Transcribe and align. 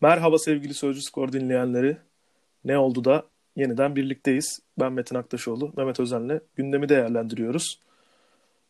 Merhaba 0.00 0.38
sevgili 0.38 0.74
Sözcü 0.74 1.02
Skor 1.02 1.32
dinleyenleri. 1.32 1.96
Ne 2.64 2.78
oldu 2.78 3.04
da 3.04 3.24
yeniden 3.56 3.96
birlikteyiz. 3.96 4.60
Ben 4.78 4.92
Metin 4.92 5.16
Aktaşoğlu, 5.16 5.72
Mehmet 5.76 6.00
Özen'le 6.00 6.40
gündemi 6.56 6.88
değerlendiriyoruz. 6.88 7.80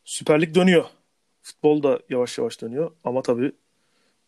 Süper 0.05 0.41
Lig 0.41 0.55
dönüyor. 0.55 0.85
Futbol 1.41 1.83
da 1.83 1.99
yavaş 2.09 2.37
yavaş 2.37 2.61
dönüyor 2.61 2.91
ama 3.03 3.21
tabii 3.21 3.51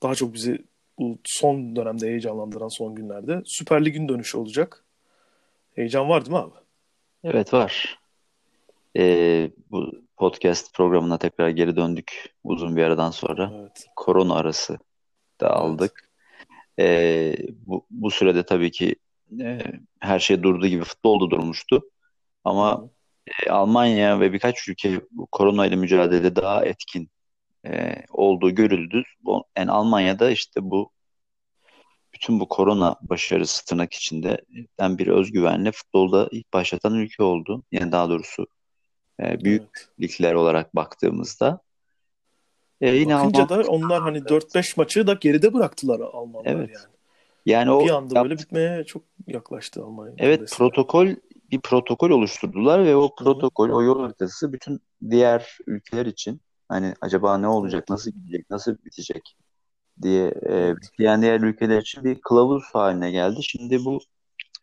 daha 0.03 0.15
çok 0.15 0.33
bizi 0.33 0.65
bu 0.99 1.17
son 1.25 1.75
dönemde 1.75 2.07
heyecanlandıran 2.07 2.77
son 2.77 2.95
günlerde 2.95 3.41
Süper 3.45 3.85
Lig'in 3.85 4.09
dönüşü 4.09 4.37
olacak. 4.37 4.83
Heyecan 5.75 6.09
var 6.09 6.25
değil 6.25 6.37
mi 6.37 6.43
abi? 6.43 6.53
Evet 7.23 7.53
var. 7.53 7.99
Ee, 8.97 9.51
bu 9.71 10.06
podcast 10.17 10.73
programına 10.73 11.17
tekrar 11.17 11.49
geri 11.49 11.75
döndük 11.75 12.35
uzun 12.43 12.75
bir 12.75 12.83
aradan 12.83 13.11
sonra. 13.11 13.51
Evet. 13.55 13.85
Korona 13.95 14.35
arası 14.35 14.79
da 15.41 15.51
aldık. 15.51 16.09
Evet. 16.77 17.39
Ee, 17.39 17.47
bu, 17.65 17.85
bu 17.89 18.11
sürede 18.11 18.43
tabii 18.45 18.71
ki 18.71 18.95
e, 19.41 19.59
her 19.99 20.19
şey 20.19 20.43
durduğu 20.43 20.67
gibi 20.67 20.83
futbol 20.83 21.27
da 21.27 21.31
durmuştu. 21.31 21.81
Ama 22.43 22.89
e, 23.27 23.49
Almanya 23.49 24.19
ve 24.19 24.33
birkaç 24.33 24.67
ülke 24.67 25.01
korona 25.31 25.65
ile 25.65 25.75
mücadelede 25.75 26.35
daha 26.35 26.65
etkin 26.65 27.09
e, 27.67 27.95
olduğu 28.09 28.51
görüldü. 28.51 29.03
Yani 29.57 29.71
Almanya'da 29.71 30.31
işte 30.31 30.59
bu 30.63 30.91
bütün 32.13 32.39
bu 32.39 32.47
korona 32.49 32.95
başarısı 33.01 33.65
tırnak 33.65 33.93
içinde 33.93 34.45
ben 34.79 34.97
bir 34.97 35.07
özgüvenle 35.07 35.71
futbolda 35.71 36.29
ilk 36.31 36.53
başlatan 36.53 36.95
ülke 36.95 37.23
oldu. 37.23 37.63
Yani 37.71 37.91
daha 37.91 38.09
doğrusu 38.09 38.47
e, 39.19 39.43
büyük 39.43 39.61
evet. 39.61 39.89
ligler 40.01 40.33
olarak 40.33 40.75
baktığımızda. 40.75 41.59
E, 42.81 42.95
yine 42.95 43.15
Bakınca 43.15 43.43
Alman... 43.43 43.65
da 43.65 43.69
onlar 43.69 44.01
hani 44.01 44.17
4-5 44.17 44.73
maçı 44.77 45.07
da 45.07 45.13
geride 45.13 45.53
bıraktılar 45.53 45.99
Almanlar 45.99 46.51
evet. 46.51 46.69
yani. 46.73 46.85
Yani 47.45 47.71
o 47.71 47.85
bir 47.85 47.89
anda 47.89 48.15
yap... 48.15 48.23
böyle 48.23 48.37
bitmeye 48.37 48.83
çok 48.83 49.03
yaklaştı 49.27 49.83
Almanya. 49.83 50.13
Evet 50.17 50.41
mesela. 50.41 50.57
protokol 50.57 51.07
bir 51.51 51.59
protokol 51.59 52.09
oluşturdular 52.09 52.85
ve 52.85 52.95
o 52.95 53.15
protokol, 53.15 53.69
o 53.69 53.83
yol 53.83 54.01
haritası 54.01 54.53
bütün 54.53 54.79
diğer 55.09 55.57
ülkeler 55.67 56.05
için 56.05 56.41
hani 56.69 56.93
acaba 57.01 57.37
ne 57.37 57.47
olacak, 57.47 57.89
nasıl 57.89 58.11
gidecek, 58.11 58.49
nasıl 58.49 58.77
bitecek 58.85 59.37
diye 60.01 60.33
e, 60.49 60.75
bekleyen 60.75 61.21
diğer 61.21 61.41
ülkeler 61.41 61.81
için 61.81 62.03
bir 62.03 62.21
kılavuz 62.21 62.63
haline 62.73 63.11
geldi. 63.11 63.43
Şimdi 63.43 63.85
bu 63.85 63.99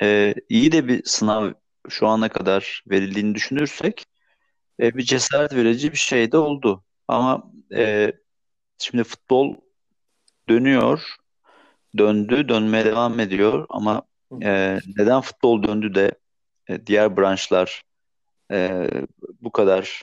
e, 0.02 0.34
iyi 0.48 0.72
de 0.72 0.89
bir 0.89 1.02
sınav 1.05 1.52
şu 1.89 2.06
ana 2.06 2.28
kadar 2.28 2.84
verildiğini 2.91 3.34
düşünürsek 3.34 4.05
e, 4.80 4.94
bir 4.97 5.03
cesaret 5.03 5.55
verici 5.55 5.92
bir 5.92 5.97
şey 5.97 6.33
de 6.33 6.36
oldu. 6.36 6.84
Ama 7.08 7.53
e, 7.75 8.12
şimdi 8.78 9.05
futbol 9.05 9.56
dönüyor, 10.48 11.17
döndü, 11.98 12.48
dönmeye 12.48 12.84
devam 12.84 13.20
ediyor 13.20 13.67
ama 13.69 14.02
e, 14.42 14.78
neden 14.97 15.20
futbol 15.20 15.62
döndü 15.62 15.95
de 15.95 16.12
e, 16.69 16.86
diğer 16.86 17.17
branşlar 17.17 17.83
e, 18.52 18.91
bu 19.41 19.52
kadar 19.52 20.02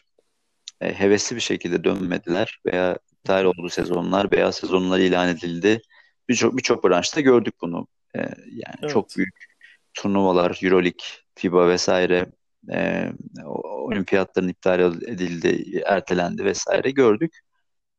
e, 0.82 0.94
hevesli 0.94 1.36
bir 1.36 1.42
şekilde 1.42 1.84
dönmediler 1.84 2.60
veya 2.66 2.98
iptal 3.12 3.46
oldu 3.46 3.70
sezonlar 3.70 4.32
veya 4.32 4.52
sezonlar 4.52 5.00
ilan 5.00 5.30
edildi. 5.30 5.82
Birçok 6.30 6.58
birçok 6.58 6.84
branşta 6.84 7.22
gördük 7.22 7.56
bunu. 7.62 7.88
E, 8.16 8.20
yani 8.48 8.76
evet. 8.82 8.92
çok 8.92 9.18
büyük 9.18 9.46
turnuvalar, 9.94 10.60
Euroleague, 10.64 11.06
FIBA 11.36 11.68
vesaire 11.68 12.26
e, 12.74 13.10
olimpiyatların 13.46 14.48
iptal 14.48 14.80
edildi, 14.80 15.82
ertelendi 15.86 16.46
vesaire 16.46 16.92
gördük. 16.92 17.40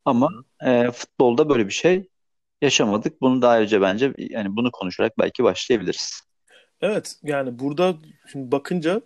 Ama 0.05 0.29
e, 0.67 0.91
futbolda 0.91 1.49
böyle 1.49 1.67
bir 1.67 1.73
şey 1.73 2.09
yaşamadık. 2.63 3.21
Bunu 3.21 3.43
da 3.43 3.49
ayrıca 3.49 3.81
bence 3.81 4.15
yani 4.19 4.57
bunu 4.57 4.71
konuşarak 4.71 5.19
belki 5.19 5.45
başlayabiliriz. 5.45 6.21
Evet 6.81 7.17
yani 7.23 7.59
burada 7.59 7.95
şimdi 8.33 8.53
bakınca 8.53 9.03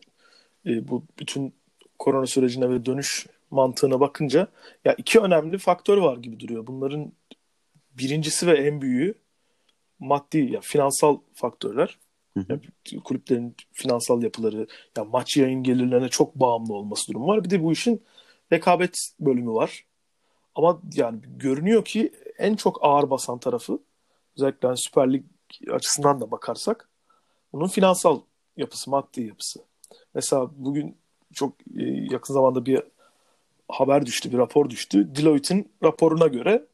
e, 0.67 0.89
bu 0.89 1.05
bütün 1.19 1.55
korona 1.99 2.27
sürecine 2.27 2.71
ve 2.71 2.87
dönüş 2.87 3.27
mantığına 3.51 4.01
bakınca 4.01 4.49
ya 4.85 4.95
iki 4.95 5.21
önemli 5.21 5.59
faktör 5.59 5.99
var 5.99 6.17
gibi 6.17 6.41
duruyor. 6.41 6.67
Bunların 6.67 7.13
birincisi 7.91 8.47
ve 8.47 8.53
en 8.53 8.81
büyüğü 8.81 9.15
maddi 9.99 10.39
ya 10.39 10.61
finansal 10.61 11.19
faktörler. 11.35 11.99
Yani 12.49 12.61
kulüplerin 13.05 13.57
finansal 13.73 14.23
yapıları, 14.23 14.67
ya 14.97 15.05
maç 15.05 15.37
yayın 15.37 15.63
gelirlerine 15.63 16.09
çok 16.09 16.35
bağımlı 16.35 16.75
olması 16.75 17.09
durumu 17.09 17.27
var. 17.27 17.45
Bir 17.45 17.51
de 17.51 17.63
bu 17.63 17.73
işin 17.73 18.03
rekabet 18.53 19.11
bölümü 19.21 19.51
var. 19.51 19.85
Ama 20.55 20.81
yani 20.95 21.21
görünüyor 21.37 21.85
ki 21.85 22.13
en 22.39 22.57
çok 22.57 22.79
ağır 22.85 23.11
basan 23.11 23.39
tarafı 23.39 23.79
özellikle 24.37 24.69
yani 24.69 24.79
Süper 24.79 25.13
Lig 25.13 25.25
açısından 25.71 26.21
da 26.21 26.31
bakarsak 26.31 26.89
bunun 27.53 27.69
finansal 27.69 28.21
yapısı, 28.57 28.91
maddi 28.91 29.23
yapısı. 29.23 29.61
Mesela 30.15 30.51
bugün 30.57 30.97
çok 31.35 31.53
e, 31.77 31.83
yakın 32.11 32.35
zamanda 32.35 32.67
bir 32.67 32.83
haber 33.69 34.07
düştü, 34.07 34.33
bir 34.33 34.39
rapor 34.39 34.71
düştü. 34.71 35.17
Deloitte'in 35.17 35.73
raporuna 35.83 36.27
göre 36.27 36.67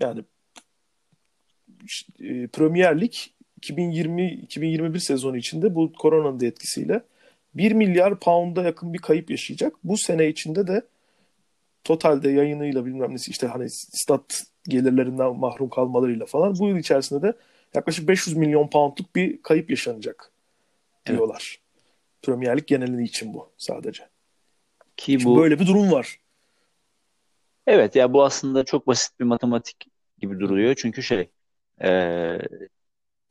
yani 0.00 0.24
e, 2.20 2.46
Premier 2.46 3.00
Lig 3.00 3.12
2020-2021 3.62 5.00
sezonu 5.00 5.36
içinde 5.36 5.74
bu 5.74 5.92
koronanın 5.92 6.40
da 6.40 6.46
etkisiyle 6.46 7.02
1 7.54 7.72
milyar 7.72 8.20
pound'a 8.20 8.62
yakın 8.62 8.92
bir 8.92 8.98
kayıp 8.98 9.30
yaşayacak. 9.30 9.74
Bu 9.84 9.98
sene 9.98 10.28
içinde 10.28 10.66
de 10.66 10.82
totalde 11.84 12.30
yayınıyla 12.30 12.86
bilmem 12.86 13.14
nesi 13.14 13.30
işte 13.30 13.46
hani 13.46 13.70
stat 13.70 14.42
gelirlerinden 14.68 15.36
mahrum 15.36 15.68
kalmalarıyla 15.68 16.26
falan 16.26 16.58
bu 16.58 16.68
yıl 16.68 16.76
içerisinde 16.76 17.22
de 17.22 17.34
yaklaşık 17.74 18.08
500 18.08 18.36
milyon 18.36 18.68
poundluk 18.68 19.16
bir 19.16 19.42
kayıp 19.42 19.70
yaşanacak 19.70 20.30
diyorlar. 21.06 21.56
Evet. 21.58 21.70
Premier 22.22 22.56
Lig 22.56 22.66
genelini 22.66 23.04
için 23.04 23.34
bu 23.34 23.50
sadece. 23.58 24.08
Ki 24.96 25.24
bu 25.24 25.38
böyle 25.38 25.60
bir 25.60 25.66
durum 25.66 25.92
var. 25.92 26.20
Evet 27.66 27.96
ya 27.96 28.12
bu 28.12 28.24
aslında 28.24 28.64
çok 28.64 28.86
basit 28.86 29.20
bir 29.20 29.24
matematik 29.24 29.86
gibi 30.18 30.40
duruyor. 30.40 30.74
Çünkü 30.74 31.02
şey 31.02 31.30
e, 31.82 31.88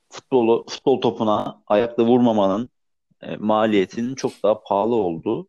futbolu 0.10 0.66
futbol 0.70 1.02
topuna 1.02 1.62
ayakla 1.68 2.06
vurmamanın 2.06 2.70
e, 3.22 3.36
maliyetinin 3.36 4.16
çok 4.16 4.32
daha 4.44 4.64
pahalı 4.64 4.96
olduğu. 4.96 5.48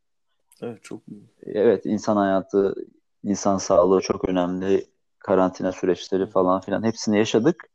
Evet 0.62 0.84
çok. 0.84 1.02
Evet 1.42 1.86
insan 1.86 2.16
hayatı, 2.16 2.74
insan 3.24 3.58
sağlığı 3.58 4.00
çok 4.00 4.28
önemli. 4.28 4.86
Karantina 5.18 5.72
süreçleri 5.72 6.26
falan 6.26 6.60
filan 6.60 6.82
hepsini 6.82 7.18
yaşadık. 7.18 7.68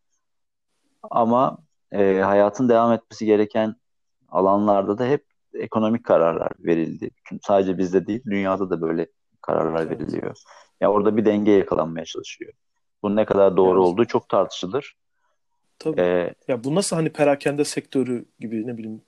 Ama 1.11 1.57
e, 1.91 2.19
hayatın 2.19 2.69
devam 2.69 2.91
etmesi 2.91 3.25
gereken 3.25 3.75
alanlarda 4.29 4.97
da 4.97 5.05
hep 5.05 5.25
ekonomik 5.53 6.05
kararlar 6.05 6.51
verildi. 6.59 7.09
Sadece 7.41 7.77
bizde 7.77 8.07
değil, 8.07 8.23
dünyada 8.25 8.69
da 8.69 8.81
böyle 8.81 9.07
kararlar 9.41 9.89
veriliyor. 9.89 10.35
Ya 10.81 10.91
orada 10.91 11.17
bir 11.17 11.25
denge 11.25 11.51
yakalanmaya 11.51 12.05
çalışıyor. 12.05 12.53
Bu 13.03 13.15
ne 13.15 13.25
kadar 13.25 13.57
doğru 13.57 13.79
evet. 13.79 13.87
olduğu 13.87 14.05
çok 14.05 14.29
tartışılır. 14.29 14.95
Tabii. 15.79 16.01
Ee, 16.01 16.33
ya 16.47 16.63
bu 16.63 16.75
nasıl 16.75 16.95
hani 16.95 17.09
perakende 17.09 17.65
sektörü 17.65 18.25
gibi 18.39 18.67
ne 18.67 18.77
bileyim 18.77 19.01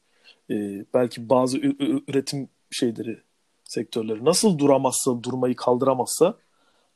e, 0.49 0.85
belki 0.93 1.29
bazı 1.29 1.57
üretim 1.57 2.49
şeyleri 2.71 3.19
sektörleri 3.63 4.25
nasıl 4.25 4.59
duramazsa 4.59 5.23
durmayı 5.23 5.55
kaldıramazsa 5.55 6.37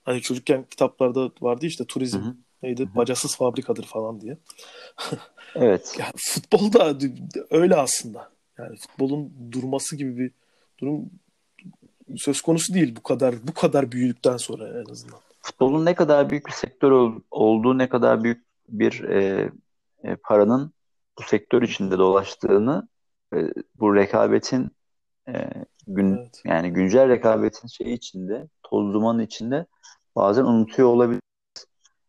hani 0.04 0.22
çocukken 0.22 0.66
kitaplarda 0.70 1.32
vardı 1.42 1.66
işte 1.66 1.86
turizm 1.86 2.20
hı 2.20 2.36
neydi 2.64 2.84
hı 2.84 2.96
bacasız 2.96 3.36
fabrikadır 3.36 3.84
falan 3.84 4.22
diye. 4.22 4.38
evet. 5.56 5.96
yani 6.00 6.14
futbol 6.18 6.74
da 6.74 6.98
öyle 7.50 7.76
aslında. 7.76 8.32
Yani 8.58 8.78
futbolun 8.78 9.34
durması 9.52 9.96
gibi 9.96 10.18
bir 10.18 10.32
durum 10.80 11.10
söz 12.18 12.42
konusu 12.42 12.74
değil 12.74 12.96
bu 12.96 13.04
kadar 13.04 13.36
bu 13.48 13.54
kadar 13.54 13.92
büyüdükten 13.92 14.38
sonra 14.38 14.82
en 14.82 14.92
azından. 14.92 15.20
Futbolun 15.42 15.86
ne 15.86 15.96
kadar 15.96 16.30
büyük 16.30 16.48
bir 16.48 16.52
sektör 16.52 17.14
olduğu, 17.32 17.78
ne 17.78 17.90
kadar 17.90 18.24
büyük 18.24 18.51
bir 18.72 19.04
e, 19.04 19.52
e, 20.04 20.16
paranın 20.16 20.74
bu 21.20 21.24
sektör 21.24 21.62
içinde 21.62 21.98
dolaştığını 21.98 22.88
e, 23.36 23.38
bu 23.80 23.96
rekabetin 23.96 24.72
e, 25.28 25.50
gün 25.88 26.18
evet. 26.18 26.42
yani 26.46 26.74
güncel 26.74 27.10
rekabetin 27.10 27.68
şeyi 27.68 27.94
içinde 27.94 28.48
toz 28.64 28.94
duman 28.94 29.20
içinde 29.20 29.66
bazen 30.16 30.44
unutuyor 30.44 30.90
olabilir. 30.90 31.22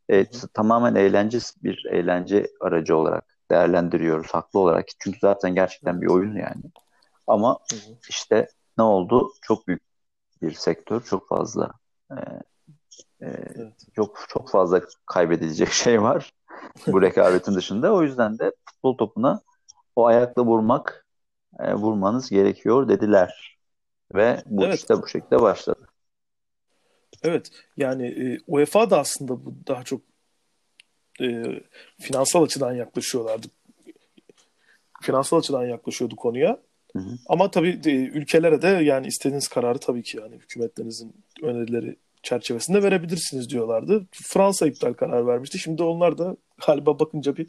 Evet, 0.09 0.45
tamamen 0.55 0.95
eğlence 0.95 1.39
bir 1.63 1.87
eğlence 1.91 2.47
aracı 2.61 2.97
olarak 2.97 3.25
değerlendiriyoruz 3.51 4.35
haklı 4.35 4.61
olarak. 4.61 4.87
Çünkü 4.99 5.19
zaten 5.21 5.55
gerçekten 5.55 6.03
bir 6.03 6.07
oyun 6.07 6.37
yani. 6.37 6.63
Ama 7.27 7.59
işte 8.09 8.49
ne 8.79 8.85
oldu? 8.85 9.33
Çok 9.43 9.67
büyük 9.69 9.83
bir 10.43 10.53
sektör, 10.53 11.01
çok 11.01 11.29
fazla 11.29 11.73
e, 12.11 12.15
e, 12.15 13.27
evet. 13.27 13.73
çok 13.97 14.27
çok 14.29 14.51
fazla 14.51 14.83
kaybedilecek 15.07 15.69
şey 15.73 16.03
var 16.03 16.33
bu 16.87 17.03
rekabetin 17.03 17.55
dışında. 17.55 17.95
O 17.95 18.03
yüzden 18.03 18.39
de 18.39 18.53
futbol 18.65 18.97
topuna 18.97 19.41
o 19.97 20.07
ayakla 20.07 20.45
vurmak 20.45 21.07
e, 21.59 21.75
vurmanız 21.75 22.31
gerekiyor 22.31 22.89
dediler. 22.89 23.59
Ve 24.15 24.43
bu 24.47 24.65
evet. 24.65 24.79
işte 24.79 25.03
bu 25.03 25.09
şekilde 25.09 25.43
başladı. 25.43 25.89
Evet 27.23 27.51
yani 27.77 28.07
e, 28.07 28.39
UEFA 28.47 28.91
da 28.91 28.99
aslında 28.99 29.45
bu 29.45 29.55
daha 29.67 29.83
çok 29.83 30.01
e, 31.21 31.45
finansal 32.01 32.43
açıdan 32.43 32.73
yaklaşıyorlardı. 32.73 33.47
Finansal 35.03 35.39
açıdan 35.39 35.65
yaklaşıyordu 35.65 36.17
konuya. 36.17 36.59
Hı 36.93 36.99
hı. 36.99 37.19
Ama 37.27 37.51
tabii 37.51 37.85
de, 37.85 37.93
ülkelere 37.93 38.63
de 38.63 38.69
yani 38.69 39.07
istediğiniz 39.07 39.49
kararı 39.49 39.79
tabii 39.79 40.03
ki 40.03 40.17
yani 40.17 40.37
hükümetlerinizin 40.37 41.25
önerileri 41.43 41.97
çerçevesinde 42.23 42.83
verebilirsiniz 42.83 43.51
diyorlardı. 43.51 44.07
Fransa 44.13 44.67
iptal 44.67 44.93
karar 44.93 45.27
vermişti. 45.27 45.59
Şimdi 45.59 45.83
onlar 45.83 46.19
da 46.19 46.37
galiba 46.67 46.99
bakınca 46.99 47.37
bir 47.37 47.47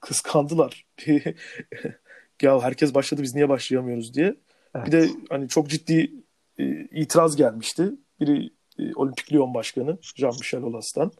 kıskandılar. 0.00 0.86
ya 2.42 2.62
herkes 2.62 2.94
başladı 2.94 3.22
biz 3.22 3.34
niye 3.34 3.48
başlayamıyoruz 3.48 4.14
diye. 4.14 4.34
Evet. 4.74 4.86
Bir 4.86 4.92
de 4.92 5.08
hani 5.28 5.48
çok 5.48 5.70
ciddi 5.70 6.12
e, 6.58 6.64
itiraz 6.90 7.36
gelmişti. 7.36 7.92
Biri 8.20 8.50
e, 8.78 8.94
Olimpik 8.94 9.32
Lyon 9.32 9.54
Başkanı 9.54 9.98
Jean-Michel 10.16 10.62
Aulas'tan. 10.62 11.12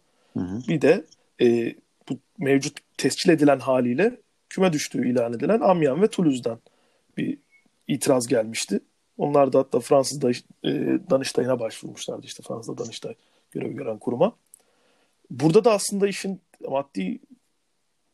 Bir 0.68 0.80
de 0.80 1.04
e, 1.40 1.74
bu 2.08 2.18
mevcut 2.38 2.78
tescil 2.96 3.30
edilen 3.30 3.58
haliyle 3.58 4.20
küme 4.48 4.72
düştüğü 4.72 5.10
ilan 5.10 5.32
edilen 5.32 5.60
Amiens 5.60 6.00
ve 6.02 6.08
Toulouse'dan 6.08 6.60
bir 7.16 7.38
itiraz 7.88 8.26
gelmişti. 8.26 8.80
Onlar 9.22 9.52
da 9.52 9.58
hatta 9.58 9.80
Fransız 9.80 10.22
da, 10.22 10.30
e, 10.30 10.70
Danıştay'ına 11.10 11.60
başvurmuşlardı 11.60 12.26
işte 12.26 12.42
Fransız 12.48 12.78
Danıştay 12.78 13.14
görev 13.50 13.72
gören 13.72 13.98
kuruma. 13.98 14.36
Burada 15.30 15.64
da 15.64 15.72
aslında 15.72 16.08
işin 16.08 16.40
maddi 16.68 17.20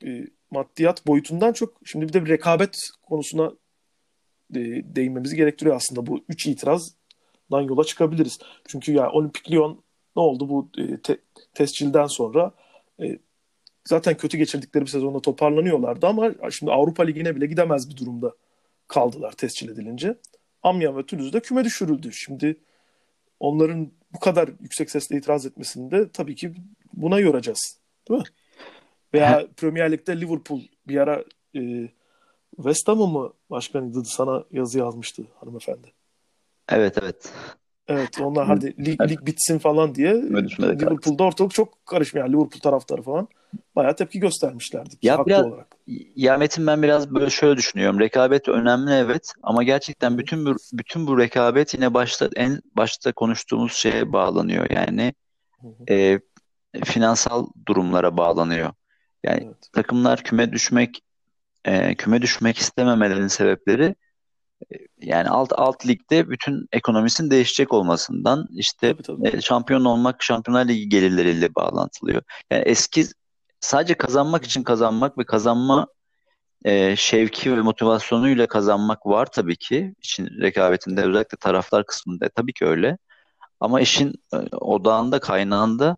e, 0.05 0.27
maddiyat 0.51 1.07
boyutundan 1.07 1.53
çok 1.53 1.75
şimdi 1.85 2.09
bir 2.09 2.13
de 2.13 2.25
bir 2.25 2.31
rekabet 2.31 2.77
konusuna 3.03 3.53
e, 4.55 4.61
değinmemizi 4.97 5.37
gerektiriyor 5.37 5.77
aslında 5.77 6.07
bu 6.07 6.21
üç 6.29 6.47
itirazdan 6.47 7.61
yola 7.61 7.85
çıkabiliriz. 7.85 8.39
Çünkü 8.69 8.93
ya 8.93 9.11
Olimpik 9.11 9.51
Lyon 9.51 9.83
ne 10.17 10.23
oldu 10.23 10.49
bu 10.49 10.69
e, 10.79 11.01
te, 11.03 11.19
tescilden 11.55 12.07
sonra 12.07 12.53
e, 13.03 13.19
zaten 13.85 14.17
kötü 14.17 14.39
geçirdikleri 14.39 14.85
bir 14.85 14.91
sezonda 14.91 15.21
toparlanıyorlardı 15.21 16.07
ama 16.07 16.31
şimdi 16.51 16.73
Avrupa 16.73 17.03
Ligi'ne 17.03 17.37
bile 17.37 17.47
gidemez 17.47 17.91
bir 17.91 17.97
durumda 17.97 18.35
kaldılar 18.89 19.33
tescil 19.33 19.69
edilince. 19.69 20.17
Amiens 20.69 20.97
ve 20.97 21.07
Toulouse'da 21.07 21.41
küme 21.41 21.65
düşürüldü. 21.65 22.13
Şimdi 22.13 22.57
onların 23.41 23.93
bu 24.15 24.19
kadar 24.19 24.51
yüksek 24.61 24.91
sesle 24.91 25.17
itiraz 25.17 25.47
etmesini 25.47 25.91
de 25.91 26.09
tabii 26.13 26.35
ki 26.35 26.55
buna 26.93 27.21
yoracağız. 27.21 27.79
Değil 28.09 28.21
mi? 28.21 28.27
Veya 29.15 29.47
Premier 29.57 29.93
Lig'de 29.93 30.21
Liverpool 30.21 30.61
bir 30.89 30.97
ara 30.97 31.25
e, 31.57 31.89
West 32.57 32.89
Ham'ı 32.89 33.07
mı 33.07 33.33
başkanıydı 33.51 34.05
sana 34.05 34.45
yazı 34.53 34.79
yazmıştı 34.79 35.23
hanımefendi. 35.41 35.93
Evet 36.69 36.99
evet. 37.03 37.33
Evet 37.89 38.21
onlar 38.21 38.47
hadi 38.47 38.85
lig, 38.87 39.01
lig 39.11 39.27
bitsin 39.27 39.59
falan 39.59 39.95
diye 39.95 40.15
Liverpool'da 40.15 41.25
ortalık 41.25 41.55
çok 41.55 41.87
karışmıyor. 41.87 42.27
Yani 42.27 42.37
Liverpool 42.37 42.61
taraftarı 42.61 43.03
falan 43.03 43.29
bayağı 43.77 43.97
tepki 43.97 44.21
göstermişlerdi. 44.21 44.95
Ya 45.03 45.27
biraz, 45.27 45.47
olarak. 45.47 45.77
Ya 46.17 46.37
Metin 46.37 46.67
ben 46.67 46.83
biraz 46.83 47.15
böyle 47.15 47.31
şöyle 47.31 47.57
düşünüyorum. 47.57 48.01
Rekabet 48.01 48.49
önemli 48.49 48.93
evet 48.93 49.33
ama 49.43 49.63
gerçekten 49.63 50.19
bütün 50.19 50.47
bu 50.47 50.57
bütün 50.73 51.07
bu 51.07 51.19
rekabet 51.19 51.75
yine 51.75 51.95
başta 51.95 52.29
en 52.37 52.61
başta 52.77 53.13
konuştuğumuz 53.13 53.73
şeye 53.73 54.13
bağlanıyor. 54.13 54.71
Yani 54.71 55.15
e, 55.91 56.21
finansal 56.85 57.47
durumlara 57.67 58.17
bağlanıyor. 58.17 58.73
Yani 59.25 59.43
evet. 59.47 59.73
takımlar 59.73 60.23
küme 60.23 60.53
düşmek 60.53 61.03
e, 61.65 61.95
küme 61.95 62.23
düşmek 62.23 62.59
istememelerinin 62.59 63.29
sebepleri 63.29 63.95
yani 65.01 65.29
alt 65.29 65.53
alt 65.53 65.87
ligde 65.87 66.31
bütün 66.31 66.69
ekonomisinin 66.73 67.31
değişecek 67.31 67.73
olmasından 67.73 68.47
işte 68.51 68.93
tabii, 68.93 69.03
tabii. 69.03 69.29
E, 69.29 69.41
şampiyon 69.41 69.85
olmak 69.85 70.23
Şampiyonlar 70.23 70.69
Ligi 70.69 70.89
gelirleriyle 70.89 71.55
bağlantılıyor. 71.55 72.23
Yani 72.51 72.63
eski 72.63 73.05
sadece 73.61 73.95
kazanmak 73.95 74.45
için 74.45 74.63
kazanmak 74.63 75.19
ve 75.19 75.25
kazanma 75.25 75.87
e, 76.65 76.97
şevki 76.97 77.57
ve 77.57 77.61
motivasyonuyla 77.63 78.47
kazanmak 78.47 79.07
var 79.07 79.27
tabii 79.27 79.57
ki. 79.57 79.95
işin 80.03 80.27
rekabetinde 80.41 81.03
özellikle 81.03 81.37
taraftar 81.41 81.87
kısmında 81.87 82.29
tabii 82.29 82.53
ki 82.53 82.67
öyle. 82.67 82.99
Ama 83.61 83.81
işin 83.81 84.15
e, 84.35 84.37
odağında 84.57 85.21
kaynağında 85.21 85.97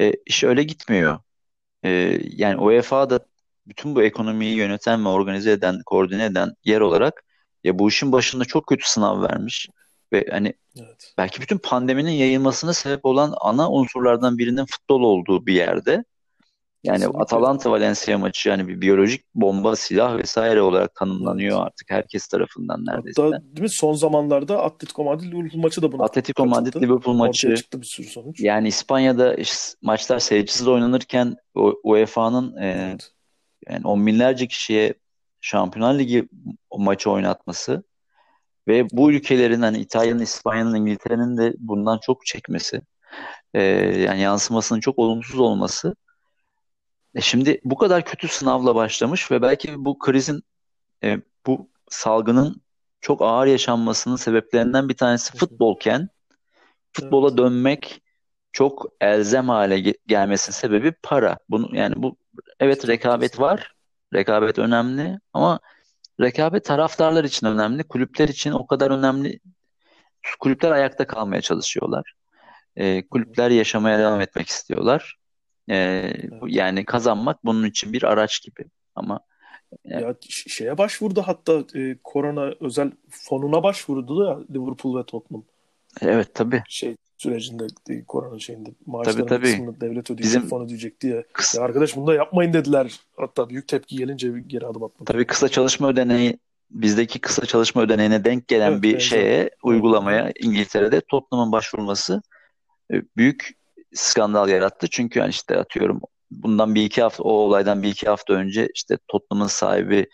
e, 0.00 0.12
iş 0.26 0.44
öyle 0.44 0.62
gitmiyor. 0.62 1.18
E, 1.84 2.18
yani 2.22 2.56
UEFA 2.60 3.10
da 3.10 3.20
bütün 3.66 3.94
bu 3.94 4.02
ekonomiyi 4.02 4.56
yöneten 4.56 5.04
ve 5.04 5.08
organize 5.08 5.52
eden, 5.52 5.80
koordine 5.86 6.24
eden 6.24 6.54
yer 6.64 6.80
olarak 6.80 7.24
ya 7.64 7.78
bu 7.78 7.88
işin 7.88 8.12
başında 8.12 8.44
çok 8.44 8.66
kötü 8.66 8.90
sınav 8.90 9.22
vermiş 9.22 9.68
ve 10.12 10.26
hani 10.30 10.54
evet. 10.78 11.14
belki 11.18 11.40
bütün 11.42 11.58
pandeminin 11.58 12.10
yayılmasına 12.10 12.72
sebep 12.72 13.04
olan 13.04 13.34
ana 13.40 13.70
unsurlardan 13.70 14.38
birinin 14.38 14.66
futbol 14.66 15.00
olduğu 15.02 15.46
bir 15.46 15.54
yerde 15.54 16.04
yani 16.84 16.96
Kesinlikle. 16.96 17.22
Atalanta 17.22 17.70
Valencia 17.70 18.18
maçı 18.18 18.48
yani 18.48 18.68
bir 18.68 18.80
biyolojik 18.80 19.24
bomba, 19.34 19.76
silah 19.76 20.18
vesaire 20.18 20.62
olarak 20.62 20.94
tanımlanıyor 20.94 21.66
artık 21.66 21.90
herkes 21.90 22.26
tarafından 22.26 22.86
neredeyse. 22.86 23.22
Hatta 23.22 23.42
değil 23.42 23.60
mi 23.60 23.68
son 23.68 23.92
zamanlarda 23.92 24.62
Atletico 24.62 25.04
Madrid 25.04 25.32
Liverpool 25.32 25.62
maçı 25.62 25.82
da 25.82 25.92
buna 25.92 26.04
Atletico 26.04 26.46
Madrid 26.46 26.82
Liverpool 26.82 27.14
maçı 27.14 27.56
çıktı 27.56 27.80
bir 27.80 27.86
sürü 27.86 28.06
sonuç. 28.06 28.40
Yani 28.40 28.68
İspanya'da 28.68 29.36
maçlar 29.82 30.18
seyircisiz 30.18 30.68
oynanırken 30.68 31.36
UEFA'nın 31.84 32.56
e, 32.56 32.88
evet. 32.90 33.10
yani 33.68 33.86
on 33.86 34.06
binlerce 34.06 34.46
kişiye 34.46 34.94
Şampiyonlar 35.40 35.98
Ligi 35.98 36.28
maçı 36.76 37.10
oynatması 37.10 37.82
ve 38.68 38.90
bu 38.92 39.12
ülkelerin 39.12 39.62
hani 39.62 39.78
İtalya'nın, 39.78 40.22
İspanya'nın, 40.22 40.74
İngiltere'nin 40.74 41.36
de 41.36 41.54
bundan 41.58 41.98
çok 42.02 42.26
çekmesi 42.26 42.82
e, 43.54 43.62
yani 43.98 44.20
yansımasının 44.20 44.80
çok 44.80 44.98
olumsuz 44.98 45.40
olması 45.40 45.94
e 47.14 47.20
şimdi 47.20 47.60
bu 47.64 47.76
kadar 47.76 48.04
kötü 48.04 48.28
sınavla 48.28 48.74
başlamış 48.74 49.30
ve 49.30 49.42
belki 49.42 49.84
bu 49.84 49.98
krizin 49.98 50.42
e, 51.04 51.18
bu 51.46 51.70
salgının 51.88 52.62
çok 53.00 53.22
ağır 53.22 53.46
yaşanmasının 53.46 54.16
sebeplerinden 54.16 54.88
bir 54.88 54.96
tanesi 54.96 55.36
futbolken 55.38 56.08
futbola 56.92 57.38
dönmek 57.38 58.02
çok 58.52 58.86
elzem 59.00 59.48
hale 59.48 59.94
gelmesinin 60.06 60.54
sebebi 60.54 60.92
para. 61.02 61.38
Bunu 61.48 61.76
yani 61.76 61.94
bu 61.96 62.16
evet 62.60 62.88
rekabet 62.88 63.40
var 63.40 63.74
Rekabet 64.14 64.58
önemli 64.58 65.18
ama 65.32 65.60
rekabet 66.20 66.64
taraftarlar 66.64 67.24
için 67.24 67.46
önemli. 67.46 67.84
Kulüpler 67.84 68.28
için 68.28 68.52
o 68.52 68.66
kadar 68.66 68.90
önemli. 68.90 69.40
Kulüpler 70.40 70.70
ayakta 70.70 71.06
kalmaya 71.06 71.40
çalışıyorlar. 71.40 72.14
E, 72.76 73.08
kulüpler 73.08 73.50
yaşamaya 73.50 73.98
devam 73.98 74.20
etmek 74.20 74.48
istiyorlar. 74.48 75.16
E, 75.70 76.12
yani 76.46 76.84
kazanmak 76.84 77.44
bunun 77.44 77.64
için 77.64 77.92
bir 77.92 78.02
araç 78.02 78.42
gibi. 78.42 78.64
Ama 78.94 79.20
yani... 79.84 80.02
Ya 80.02 80.14
şeye 80.28 80.78
başvurdu 80.78 81.22
hatta 81.26 81.64
e, 81.74 81.96
korona 82.04 82.52
özel 82.60 82.92
fonuna 83.10 83.62
başvurdu 83.62 84.24
da 84.24 84.40
Liverpool 84.50 84.98
ve 84.98 85.04
Tottenham. 85.04 85.44
Evet 86.02 86.34
tabii. 86.34 86.62
Şey 86.68 86.96
sürecinde 87.18 87.66
korona 88.08 88.38
şeyinde 88.38 88.70
maaşların 88.86 89.26
tabii, 89.26 89.28
tabii. 89.28 89.50
kısmını 89.50 89.80
devlet 89.80 90.10
ödeyecek 90.10 90.24
Bizim 90.24 90.48
fon 90.48 90.64
ödeyecek 90.64 91.00
diye. 91.00 91.24
Kısa... 91.32 91.60
Ya 91.60 91.64
arkadaş 91.64 91.96
bunu 91.96 92.06
da 92.06 92.14
yapmayın 92.14 92.52
dediler. 92.52 93.00
Hatta 93.16 93.48
büyük 93.48 93.68
tepki 93.68 93.96
gelince 93.96 94.32
geri 94.46 94.66
adım 94.66 94.82
atmadı. 94.82 95.12
Tabii 95.12 95.26
kısa 95.26 95.48
çalışma 95.48 95.88
ödeneği 95.88 96.38
bizdeki 96.70 97.18
kısa 97.18 97.46
çalışma 97.46 97.82
ödeneğine 97.82 98.24
denk 98.24 98.48
gelen 98.48 98.72
evet, 98.72 98.82
bir 98.82 98.92
evet, 98.92 99.02
şeye 99.02 99.40
evet. 99.40 99.52
uygulamaya 99.62 100.32
İngiltere'de 100.40 101.00
Tottenham'ın 101.00 101.52
başvurması 101.52 102.22
e, 102.92 103.02
büyük 103.16 103.59
skandal 103.94 104.48
yarattı. 104.48 104.86
Çünkü 104.90 105.18
yani 105.18 105.30
işte 105.30 105.58
atıyorum 105.58 106.00
bundan 106.30 106.74
bir 106.74 106.84
iki 106.84 107.02
hafta 107.02 107.22
o 107.22 107.32
olaydan 107.32 107.82
bir 107.82 107.88
iki 107.88 108.08
hafta 108.08 108.32
önce 108.32 108.68
işte 108.74 108.98
Tottenham'ın 109.08 109.48
sahibi 109.48 110.06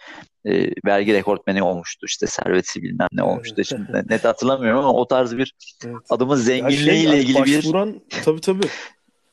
e, 0.45 0.71
vergi 0.87 1.15
rekortmeni 1.15 1.63
olmuştu. 1.63 2.07
İşte 2.07 2.27
serveti 2.27 2.83
bilmem 2.83 3.09
ne 3.13 3.23
olmuştu. 3.23 3.65
Şimdi 3.65 4.03
net 4.09 4.25
hatırlamıyorum 4.25 4.79
ama 4.79 4.93
o 4.93 5.09
tarz 5.09 5.37
bir 5.37 5.55
evet. 5.87 5.97
adamın 6.11 6.37
zenginliğiyle 6.37 6.93
şey, 6.93 7.05
yani 7.05 7.19
ilgili 7.19 7.39
başvuran, 7.39 7.95
bir 7.95 8.23
tabii 8.25 8.41
tabii. 8.41 8.67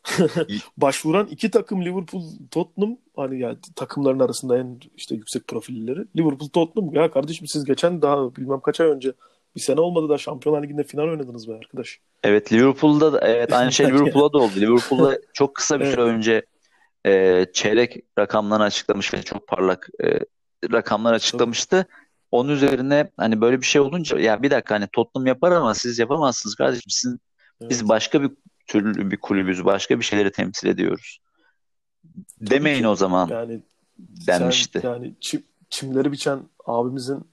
başvuran 0.77 1.27
iki 1.27 1.51
takım 1.51 1.85
Liverpool 1.85 2.23
Tottenham 2.51 2.97
hani 3.15 3.39
yani 3.39 3.57
takımların 3.75 4.19
arasında 4.19 4.57
en 4.57 4.79
işte 4.97 5.15
yüksek 5.15 5.47
profilleri 5.47 6.05
Liverpool 6.17 6.49
Tottenham 6.49 6.93
ya 6.93 7.11
kardeşim 7.11 7.47
siz 7.47 7.65
geçen 7.65 8.01
daha 8.01 8.35
bilmem 8.35 8.59
kaç 8.59 8.81
ay 8.81 8.87
önce 8.87 9.13
bir 9.55 9.61
sene 9.61 9.81
olmadı 9.81 10.09
da 10.09 10.17
Şampiyonlar 10.17 10.63
Ligi'nde 10.63 10.83
final 10.83 11.03
oynadınız 11.03 11.47
be 11.47 11.53
arkadaş. 11.53 11.99
Evet 12.23 12.53
Liverpool'da 12.53 13.13
da 13.13 13.27
evet 13.27 13.53
aynı 13.53 13.71
şey 13.71 13.87
Liverpool'da 13.93 14.33
da 14.33 14.37
oldu. 14.37 14.53
Liverpool'da 14.57 15.19
çok 15.33 15.55
kısa 15.55 15.79
bir 15.79 15.85
süre 15.85 16.01
evet. 16.01 16.13
önce 16.13 16.45
e, 17.05 17.45
çeyrek 17.53 17.97
rakamlarını 18.19 18.63
açıklamış 18.63 19.13
ve 19.13 19.21
çok 19.21 19.47
parlak 19.47 19.89
e, 20.03 20.19
rakamlar 20.71 21.13
açıklamıştı. 21.13 21.85
Onun 22.31 22.49
üzerine 22.49 23.11
hani 23.17 23.41
böyle 23.41 23.61
bir 23.61 23.65
şey 23.65 23.81
olunca 23.81 24.19
ya 24.19 24.43
bir 24.43 24.51
dakika 24.51 24.75
hani 24.75 24.87
Tottenham 24.91 25.27
yapar 25.27 25.51
ama 25.51 25.73
siz 25.73 25.99
yapamazsınız 25.99 26.55
kardeşim. 26.55 26.89
Sizin, 26.89 27.19
evet. 27.61 27.71
Biz 27.71 27.89
başka 27.89 28.21
bir 28.21 28.31
türlü 28.67 29.11
bir 29.11 29.17
kulübüz. 29.17 29.65
Başka 29.65 29.99
bir 29.99 30.05
şeyleri 30.05 30.31
temsil 30.31 30.67
ediyoruz. 30.67 31.19
Tabii 32.39 32.49
Demeyin 32.49 32.81
ki. 32.81 32.87
o 32.87 32.95
zaman 32.95 33.27
yani 33.27 33.61
denmişti. 34.27 34.79
Sen, 34.81 34.89
yani 34.89 35.13
çim, 35.19 35.43
çimleri 35.69 36.11
biçen 36.11 36.39
abimizin 36.65 37.32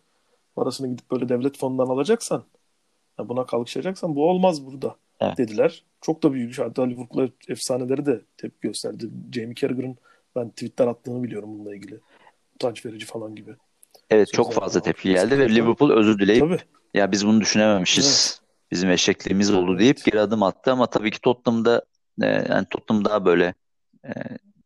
parasını 0.60 0.88
gidip 0.88 1.10
böyle 1.10 1.28
devlet 1.28 1.58
fonundan 1.58 1.86
alacaksan 1.86 2.44
buna 3.18 3.46
kalkışacaksan 3.46 4.16
bu 4.16 4.30
olmaz 4.30 4.66
burada 4.66 4.96
evet. 5.20 5.38
dediler. 5.38 5.84
çok 6.00 6.22
da 6.22 6.32
büyük. 6.32 6.58
Hatta 6.58 6.82
Liverpool 6.82 7.28
efsaneleri 7.48 8.06
de 8.06 8.20
tepki 8.36 8.68
gösterdi. 8.68 9.10
Jamie 9.32 9.54
Carragher'ın 9.54 9.96
ben 10.36 10.50
tweetler 10.50 10.86
attığını 10.86 11.22
biliyorum 11.22 11.50
bununla 11.54 11.74
ilgili. 11.74 12.00
Utanç 12.54 12.86
verici 12.86 13.06
falan 13.06 13.34
gibi. 13.34 13.56
Evet 14.10 14.32
çok 14.32 14.52
fazla 14.52 14.80
tepki 14.80 15.12
geldi 15.12 15.38
ve 15.38 15.48
Liverpool 15.48 15.90
özür 15.90 16.18
dileyip 16.18 16.40
Tabii. 16.40 16.58
ya 16.94 17.12
biz 17.12 17.26
bunu 17.26 17.40
düşünememişiz. 17.40 18.40
Bizim 18.70 18.90
eşekliğimiz 18.90 19.50
oldu 19.50 19.78
deyip 19.78 20.04
geri 20.04 20.20
adım 20.20 20.42
attı 20.42 20.72
ama 20.72 20.86
tabii 20.86 21.10
ki 21.10 21.20
Tottenham'da 21.20 21.84
e, 22.22 22.26
yani 22.26 22.66
Tottenham 22.70 23.04
daha 23.04 23.24
böyle 23.24 23.54
e, 24.04 24.10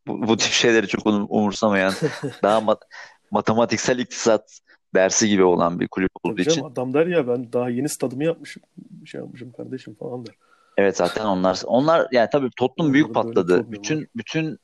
bu, 0.07 0.29
bu 0.29 0.37
tip 0.37 0.53
şeyleri 0.53 0.89
çok 0.89 1.07
um- 1.07 1.27
umursamayan 1.29 1.93
daha 2.43 2.61
mat- 2.61 2.85
matematiksel 3.31 3.99
iktisat 3.99 4.61
dersi 4.95 5.29
gibi 5.29 5.45
olan 5.45 5.81
bir 5.81 5.89
kulüp 5.89 6.11
olduğu 6.25 6.35
Tabii 6.35 6.45
canım, 6.45 6.59
için. 6.59 6.73
adam 6.73 6.95
der 6.95 7.07
ya 7.07 7.29
ben 7.29 7.53
daha 7.53 7.71
yeni 7.71 7.89
stadımı 7.89 8.25
yapmışım. 8.25 8.63
Şey 9.07 9.21
yapmışım 9.21 9.53
kardeşim 9.53 9.95
falan 9.95 10.27
der. 10.27 10.35
Evet 10.77 10.97
zaten 10.97 11.25
onlar 11.25 11.63
onlar 11.67 12.09
yani 12.13 12.29
tabii 12.33 12.51
Tottenham 12.57 12.93
büyük 12.93 13.15
patladı. 13.15 13.73
Bütün 13.73 14.01
var. 14.01 14.07
bütün 14.17 14.59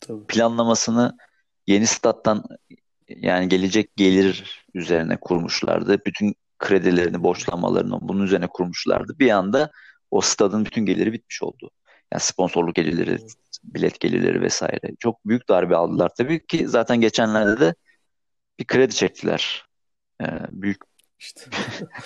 Tabii. 0.00 0.26
planlamasını 0.26 1.16
yeni 1.66 1.86
stat'tan 1.86 2.44
yani 3.08 3.48
gelecek 3.48 3.96
gelir 3.96 4.64
üzerine 4.74 5.16
kurmuşlardı. 5.20 5.98
Bütün 6.06 6.34
kredilerini, 6.58 7.22
borçlanmalarını 7.22 7.98
bunun 8.02 8.24
üzerine 8.24 8.46
kurmuşlardı. 8.46 9.18
Bir 9.18 9.30
anda 9.30 9.70
o 10.10 10.20
stadın 10.20 10.64
bütün 10.64 10.86
geliri 10.86 11.12
bitmiş 11.12 11.42
oldu. 11.42 11.70
Yani 12.12 12.20
sponsorluk 12.20 12.74
gelirleri, 12.74 13.10
Evet. 13.10 13.34
bilet 13.64 14.00
gelirleri 14.00 14.40
vesaire. 14.40 14.96
Çok 14.98 15.26
büyük 15.26 15.48
darbe 15.48 15.76
aldılar 15.76 16.10
tabii 16.16 16.46
ki 16.46 16.68
zaten 16.68 17.00
geçenlerde 17.00 17.60
de 17.60 17.74
bir 18.58 18.64
kredi 18.64 18.94
çektiler. 18.94 19.67
Ee, 20.22 20.26
büyük 20.50 20.82
İşte 21.18 21.40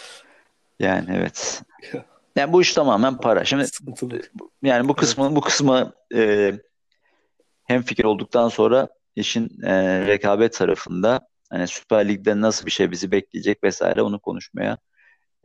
yani 0.79 1.07
evet. 1.13 1.63
Ya. 1.93 2.05
Yani 2.37 2.53
bu 2.53 2.63
iş 2.63 2.73
tamamen 2.73 3.17
para. 3.17 3.45
Şimdi 3.45 3.67
sıkıntılı. 3.67 4.21
Yani 4.63 4.89
bu 4.89 4.95
kısmı 4.95 5.37
bu 5.37 5.41
kısmı 5.41 5.93
e, 6.15 6.53
hem 7.65 7.83
fikir 7.83 8.05
olduktan 8.05 8.49
sonra 8.49 8.89
işin 9.17 9.63
e, 9.63 10.07
rekabet 10.07 10.53
tarafında 10.53 11.21
hani 11.51 11.69
Süper 11.69 12.09
Lig'de 12.09 12.41
nasıl 12.41 12.67
bir 12.67 12.71
şey 12.71 12.91
bizi 12.91 13.11
bekleyecek 13.11 13.65
vesaire 13.65 14.03
onu 14.03 14.19
konuşmaya 14.19 14.79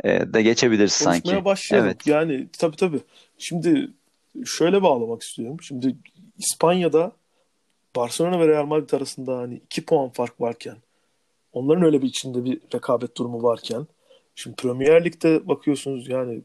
e, 0.03 0.33
da 0.33 0.41
geçebiliriz 0.41 0.93
sanki. 0.93 1.21
Konuşmaya 1.21 1.45
başlayalım. 1.45 1.87
Evet. 1.89 2.07
Yani 2.07 2.47
tabii 2.59 2.75
tabii. 2.75 2.99
Şimdi 3.37 3.91
şöyle 4.45 4.83
bağlamak 4.83 5.21
istiyorum. 5.21 5.57
Şimdi 5.61 5.95
İspanya'da 6.37 7.11
Barcelona 7.95 8.39
ve 8.39 8.47
Real 8.47 8.65
Madrid 8.65 8.91
arasında 8.91 9.37
hani 9.37 9.55
2 9.55 9.85
puan 9.85 10.09
fark 10.09 10.41
varken 10.41 10.77
onların 11.57 11.83
öyle 11.83 12.01
bir 12.01 12.07
içinde 12.07 12.45
bir 12.45 12.61
rekabet 12.73 13.17
durumu 13.17 13.43
varken 13.43 13.87
şimdi 14.35 14.55
Premier 14.55 15.05
Lig'de 15.05 15.47
bakıyorsunuz 15.47 16.09
yani 16.09 16.41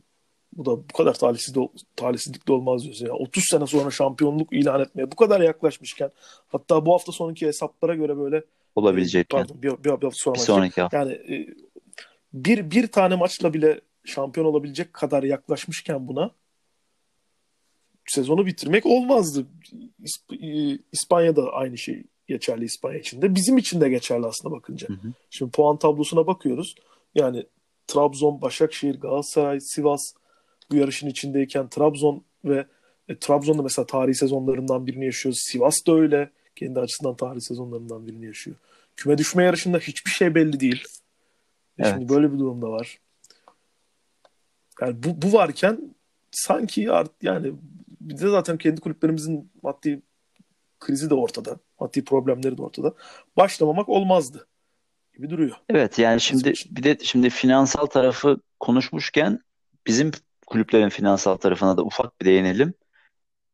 bu 0.53 0.65
da 0.65 0.71
bu 0.71 0.93
kadar 0.97 1.15
talihsiz 1.15 1.55
de, 1.55 1.61
talihsizlik 1.97 2.49
de 2.49 2.53
olmaz 2.53 2.85
diyorsun. 2.85 3.07
Yani 3.07 3.17
30 3.17 3.45
sene 3.51 3.67
sonra 3.67 3.91
şampiyonluk 3.91 4.53
ilan 4.53 4.81
etmeye 4.81 5.13
bu 5.13 5.17
kadar 5.17 5.41
yaklaşmışken 5.41 6.11
hatta 6.49 6.87
bu 6.87 6.95
hafta 6.95 7.13
sonraki 7.13 7.47
hesaplara 7.47 7.95
göre 7.95 8.17
böyle 8.17 8.45
Olabilecekken 8.75 9.39
pardon 9.39 9.63
bir, 9.63 9.71
bir, 9.71 9.85
bir 9.85 9.91
hafta 9.91 10.11
sonra 10.11 10.35
bir 10.35 10.41
sonraki 10.41 10.81
hafta. 10.81 10.99
yani 10.99 11.13
e, 11.13 11.55
bir 12.33 12.71
bir 12.71 12.87
tane 12.87 13.15
maçla 13.15 13.55
bile 13.55 13.81
şampiyon 14.05 14.47
olabilecek 14.47 14.93
kadar 14.93 15.23
yaklaşmışken 15.23 16.09
buna 16.09 16.31
sezonu 18.07 18.47
bitirmek 18.47 18.87
olmazdı. 18.87 19.47
İsp- 20.03 20.75
e, 20.75 20.79
İspanya'da 20.93 21.53
aynı 21.53 21.79
şey 21.79 22.05
geçerli 22.27 22.65
İspanya 22.65 22.99
için 22.99 23.23
de. 23.23 23.35
Bizim 23.35 23.59
için 23.59 23.81
de 23.81 23.89
geçerli 23.89 24.27
aslında 24.27 24.55
bakınca. 24.55 24.89
Hı 24.89 24.93
hı. 24.93 25.13
Şimdi 25.31 25.51
puan 25.51 25.77
tablosuna 25.77 26.27
bakıyoruz. 26.27 26.75
Yani 27.15 27.47
Trabzon, 27.87 28.43
Başakşehir, 28.43 29.01
Galatasaray, 29.01 29.61
Sivas 29.61 30.15
bu 30.71 30.77
yarışın 30.77 31.09
içindeyken 31.09 31.69
Trabzon 31.69 32.25
ve 32.45 32.67
e, 33.09 33.19
Trabzon'da 33.19 33.63
mesela 33.63 33.87
tarihi 33.87 34.15
sezonlarından 34.15 34.87
birini 34.87 35.05
yaşıyor. 35.05 35.35
Sivas 35.39 35.87
da 35.87 35.93
öyle. 35.95 36.31
Kendi 36.57 36.81
açısından 36.81 37.17
tarihi 37.17 37.41
sezonlarından 37.41 38.07
birini 38.07 38.27
yaşıyor. 38.27 38.57
Küme 38.97 39.19
düşme 39.19 39.45
yarışında 39.45 39.79
hiçbir 39.79 40.11
şey 40.11 40.35
belli 40.35 40.61
değil. 40.61 40.85
E 41.79 41.83
Evet. 41.83 41.95
Şimdi 41.95 42.09
böyle 42.09 42.33
bir 42.33 42.39
durumda 42.39 42.71
var. 42.71 42.99
Yani 44.81 45.03
bu, 45.03 45.23
bu 45.23 45.33
varken 45.33 45.95
sanki 46.31 46.93
art, 46.93 47.11
yani 47.23 47.53
bir 48.01 48.19
de 48.19 48.29
zaten 48.29 48.59
kendi 48.59 48.81
kulüplerimizin 48.81 49.51
maddi 49.63 50.03
krizi 50.81 51.11
de 51.11 51.15
ortada. 51.15 51.57
Maddi 51.83 52.05
problemleri 52.05 52.59
de 52.59 52.63
ortada. 52.63 52.95
Başlamamak 53.37 53.89
olmazdı 53.89 54.47
gibi 55.15 55.31
duruyor. 55.31 55.57
Evet 55.69 55.99
yani 55.99 56.21
şimdi 56.21 56.53
bir 56.71 56.83
de 56.83 56.99
şimdi 57.03 57.31
finansal 57.31 57.87
tarafı 57.87 58.41
konuşmuşken 58.61 59.39
bizim 59.87 60.11
kulüplerin 60.47 60.89
finansal 60.89 61.37
tarafına 61.37 61.77
da 61.77 61.83
ufak 61.85 62.21
bir 62.21 62.27
değinelim. 62.27 62.75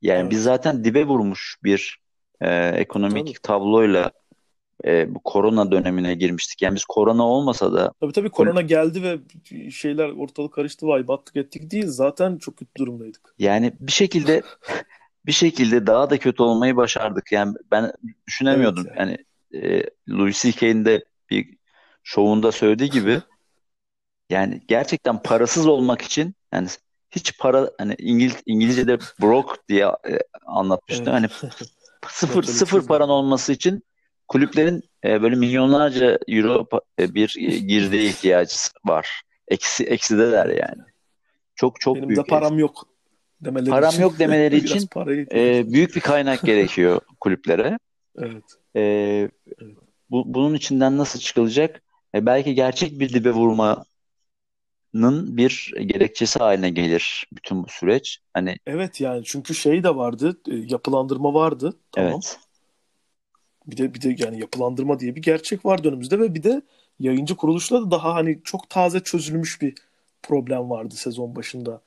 Yani 0.03 0.21
Evet. 0.21 0.31
biz 0.31 0.43
zaten 0.43 0.85
dibe 0.85 1.05
vurmuş 1.05 1.59
bir 1.65 2.01
e, 2.41 2.69
ekonomik 2.69 3.27
Tabii. 3.27 3.43
tabloyla 3.43 4.11
e, 4.85 5.15
bu 5.15 5.21
korona 5.21 5.73
dönemine 5.73 6.15
girmiştik. 6.15 6.63
Yani 6.63 6.75
biz 6.75 6.85
korona 6.85 7.29
olmasa 7.29 7.73
da 7.73 7.93
Tabii 8.01 8.13
tabii 8.13 8.31
korona 8.31 8.63
geldi 8.63 9.03
ve 9.03 9.19
şeyler 9.71 10.09
ortalık 10.09 10.53
karıştı 10.53 10.87
vay 10.87 11.09
battık 11.09 11.37
ettik 11.37 11.71
değil. 11.71 11.87
Zaten 11.87 12.37
çok 12.39 12.57
kötü 12.57 12.71
durumdaydık. 12.79 13.35
yani 13.39 13.73
bir 13.81 13.93
şekilde 13.93 14.43
bir 15.29 15.33
şekilde 15.33 15.87
daha 15.87 16.11
da 16.11 16.19
kötü 16.19 16.43
olmayı 16.43 16.77
başardık. 16.77 17.33
Yani 17.33 17.55
ben 17.71 17.93
düşünemiyordum. 18.27 18.87
Evet 18.87 18.99
Yani 18.99 19.19
e, 19.65 19.83
Louis 20.09 20.43
C.K.'in 20.43 20.85
de 20.85 21.05
bir 21.31 21.57
şovunda 22.03 22.53
söylediği 22.53 22.91
gibi 22.91 23.23
yani 24.31 24.63
gerçekten 24.69 25.23
parasız 25.23 25.67
olmak 25.67 26.03
için 26.03 26.35
yani 26.53 26.69
hiç 27.11 27.39
para 27.39 27.71
hani 27.79 27.95
İngiliz 27.99 28.37
İngilizce'de 28.47 28.99
broke 29.21 29.55
diye 29.69 29.85
e, 29.85 30.19
anlatmıştı. 30.47 31.11
Evet. 31.11 31.13
Hani 31.13 31.53
sıfır 32.09 32.43
sıfır 32.43 32.87
paran 32.87 33.09
olması 33.09 33.53
için 33.53 33.83
kulüplerin 34.29 34.83
e, 35.05 35.23
böyle 35.23 35.37
milyonlarca 35.37 36.19
euro 36.29 36.67
e, 37.01 37.15
bir 37.15 37.35
e, 37.39 37.59
girdiye 37.59 38.05
ihtiyacı 38.05 38.57
var. 38.85 39.23
Eksi 39.49 39.85
eksideler 39.85 40.47
yani. 40.47 40.83
Çok 41.55 41.81
çok 41.81 41.97
Benim 41.97 42.09
de 42.09 42.15
büyük. 42.15 42.29
param 42.29 42.59
yok 42.59 42.89
demeleri 43.45 43.71
Param 43.71 43.91
için. 43.91 44.03
yok 44.03 44.19
demeleri 44.19 44.57
için 44.65 44.89
e, 44.97 44.97
var. 44.97 45.09
büyük 45.73 45.97
bir 45.97 46.01
kaynak 46.01 46.43
gerekiyor 46.43 47.01
kulüplere. 47.21 47.79
Evet. 48.19 48.45
E, 48.77 48.81
Evet. 49.61 49.79
bu, 50.11 50.35
bunun 50.35 50.55
içinden 50.55 50.99
nasıl 50.99 51.21
çıkılacak? 51.21 51.83
E, 52.15 52.27
belki 52.27 52.55
gerçek 52.55 53.01
bir 53.01 53.13
dibe 53.15 53.31
vurmanın 53.33 53.85
bir 55.37 55.73
gerekçesi 55.87 56.39
haline 56.39 56.71
gelir 56.71 57.27
bütün 57.33 57.65
bu 57.65 57.69
süreç. 57.69 58.19
Hani 58.35 58.57
Evet 58.67 59.01
yani 59.01 59.23
çünkü 59.25 59.55
şey 59.55 59.83
de 59.85 59.97
vardı, 59.97 60.41
e, 60.51 60.55
yapılandırma 60.55 61.35
vardı. 61.35 61.77
Tamam. 61.93 62.13
evet. 62.13 62.39
Bir 63.67 63.77
de 63.77 63.95
bir 63.95 64.01
de 64.03 64.17
yani 64.19 64.41
yapılandırma 64.41 65.01
diye 65.01 65.17
bir 65.17 65.23
gerçek 65.23 65.65
vardı 65.67 65.89
önümüzde 65.89 66.19
ve 66.21 66.35
bir 66.35 66.43
de 66.43 66.63
yayıncı 67.01 67.37
kuruluşla 67.37 67.83
da 67.83 67.91
daha 67.91 68.15
hani 68.15 68.41
çok 68.45 68.71
taze 68.71 69.01
çözülmüş 69.01 69.63
bir 69.63 69.75
problem 70.23 70.71
vardı 70.71 70.95
sezon 70.97 71.37
başında. 71.37 71.83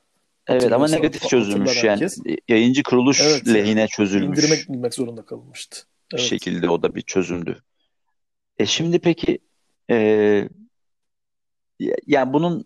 Evet 0.47 0.71
ama 0.71 0.87
negatif 0.87 1.29
çözülmüş 1.29 1.83
yani 1.83 2.01
herkes. 2.01 2.17
yayıncı 2.49 2.83
kuruluş 2.83 3.21
Evet 3.21 3.47
lehine 3.47 3.87
çözülmüş 3.87 4.39
İndirime 4.39 4.55
gitmek 4.55 4.93
zorunda 4.93 5.25
kalınmıştı. 5.25 5.79
bir 6.13 6.17
Evet. 6.17 6.29
şekilde 6.29 6.69
o 6.69 6.81
da 6.83 6.95
bir 6.95 7.01
çözümdü. 7.01 7.63
E 8.57 8.65
şimdi 8.65 8.99
peki 8.99 9.39
e, 9.89 9.95
ya- 11.79 11.95
yani 12.07 12.33
bunun 12.33 12.65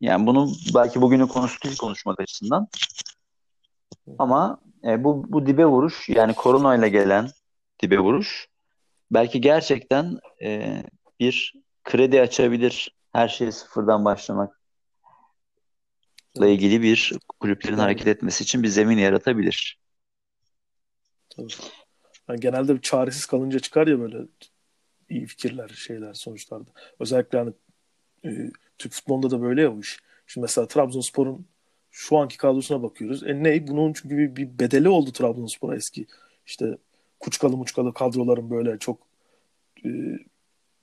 yani 0.00 0.26
bunun 0.26 0.56
belki 0.74 1.00
bugünün 1.00 1.26
konusu 1.26 1.62
değil 1.62 1.76
konuşmak 1.76 2.20
açısından 2.20 2.68
ama 4.18 4.60
e, 4.84 5.04
bu 5.04 5.24
bu 5.32 5.46
dibe 5.46 5.64
vuruş 5.66 6.08
yani 6.08 6.34
koronayla 6.34 6.88
gelen 6.88 7.30
dibe 7.82 7.98
vuruş 7.98 8.48
belki 9.10 9.40
gerçekten 9.40 10.18
e, 10.42 10.82
bir 11.20 11.54
kredi 11.84 12.20
açabilir 12.20 12.94
her 13.12 13.28
şeye 13.28 13.52
sıfırdan 13.52 14.04
başlamakla 14.04 14.54
Evet. 14.54 14.59
İlgili 16.38 16.82
bir 16.82 17.12
kulüplerin 17.40 17.78
hareket 17.78 18.06
etmesi 18.06 18.44
için 18.44 18.62
bir 18.62 18.68
zemin 18.68 18.98
yaratabilir. 18.98 19.78
tabii. 21.30 21.52
Yani 22.28 22.40
genelde 22.40 22.74
bir 22.74 22.80
çaresiz 22.80 23.26
kalınca 23.26 23.58
çıkar 23.58 23.86
ya 23.86 24.00
böyle 24.00 24.18
iyi 25.08 25.26
fikirler, 25.26 25.68
şeyler 25.68 26.14
sonuçlarda. 26.14 26.70
Özellikle 27.00 27.38
hani 27.38 27.52
e, 28.24 28.50
Türk 28.78 28.92
futbolunda 28.92 29.30
da 29.30 29.42
böyle 29.42 29.62
ya 29.62 29.76
bu 29.76 29.80
iş. 29.80 29.98
Şimdi 30.26 30.42
mesela 30.42 30.68
Trabzonspor'un 30.68 31.46
şu 31.90 32.18
anki 32.18 32.36
kadrosuna 32.36 32.82
bakıyoruz. 32.82 33.22
E 33.22 33.42
ne? 33.42 33.66
Bunun 33.66 33.92
çünkü 33.92 34.18
bir, 34.18 34.36
bir 34.36 34.58
bedeli 34.58 34.88
oldu 34.88 35.12
Trabzonspor'a 35.12 35.76
eski. 35.76 36.06
İşte 36.46 36.78
kuçkalı 37.20 37.56
muçkalı 37.56 37.94
kadroların 37.94 38.50
böyle 38.50 38.78
çok 38.78 38.98
e, 39.84 39.88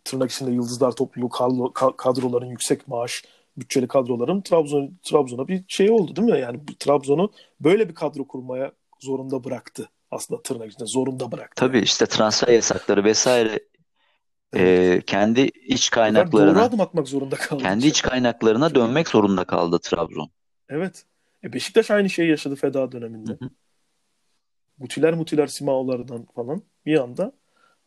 tırnak 0.07 0.31
içinde 0.31 0.51
yıldızlar 0.51 0.91
topluluğu 0.91 1.27
kadro- 1.29 1.73
ka- 1.73 1.95
kadroların 1.97 2.45
yüksek 2.45 2.87
maaş 2.87 3.23
bütçeli 3.57 3.87
kadroların 3.87 4.41
Trabzon 4.41 4.97
Trabzon'a 5.03 5.47
bir 5.47 5.63
şey 5.67 5.91
oldu 5.91 6.15
değil 6.15 6.27
mi? 6.31 6.39
Yani 6.39 6.59
Trabzon'u 6.79 7.31
böyle 7.59 7.89
bir 7.89 7.95
kadro 7.95 8.27
kurmaya 8.27 8.71
zorunda 8.99 9.43
bıraktı. 9.43 9.89
Aslında 10.11 10.41
tırnak 10.41 10.71
içinde 10.71 10.85
zorunda 10.85 11.31
bıraktı. 11.31 11.55
Tabii 11.65 11.79
işte 11.79 12.05
transfer 12.05 12.53
yasakları 12.53 13.03
vesaire 13.03 13.59
Evet. 14.53 14.97
e, 14.97 15.01
kendi 15.05 15.41
iç 15.41 15.83
sefer 15.83 16.03
doğru 16.05 16.13
kaynaklarına 16.13 16.63
adım 16.63 16.81
atmak 16.81 17.07
zorunda 17.07 17.35
kaldı 17.35 17.63
kendi 17.63 17.87
iç 17.87 18.01
kaynaklarına 18.01 18.75
dönmek 18.75 19.09
zorunda 19.09 19.43
kaldı 19.43 19.79
Trabzon. 19.79 20.29
evet 20.69 21.05
E 21.43 21.53
Beşiktaş 21.53 21.91
aynı 21.91 22.09
şeyi 22.09 22.29
yaşadı 22.29 22.55
feda 22.55 22.91
döneminde. 22.91 23.31
Hı 23.31 23.45
hı. 23.45 23.49
Mutiler 24.77 25.13
mutiler 25.13 25.47
Simao'lardan 25.47 26.25
falan 26.35 26.61
bir 26.85 26.97
anda 27.01 27.31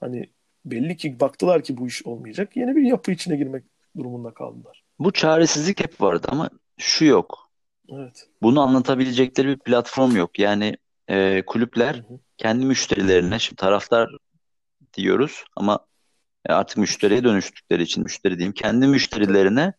hani 0.01 0.31
belli 0.65 0.97
ki 0.97 1.21
baktılar 1.21 1.63
ki 1.63 1.77
bu 1.77 1.87
iş 1.87 2.07
olmayacak. 2.07 2.57
Yeni 2.57 2.77
bir 2.77 2.83
yapı 2.83 3.11
içine 3.13 3.37
girmek 3.37 3.65
durumunda 3.99 4.35
kaldılar. 4.35 4.85
Bu 4.99 5.13
çaresizlik 5.13 5.81
hep 5.81 6.01
vardı 6.01 6.27
ama 6.31 6.51
şu 6.79 7.05
yok. 7.05 7.51
Evet. 7.89 8.29
Bunu 8.43 8.61
anlatabilecekleri 8.61 9.49
bir 9.49 9.59
platform 9.59 10.17
yok. 10.17 10.39
Yani 10.39 10.77
e, 11.09 11.43
kulüpler 11.47 11.95
hı 11.95 11.99
hı. 11.99 12.19
kendi 12.37 12.67
müşterilerine, 12.67 13.39
şimdi 13.39 13.61
taraftar 13.61 14.11
diyoruz 14.95 15.45
ama 15.57 15.79
artık 16.49 16.79
müşteriye 16.79 17.25
dönüştükleri 17.25 17.83
için 17.83 18.03
müşteri 18.03 18.39
diyeyim, 18.39 18.53
kendi 18.53 18.87
müşterilerine 18.87 19.73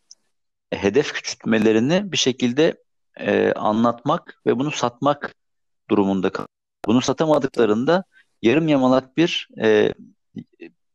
e, 0.72 0.78
hedef 0.78 1.14
küçültmelerini 1.14 2.12
bir 2.12 2.18
şekilde 2.18 2.84
e, 3.20 3.54
anlatmak 3.54 4.42
ve 4.46 4.60
bunu 4.60 4.72
satmak 4.72 5.36
durumunda. 5.90 6.32
Bunu 6.86 7.02
satamadıklarında 7.02 8.04
yarım 8.42 8.68
yamalak 8.68 9.18
bir 9.18 9.48
e, 9.62 9.94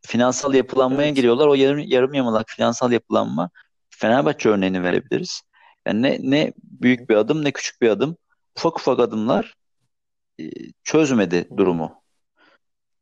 finansal 0.06 0.54
yapılanmaya 0.54 1.06
evet. 1.06 1.16
giriyorlar. 1.16 1.46
O 1.46 1.54
yarım, 1.54 1.78
yarım 1.78 2.14
yamalak 2.14 2.46
finansal 2.48 2.92
yapılanma 2.92 3.50
Fenerbahçe 3.90 4.48
örneğini 4.48 4.82
verebiliriz. 4.82 5.42
Yani 5.86 6.02
ne, 6.02 6.18
ne 6.22 6.52
büyük 6.56 7.10
bir 7.10 7.14
adım 7.14 7.44
ne 7.44 7.52
küçük 7.52 7.82
bir 7.82 7.88
adım. 7.88 8.16
Ufak 8.56 8.78
ufak 8.78 9.00
adımlar 9.00 9.54
e, 10.40 10.50
çözmedi 10.84 11.48
durumu. 11.56 12.02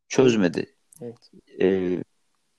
Çözmedi. 0.09 0.76
Evet. 1.00 1.31
Ee, 1.61 2.03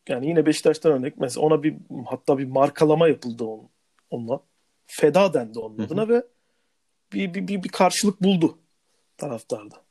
yani 0.10 0.28
yine 0.28 0.46
Beşiktaş'tan 0.46 0.92
örnek 0.92 1.18
mesela 1.18 1.46
ona 1.46 1.64
bir 1.64 1.76
hatta 2.06 2.38
bir 2.38 2.46
markalama 2.46 3.08
yapıldı 3.08 3.44
on, 3.44 3.70
onunla. 4.10 4.40
Feda 4.88 5.34
dendi 5.34 5.60
onun 5.60 5.80
adına 5.80 6.02
hı 6.02 6.10
ve 6.10 6.24
bir, 7.14 7.34
bir, 7.34 7.48
bir, 7.48 7.64
bir 7.64 7.70
karşılık 7.70 8.24
buldu 8.24 8.60
taraftarda. 9.18 9.85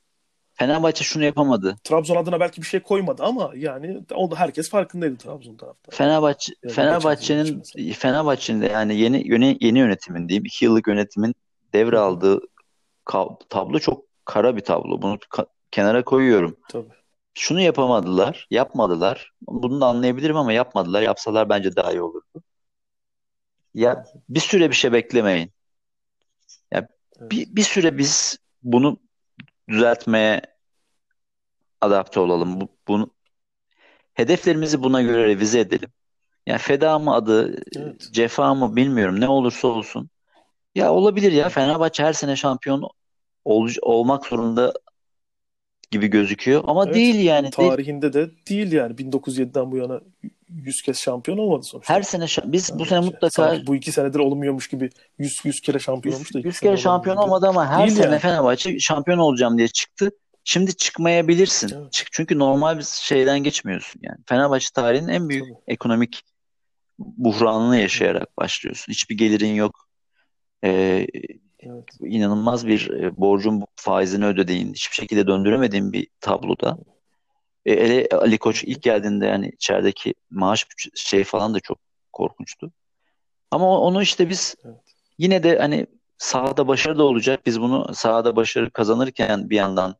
Fenerbahçe 0.55 1.05
şunu 1.05 1.25
yapamadı. 1.25 1.77
Trabzon 1.85 2.17
adına 2.17 2.41
belki 2.41 2.63
bir 2.63 2.67
şey 2.67 2.81
koymadı 2.81 3.23
ama 3.23 3.53
yani 3.57 4.05
o 4.15 4.31
da 4.31 4.37
herkes 4.37 4.71
farkındaydı 4.71 5.17
Trabzon 5.17 5.57
taraftarı. 5.57 5.97
Fenerbahçe 5.97 6.55
yani 6.63 6.75
Fenerbahçe'nin 6.75 7.63
Fenerbahçe'nin 7.93 8.61
de 8.61 8.67
yani 8.67 8.97
yeni 8.97 9.33
yeni 9.33 9.59
yeni 9.61 9.79
yönetimin 9.79 10.29
diyeyim 10.29 10.45
iki 10.45 10.65
yıllık 10.65 10.89
yönetimin 10.89 11.35
devraldığı 11.73 12.41
tablo 13.49 13.79
çok 13.79 14.05
kara 14.25 14.57
bir 14.57 14.61
tablo. 14.61 15.03
Bunu 15.03 15.15
ka- 15.15 15.47
kenara 15.71 16.05
koyuyorum. 16.05 16.57
Tabii. 16.69 16.89
Şunu 17.35 17.61
yapamadılar, 17.61 18.47
yapmadılar. 18.51 19.33
Bunu 19.43 19.81
da 19.81 19.87
anlayabilirim 19.87 20.37
ama 20.37 20.53
yapmadılar. 20.53 21.03
Yapsalar 21.03 21.49
bence 21.49 21.77
daha 21.77 21.93
iyi 21.93 22.01
olurdu. 22.03 22.43
Ya 23.75 24.05
bir 24.29 24.41
süre 24.41 24.71
bir 24.71 24.75
şey 24.75 24.93
beklemeyin. 24.93 25.53
Ya 26.73 26.89
bir, 27.21 27.57
bir 27.57 27.63
süre 27.63 27.99
biz 27.99 28.39
bunu 28.63 28.99
düzeltmeye 29.69 30.43
adapte 31.81 32.21
olalım. 32.21 32.61
Bu, 32.61 32.69
bunu 32.89 33.11
hedeflerimizi 34.15 34.83
buna 34.83 35.03
göre 35.03 35.27
revize 35.29 35.61
edelim. 35.61 35.89
Yani 36.47 36.59
feda 36.59 36.99
mı 36.99 37.15
adı, 37.15 37.63
evet. 37.77 38.09
cefa 38.13 38.55
mı 38.55 38.77
bilmiyorum. 38.77 39.21
Ne 39.21 39.29
olursa 39.29 39.69
olsun. 39.69 40.11
Ya 40.75 40.93
olabilir 40.93 41.33
ya 41.33 41.49
Fenerbahçe 41.49 42.05
her 42.05 42.13
sene 42.13 42.37
şampiyon 42.37 42.91
ol, 43.45 43.69
olmak 43.83 44.27
zorunda 44.27 44.73
gibi 45.91 46.07
gözüküyor 46.07 46.65
ama 46.67 46.85
evet, 46.85 46.95
değil 46.95 47.15
yani. 47.15 47.51
Tarihinde 47.51 48.13
değil. 48.13 48.27
de 48.27 48.47
değil 48.47 48.73
yani 48.73 48.95
1907'den 48.95 49.73
bu 49.73 49.77
yana 49.77 50.01
100 50.55 50.83
kez 50.83 50.99
şampiyon 50.99 51.39
olmadı 51.39 51.63
sonuçta. 51.63 51.95
Her 51.95 52.03
sene 52.03 52.27
biz 52.45 52.71
yani 52.71 52.79
bu 52.79 52.85
sene 52.85 53.01
mutlaka 53.01 53.31
sanki 53.31 53.67
bu 53.67 53.77
iki 53.77 53.93
senedir 53.93 54.19
olmuyormuş 54.19 54.69
gibi 54.69 54.91
100 55.19 55.41
100 55.45 55.61
kere 55.61 55.79
şampiyon 55.79 56.15
olmuş 56.15 56.35
da 56.35 56.39
100 56.39 56.61
kere 56.61 56.77
şampiyon 56.77 57.17
olmadı 57.17 57.47
ama 57.49 57.69
her 57.69 57.87
değil 57.87 57.99
sene 57.99 58.07
yani. 58.07 58.19
Fenerbahçe 58.19 58.79
şampiyon 58.79 59.19
olacağım 59.19 59.59
diye 59.59 59.69
çıktı. 59.69 60.11
Şimdi 60.45 60.77
çıkmayabilirsin. 60.77 61.71
Evet. 61.75 61.93
Çık 61.93 62.09
çünkü 62.13 62.39
normal 62.39 62.79
bir 62.79 62.85
şeyden 62.85 63.43
geçmiyorsun 63.43 64.01
yani. 64.05 64.19
Fenerbahçe 64.27 64.69
tarihinin 64.75 65.09
en 65.09 65.29
büyük 65.29 65.45
Tabii. 65.45 65.63
ekonomik 65.67 66.23
buhranını 66.99 67.79
yaşayarak 67.79 68.39
başlıyorsun. 68.39 68.93
Hiçbir 68.93 69.19
gelirin 69.19 69.55
yok. 69.55 69.89
Ee, 70.65 71.07
evet. 71.61 71.85
inanılmaz 72.01 72.67
bir 72.67 72.91
e, 72.91 73.17
borcun 73.17 73.65
faizini 73.77 74.27
ödediğin, 74.27 74.73
hiçbir 74.73 74.95
şekilde 74.95 75.27
döndüremediğin 75.27 75.93
bir 75.93 76.07
tabloda. 76.21 76.79
E, 77.67 77.73
ele, 77.73 78.09
Ali 78.13 78.39
Koç 78.39 78.65
ilk 78.65 78.83
geldiğinde 78.83 79.27
yani 79.27 79.49
içerideki 79.49 80.15
maaş 80.31 80.67
şey 80.95 81.25
falan 81.25 81.55
da 81.55 81.61
çok 81.61 81.79
korkunçtu. 82.13 82.73
Ama 83.51 83.81
onu 83.81 84.03
işte 84.03 84.29
biz 84.29 84.55
evet. 84.65 84.77
yine 85.19 85.43
de 85.43 85.59
hani 85.59 85.87
sahada 86.19 86.69
başarı 86.69 86.99
da 86.99 87.05
olacak. 87.05 87.47
Biz 87.47 87.61
bunu 87.61 87.95
sahada 87.95 88.37
başarı 88.37 88.71
kazanırken 88.71 89.51
bir 89.51 89.57
yandan 89.57 89.97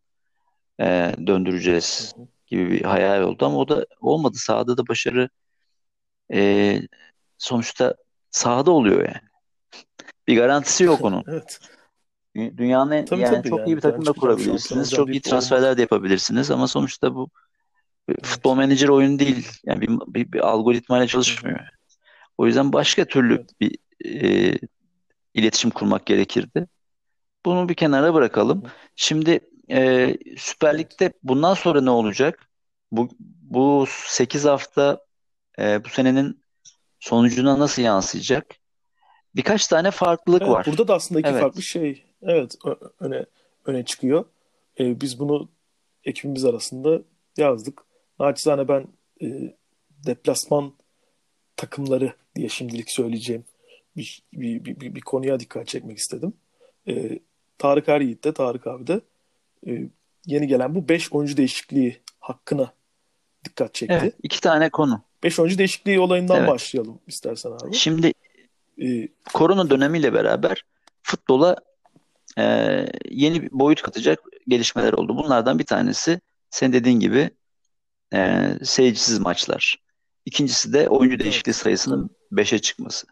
e, 0.81 1.15
döndüreceğiz 1.27 2.15
gibi 2.47 2.71
bir 2.71 2.83
hayal 2.83 3.23
oldu 3.23 3.47
ama 3.47 3.59
o 3.59 3.69
da 3.69 3.87
olmadı. 4.01 4.37
Sahada 4.39 4.77
da 4.77 4.89
başarı 4.89 5.29
e, 6.33 6.81
sonuçta 7.39 7.95
sahada 8.31 8.71
oluyor 8.71 8.99
yani. 8.99 9.29
Bir 10.29 10.37
garantisi 10.37 10.85
yok 10.85 11.01
onun. 11.05 11.25
evet. 11.29 11.59
Dünyanın 12.37 13.05
tabii, 13.05 13.21
yani 13.21 13.37
tabii 13.37 13.49
çok 13.49 13.59
yani. 13.59 13.71
iyi 13.71 13.77
bir 13.77 13.81
takım 13.81 14.07
da 14.07 14.13
kurabilirsiniz. 14.13 14.91
Çok 14.91 15.09
iyi 15.09 15.21
transferler 15.21 15.77
de 15.77 15.81
yapabilirsiniz 15.81 16.51
ama 16.51 16.69
sonuçta 16.69 17.15
bu 17.15 17.31
evet. 18.09 18.27
futbol 18.27 18.57
menajer 18.57 18.89
oyunu 18.89 19.19
değil. 19.19 19.49
Yani 19.65 19.81
bir, 19.81 19.89
bir, 19.89 20.33
bir 20.33 20.49
algoritmayla 20.49 21.07
çalışmıyor. 21.07 21.61
O 22.39 22.47
yüzden 22.47 22.73
başka 22.73 23.05
türlü 23.05 23.35
evet. 23.35 23.61
bir 23.61 23.79
e, 24.05 24.59
iletişim 25.35 25.71
kurmak 25.71 26.07
gerekirdi. 26.07 26.67
Bunu 27.45 27.69
bir 27.69 27.75
kenara 27.75 28.15
bırakalım. 28.15 28.63
Şimdi 28.97 29.41
e, 29.71 30.17
Süper 30.37 30.79
Lig'de 30.79 31.13
bundan 31.23 31.55
sonra 31.55 31.81
ne 31.81 31.91
olacak? 31.91 32.49
Bu 32.93 33.09
bu 33.43 33.87
8 33.89 34.45
hafta 34.45 35.01
e, 35.59 35.85
bu 35.85 35.89
senenin 35.89 36.41
sonucuna 37.01 37.59
nasıl 37.59 37.83
yansıyacak? 37.83 38.47
Birkaç 39.37 39.67
tane 39.67 39.91
farklılık 39.91 40.43
evet, 40.43 40.53
var. 40.53 40.67
Burada 40.67 40.89
da 40.89 40.95
aslında 40.95 41.21
iki 41.21 41.29
evet. 41.29 41.41
farklı 41.41 41.63
şey 41.63 42.05
evet 42.23 42.57
öne 43.01 43.27
öne 43.65 43.85
çıkıyor. 43.85 44.25
E, 44.81 45.01
biz 45.01 45.19
bunu 45.19 45.49
ekibimiz 46.05 46.45
arasında 46.45 47.03
yazdık. 47.37 47.83
Naçizane 48.19 48.69
ben 48.69 48.87
e, 49.23 49.55
deplasman 50.07 50.73
takımları 51.57 52.13
diye 52.37 52.49
şimdilik 52.49 52.91
söyleyeceğim 52.91 53.45
bir, 53.97 54.23
bir, 54.33 54.65
bir, 54.65 54.81
bir, 54.81 54.95
bir 54.95 55.01
konuya 55.01 55.41
dikkat 55.41 55.69
çekmek 55.69 55.99
istedim. 55.99 56.33
E, 56.89 57.19
Tarık 57.59 57.89
Eryiğit 57.89 58.25
de 58.25 58.35
Tarık 58.35 58.67
abi 58.67 58.87
de 58.87 59.01
e, 59.67 59.89
yeni 60.27 60.47
gelen 60.47 60.75
bu 60.75 60.89
5 60.89 61.13
oyuncu 61.13 61.37
değişikliği 61.37 62.01
hakkına 62.21 62.73
dikkat 63.45 63.75
çekti. 63.75 63.99
Evet, 64.01 64.15
iki 64.23 64.41
tane 64.41 64.71
konu. 64.71 65.03
5 65.23 65.39
oyuncu 65.39 65.59
değişikliği 65.59 66.01
olayından 66.01 66.39
evet. 66.39 66.49
başlayalım 66.49 67.01
istersen 67.07 67.51
abi. 67.51 67.75
Şimdi 67.75 68.13
e, 68.83 69.09
korona 69.33 69.71
dönemiyle 69.71 70.13
beraber 70.13 70.65
futbola 71.03 71.57
e, 72.39 72.45
yeni 73.11 73.43
bir 73.43 73.51
boyut 73.53 73.83
katacak 73.83 74.19
gelişmeler 74.49 74.93
oldu. 74.93 75.17
Bunlardan 75.17 75.59
bir 75.59 75.65
tanesi 75.65 76.21
sen 76.51 76.73
dediğin 76.73 77.01
gibi 77.01 77.31
e, 78.15 78.51
seyircisiz 78.65 79.19
maçlar. 79.19 79.77
İkincisi 80.25 80.73
de 80.73 80.89
oyuncu 80.89 81.19
değişikliği 81.19 81.53
sayısının 81.53 82.11
5'e 82.33 82.59
çıkması. 82.59 83.07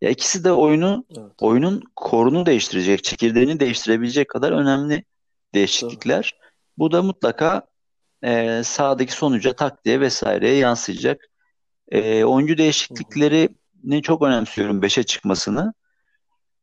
Ya 0.00 0.10
ikisi 0.10 0.44
de 0.44 0.52
oyunu 0.52 1.04
evet. 1.18 1.32
oyunun 1.40 1.82
korunu 1.96 2.46
değiştirecek, 2.46 3.04
çekirdeğini 3.04 3.60
değiştirebilecek 3.60 4.28
kadar 4.28 4.52
önemli 4.52 5.04
değişiklikler. 5.54 6.34
Tabii. 6.38 6.50
Bu 6.78 6.92
da 6.92 7.02
mutlaka 7.02 7.66
e, 8.22 8.62
sahadaki 8.64 9.12
sonuca, 9.12 9.52
taktiğe 9.52 10.00
vesaireye 10.00 10.56
yansıyacak. 10.56 11.30
E, 11.88 12.24
oyuncu 12.24 12.58
değişikliklerini 12.58 14.02
çok 14.02 14.22
önemsiyorum 14.22 14.82
5'e 14.82 15.02
çıkmasını. 15.02 15.74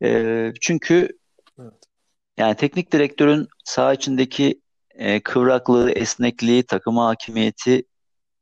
E, 0.03 0.51
çünkü 0.61 1.09
evet. 1.59 1.73
yani 2.37 2.55
teknik 2.55 2.93
direktörün 2.93 3.47
saha 3.63 3.93
içindeki 3.93 4.60
e, 5.01 5.19
kıvraklığı, 5.23 5.91
esnekliği, 5.91 6.63
takım 6.63 6.97
hakimiyeti 6.97 7.83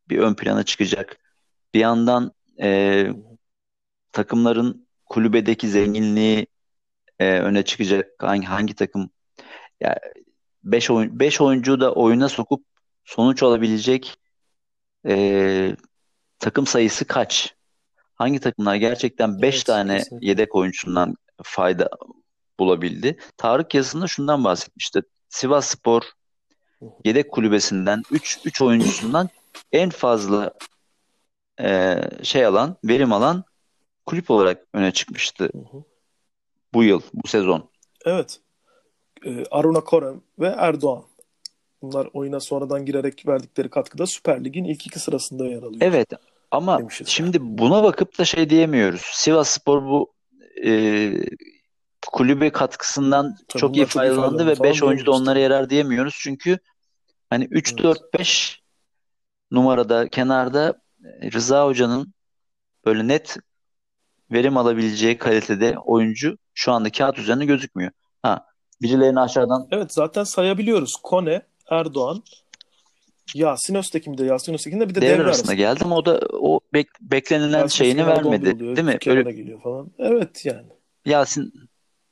bir 0.10 0.20
ön 0.20 0.34
plana 0.34 0.64
çıkacak. 0.64 1.18
Bir 1.74 1.80
yandan 1.80 2.32
e, 2.62 3.08
takımların 4.12 4.88
kulübedeki 5.06 5.70
zenginliği 5.70 6.48
e, 7.20 7.40
öne 7.40 7.66
çıkacak. 7.66 8.08
Hangi 8.20 8.48
hangi 8.48 8.76
takım 8.76 9.10
yani 9.82 9.98
5 10.64 10.92
oyun 10.92 11.20
5 11.20 11.42
oyuncu 11.42 11.82
da 11.82 11.94
oyuna 11.94 12.30
sokup 12.30 12.66
sonuç 13.06 13.44
alabilecek 13.44 14.18
e, 15.08 15.76
takım 16.40 16.68
sayısı 16.68 17.06
kaç? 17.06 17.56
Hangi 18.16 18.40
takımlar 18.40 18.76
gerçekten 18.76 19.42
5 19.42 19.56
evet, 19.56 19.66
tane 19.66 19.98
kesinlikle. 19.98 20.28
yedek 20.28 20.56
oyuncusundan 20.56 21.16
fayda 21.44 21.90
bulabildi? 22.60 23.18
Tarık 23.38 23.74
yazısında 23.74 24.08
şundan 24.08 24.44
bahsetmişti. 24.44 25.02
Sivas 25.30 25.68
Spor 25.68 26.04
yedek 27.06 27.32
kulübesinden 27.32 28.04
3 28.12 28.40
3 28.46 28.62
oyuncusundan 28.62 29.30
en 29.72 29.90
fazla 29.90 30.54
e, 31.62 31.96
şey 32.24 32.46
alan, 32.46 32.76
verim 32.84 33.14
alan 33.14 33.44
kulüp 34.06 34.32
olarak 34.32 34.66
öne 34.74 34.92
çıkmıştı. 34.92 35.50
Bu 36.74 36.84
yıl, 36.84 37.02
bu 37.14 37.28
sezon. 37.28 37.70
Evet. 38.06 38.40
e, 39.26 39.44
Aruna 39.52 39.80
Korem 39.80 40.22
ve 40.40 40.48
Erdoğan. 40.48 41.04
Bunlar 41.82 42.10
oyuna 42.14 42.40
sonradan 42.40 42.86
girerek 42.86 43.28
verdikleri 43.28 43.70
katkıda 43.70 44.06
Süper 44.06 44.44
Lig'in 44.44 44.64
ilk 44.64 44.88
iki 44.88 45.00
sırasında 45.00 45.46
yer 45.48 45.64
alıyor. 45.64 45.82
Evet 45.82 46.10
ama 46.52 46.80
Demişiz. 46.80 47.08
şimdi 47.08 47.38
buna 47.42 47.84
bakıp 47.84 48.20
da 48.20 48.26
şey 48.26 48.50
diyemiyoruz. 48.50 49.02
Sivasspor 49.02 49.84
bu 49.84 50.14
e, 50.66 51.12
kulübe 52.08 52.50
katkısından 52.50 53.36
Tabii 53.48 53.60
çok 53.62 53.76
iyi 53.78 53.86
faydalandı 53.86 54.48
ve 54.48 54.56
falan 54.56 54.70
5 54.72 54.84
oyuncu 54.84 55.06
da 55.06 55.12
onlara 55.12 55.40
yarar 55.40 55.70
diyemiyoruz. 55.70 56.16
Çünkü 56.20 56.58
hani 57.30 57.46
3 57.52 57.72
Evet. 57.74 57.84
4 57.84 58.14
5 58.20 58.62
numarada 59.52 60.08
kenarda 60.08 60.82
e, 61.22 61.32
Rıza 61.32 61.66
Hoca'nın 61.66 62.14
böyle 62.86 63.08
net 63.08 63.38
verim 64.32 64.58
alabileceği 64.58 65.18
kalitede 65.18 65.78
oyuncu 65.86 66.38
şu 66.54 66.72
anda 66.72 66.90
kağıt 66.92 67.20
üzerinde 67.20 67.46
gözükmüyor. 67.46 67.92
Ha, 68.22 68.46
birilerini 68.82 69.20
aşağıdan 69.20 69.68
Evet 69.72 69.94
zaten 69.94 70.24
sayabiliyoruz. 70.24 70.94
Kone, 71.04 71.42
Erdoğan, 71.70 72.24
Yasin 73.36 73.76
Öztekin 73.76 74.18
de 74.18 74.26
Yasin 74.26 74.54
Öztekin 74.54 74.80
de 74.80 74.90
bir 74.90 74.96
de 74.96 75.02
devre 75.02 75.10
devre 75.10 75.24
arasında 75.24 75.30
arasında. 75.52 75.54
geldi 75.54 75.80
ama 75.84 75.96
o 75.96 76.06
da 76.06 76.20
o 76.32 76.60
bek- 76.74 76.88
beklenilen 77.02 77.60
Yasin 77.60 77.78
şeyini 77.78 78.02
Öztekin 78.02 78.18
arada 78.18 78.28
11 78.30 78.42
vermedi. 78.42 78.64
oluyor. 78.64 78.76
Değil 78.76 78.88
mi? 78.88 78.98
Öyle 79.08 79.32
geliyor 79.32 79.62
falan. 79.62 79.92
Evet 80.00 80.46
yani. 80.46 80.68
Yasin 81.06 81.54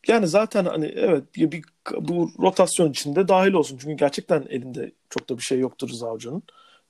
Yani 0.08 0.28
zaten 0.28 0.66
hani 0.66 0.86
evet 0.86 1.36
bir, 1.36 1.52
bir- 1.52 1.64
bu 2.00 2.32
rotasyon 2.40 2.92
içinde 2.92 3.28
dahil 3.28 3.54
olsun. 3.54 3.78
Çünkü 3.82 3.94
gerçekten 3.94 4.46
elinde 4.50 4.92
çok 5.10 5.30
da 5.30 5.38
bir 5.38 5.42
şey 5.44 5.60
yoktur 5.60 5.90
Rıza 5.90 6.12
Hoca'nın. 6.12 6.44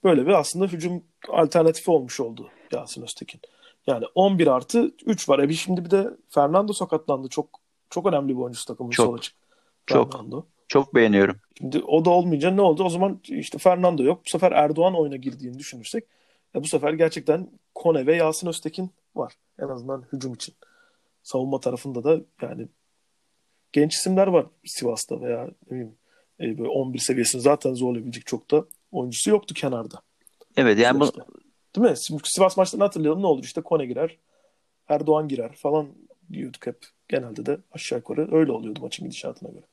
Böyle 0.03 0.27
bir 0.27 0.31
aslında 0.31 0.65
hücum 0.65 1.03
alternatifi 1.29 1.91
olmuş 1.91 2.19
oldu 2.19 2.49
Yasin 2.71 3.01
Öztekin. 3.01 3.41
Yani 3.87 4.05
11 4.15 4.47
artı 4.47 4.91
3 5.05 5.29
var. 5.29 5.39
E 5.39 5.49
bir 5.49 5.53
şimdi 5.53 5.85
bir 5.85 5.91
de 5.91 6.09
Fernando 6.29 6.73
sakatlandı. 6.73 7.27
Çok 7.29 7.49
çok 7.89 8.05
önemli 8.05 8.29
bir 8.35 8.41
oyuncusu 8.41 8.65
takımın 8.65 8.89
Çok, 8.91 9.19
çok. 9.85 10.11
Fernando. 10.11 10.45
çok 10.67 10.95
beğeniyorum. 10.95 11.35
Şimdi 11.57 11.79
o 11.87 12.05
da 12.05 12.09
olmayınca 12.09 12.51
ne 12.51 12.61
oldu? 12.61 12.83
O 12.83 12.89
zaman 12.89 13.19
işte 13.23 13.57
Fernando 13.57 14.03
yok. 14.03 14.21
Bu 14.25 14.29
sefer 14.29 14.51
Erdoğan 14.51 14.95
oyuna 14.95 15.15
girdiğini 15.15 15.59
düşünürsek 15.59 16.03
ya 16.53 16.63
bu 16.63 16.67
sefer 16.67 16.93
gerçekten 16.93 17.49
Kone 17.75 18.05
ve 18.05 18.15
Yasin 18.15 18.47
Öztekin 18.47 18.91
var. 19.15 19.33
En 19.59 19.67
azından 19.67 20.03
hücum 20.13 20.33
için. 20.33 20.55
Savunma 21.23 21.59
tarafında 21.59 22.03
da 22.03 22.21
yani 22.41 22.67
genç 23.77 23.95
isimler 23.95 24.27
var 24.27 24.45
Sivas'ta 24.65 25.21
veya 25.21 25.43
ne 25.45 25.71
bileyim 25.71 25.95
e, 26.39 26.57
böyle 26.57 26.69
11 26.69 26.99
seviyesini 26.99 27.41
zaten 27.41 27.73
zorlayabilecek 27.73 28.25
çok 28.25 28.51
da 28.51 28.65
oyuncusu 28.91 29.29
yoktu 29.29 29.53
kenarda. 29.53 30.01
Evet 30.57 30.79
yani 30.79 30.99
bu 30.99 31.05
süreçte. 31.05 31.31
Değil 31.75 31.89
mi? 31.89 31.97
Şimdi 31.97 32.21
Sivas 32.25 32.57
maçlarını 32.57 32.83
hatırlayalım 32.83 33.21
ne 33.21 33.27
olur 33.27 33.43
işte 33.43 33.61
Kone 33.61 33.85
girer, 33.85 34.17
Erdoğan 34.89 35.27
girer 35.27 35.55
falan 35.55 35.87
diyorduk 36.33 36.67
hep. 36.67 36.77
Genelde 37.07 37.45
de 37.45 37.57
aşağı 37.71 37.99
yukarı 37.99 38.35
öyle 38.35 38.51
oluyordu 38.51 38.79
maçın 38.81 39.05
gidişatına 39.05 39.49
göre. 39.49 39.63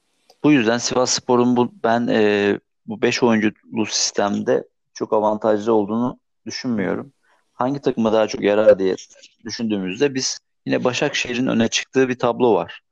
bu 0.45 0.53
yüzden 0.53 0.79
Sivasspor'un 0.79 1.57
bu 1.57 1.73
ben 1.85 2.07
e, 2.07 2.59
bu 2.87 3.03
5 3.03 3.23
oyunculu 3.23 3.87
sistemde 3.87 4.69
çok 4.95 5.13
avantajlı 5.13 5.75
olduğunu 5.75 6.19
düşünmüyorum. 6.47 7.13
Hangi 7.53 7.81
takıma 7.81 8.13
daha 8.13 8.27
çok 8.29 8.41
yarar 8.41 8.79
diye 8.79 8.97
düşündüğümüzde 9.45 10.15
biz 10.15 10.39
yine 10.67 10.85
Başakşehir'in 10.85 11.47
öne 11.47 11.69
çıktığı 11.69 12.09
bir 12.09 12.19
tablo 12.19 12.55
var. 12.55 12.84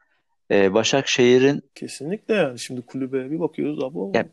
E, 0.52 0.74
Başakşehir'in 0.74 1.62
Kesinlikle 1.74 2.34
yani 2.34 2.58
şimdi 2.58 2.82
kulübe 2.82 3.30
bir 3.30 3.40
bakıyoruz 3.40 3.84
abi 3.84 4.16
Ya- 4.18 4.28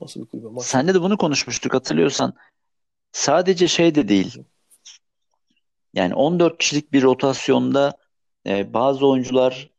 nasıl 0.00 0.20
bir 0.20 0.26
kulübe 0.26 0.46
maç. 0.48 0.64
senle 0.64 0.94
de 0.94 1.00
bunu 1.02 1.16
konuşmuştuk 1.16 1.74
hatırlıyorsan. 1.74 2.34
Sadece 3.12 3.68
şey 3.68 3.94
de 3.94 4.08
değil. 4.08 4.42
Yani 5.94 6.14
14 6.14 6.58
kişilik 6.58 6.92
bir 6.92 7.02
rotasyonda 7.02 7.96
e, 8.46 8.74
bazı 8.74 9.06
oyuncular 9.06 9.70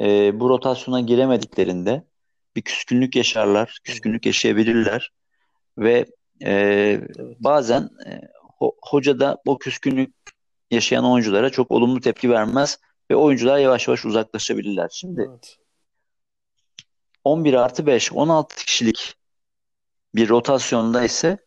e, 0.00 0.40
bu 0.40 0.48
rotasyona 0.48 1.00
giremediklerinde 1.00 2.04
bir 2.56 2.62
küskünlük 2.62 3.16
yaşarlar, 3.16 3.78
küskünlük 3.84 4.26
yaşayabilirler 4.26 5.12
ve 5.78 6.06
e, 6.44 6.50
Evet. 6.50 7.16
bazen 7.40 7.88
e, 8.06 8.10
ho- 8.60 8.76
hoca 8.82 9.20
da 9.20 9.38
o 9.46 9.58
küskünlük 9.58 10.14
yaşayan 10.70 11.04
oyunculara 11.04 11.50
çok 11.50 11.70
olumlu 11.70 12.00
tepki 12.00 12.30
vermez 12.30 12.78
ve 13.12 13.16
oyuncular 13.16 13.58
yavaş 13.58 13.88
yavaş 13.88 14.04
uzaklaşabilirler. 14.04 14.88
Şimdi 14.92 15.26
Evet. 15.30 15.58
11 17.24 17.54
artı 17.54 17.86
5, 17.86 18.12
16 18.12 18.56
kişilik 18.56 19.14
bir 20.14 20.28
rotasyonda 20.28 21.04
ise 21.04 21.38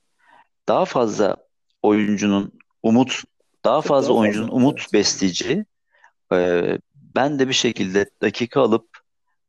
daha 0.68 0.86
fazla 0.86 1.38
oyuncunun 1.82 2.52
umut, 2.84 3.24
daha 3.64 3.82
fazla 3.82 4.10
daha 4.10 4.18
oyuncunun 4.18 4.48
fazla, 4.48 4.58
umut 4.58 4.80
evet. 4.80 4.94
besleyici, 4.94 5.66
e, 6.34 6.78
ben 6.94 7.40
de 7.40 7.48
bir 7.48 7.54
şekilde 7.54 8.10
dakika 8.22 8.62
alıp 8.62 8.88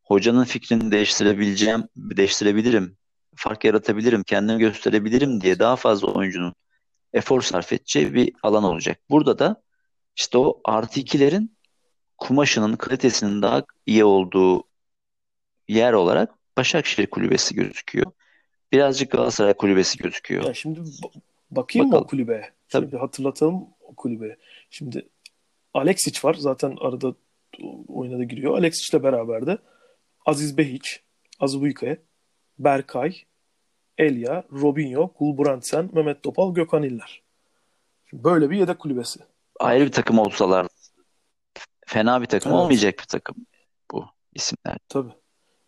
hocanın 0.05 0.45
fikrini 0.45 0.93
değiştirebileceğim, 0.93 1.85
değiştirebilirim, 1.97 2.97
fark 3.35 3.65
yaratabilirim, 3.65 4.23
kendimi 4.23 4.59
gösterebilirim 4.59 5.41
diye 5.41 5.59
daha 5.59 5.77
fazla 5.77 6.09
oyuncunun 6.09 6.55
efor 7.13 7.43
sarf 7.43 7.73
edeceği 7.73 8.15
bir 8.15 8.33
alan 8.43 8.65
olacak. 8.65 9.01
Burada 9.11 9.39
da 9.39 9.63
işte 10.17 10.39
o 10.39 10.61
artı 10.65 11.01
ikilerin 11.01 11.56
kumaşının 12.19 12.77
kalitesinin 12.77 13.43
daha 13.43 13.65
iyi 13.87 14.05
olduğu 14.05 14.65
yer 15.69 15.93
olarak 15.93 16.35
Başakşehir 16.57 17.07
kulübesi 17.07 17.55
gözüküyor. 17.55 18.07
Birazcık 18.73 19.11
Galatasaray 19.11 19.55
kulübesi 19.55 19.99
gözüküyor. 19.99 20.45
Ya 20.45 20.55
şimdi 20.55 20.81
ba- 20.81 21.21
bakayım 21.51 21.87
mı 21.87 21.93
Bakalım. 21.93 22.05
o 22.05 22.09
kulübe? 22.09 22.51
Tabii. 22.69 22.85
Şimdi 22.85 22.97
hatırlatalım 22.97 23.67
o 23.81 23.95
kulübe. 23.95 24.37
Şimdi 24.71 25.09
Alexic 25.75 26.21
var. 26.29 26.35
Zaten 26.35 26.77
arada 26.81 27.15
oyuna 27.89 28.19
da 28.19 28.25
giriyor. 28.25 28.59
Alexic'le 28.59 29.03
beraber 29.03 29.47
de 29.47 29.59
Aziz 30.27 30.59
Behiç, 30.59 31.01
Azubuyke, 31.41 31.99
Berkay, 32.59 33.17
Elia, 33.99 34.43
Robinho, 34.53 35.11
Gulbrandsen, 35.19 35.91
Mehmet 35.93 36.23
Topal, 36.23 36.55
Gökhan 36.55 36.83
İller. 36.83 37.23
Şimdi 38.11 38.25
böyle 38.25 38.51
bir 38.51 38.57
yedek 38.57 38.79
kulübesi. 38.79 39.21
Ayrı 39.61 39.85
bir 39.87 39.93
takım 39.93 40.19
olsalar 40.19 40.67
fena 41.87 42.23
bir 42.23 42.27
takım 42.27 42.53
Evet. 42.53 42.63
olmayacak 42.63 42.99
bir 42.99 43.07
takım 43.07 43.37
bu 43.93 44.05
isimler. 44.35 44.79
Tabii. 44.89 45.13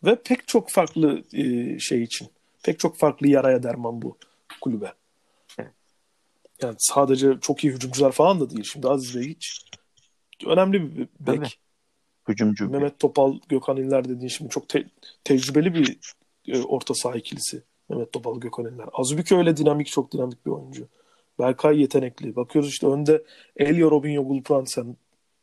Ve 0.04 0.22
pek 0.22 0.48
çok 0.48 0.70
farklı 0.70 1.22
e, 1.32 1.78
şey 1.78 2.02
için. 2.02 2.28
Pek 2.62 2.78
çok 2.78 2.96
farklı 2.96 3.28
yaraya 3.28 3.62
derman 3.62 4.02
bu 4.02 4.18
kulübe. 4.60 4.92
Evet. 5.58 5.72
Yani 6.62 6.76
sadece 6.78 7.38
çok 7.40 7.64
iyi 7.64 7.72
hücumcular 7.72 8.12
falan 8.12 8.40
da 8.40 8.50
değil. 8.50 8.64
Şimdi 8.64 8.88
Aziz 8.88 9.16
Bey 9.16 9.28
hiç 9.28 9.64
önemli 10.46 10.96
bir 10.96 11.08
bek. 11.20 11.36
Tabii. 11.36 11.48
Hücumcu 12.28 12.70
Mehmet 12.70 12.98
Topal, 12.98 13.38
Gökhan 13.48 13.76
İnler 13.76 14.04
dediğin 14.08 14.28
şimdi 14.28 14.50
çok 14.50 14.68
te- 14.68 14.90
tecrübeli 15.24 15.74
bir 15.74 15.98
e, 16.48 16.62
orta 16.62 16.94
saha 16.94 17.16
ikilisi. 17.16 17.62
Mehmet 17.88 18.12
Topal, 18.12 18.40
Gökhan 18.40 18.66
İnler. 18.66 18.86
Azubike 18.92 19.36
öyle 19.36 19.56
dinamik, 19.56 19.86
çok 19.86 20.12
dinamik 20.12 20.46
bir 20.46 20.50
oyuncu. 20.50 20.88
Berkay 21.38 21.80
yetenekli. 21.80 22.36
Bakıyoruz 22.36 22.70
işte 22.70 22.86
önde 22.86 23.22
Elio 23.56 23.90
Robinho, 23.90 24.24
Gulbrandsen. 24.24 24.96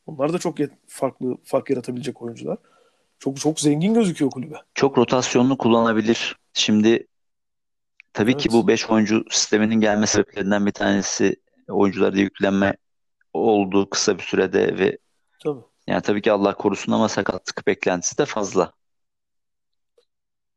Onlar 0.05 0.33
da 0.33 0.39
çok 0.39 0.57
farklı 0.87 1.37
fark 1.43 1.69
yaratabilecek 1.69 2.21
oyuncular. 2.21 2.57
Çok 3.19 3.39
çok 3.39 3.59
zengin 3.59 3.93
gözüküyor 3.93 4.31
kulübe. 4.31 4.55
çok 4.75 4.97
rotasyonlu 4.97 5.57
kullanabilir. 5.57 6.35
Şimdi 6.53 7.07
tabii 8.13 8.37
ki 8.37 8.49
Evet. 8.51 8.53
bu 8.53 8.67
5 8.67 8.89
oyuncu 8.89 9.23
sisteminin 9.29 9.75
gelme 9.75 10.07
sebeplerinden 10.07 10.65
bir 10.65 10.71
tanesi 10.71 11.35
oyuncularda 11.69 12.17
yüklenme 12.17 12.73
oldu 13.33 13.89
kısa 13.89 14.17
bir 14.17 14.23
sürede 14.23 14.77
ve 14.79 14.97
Tabii. 15.43 15.61
yani 15.87 16.01
tabii 16.01 16.21
ki 16.21 16.31
Allah 16.31 16.53
korusun 16.55 16.91
ama 16.91 17.09
sakatlık 17.09 17.67
beklentisi 17.67 18.17
de 18.17 18.25
fazla. 18.25 18.71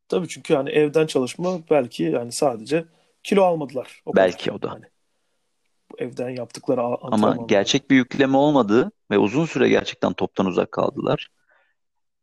Tabii 0.08 0.28
çünkü 0.28 0.52
yani 0.52 0.70
evden 0.70 1.06
çalışma 1.06 1.58
belki 1.70 2.02
yani 2.02 2.32
sadece 2.32 2.84
kilo 3.22 3.42
almadılar. 3.42 4.02
O 4.06 4.16
Belki 4.16 4.52
o 4.52 4.62
da. 4.62 4.68
Yani 4.68 4.84
evden 5.98 6.28
yaptıkları 6.28 6.80
Ama 7.02 7.36
gerçek 7.48 7.90
bir 7.90 7.96
yükleme 7.96 8.36
olmadı 8.36 8.92
ve 9.10 9.18
uzun 9.18 9.46
süre 9.46 9.68
gerçekten 9.68 10.12
toptan 10.12 10.46
uzak 10.46 10.72
kaldılar. 10.72 11.28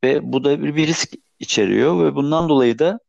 Ve 0.03 0.33
bu 0.33 0.43
da 0.43 0.63
bir, 0.63 0.75
bir 0.75 0.87
risk 0.87 1.13
içeriyor 1.39 2.05
ve 2.05 2.15
bundan 2.15 2.49
dolayı 2.49 2.79
da 2.79 2.99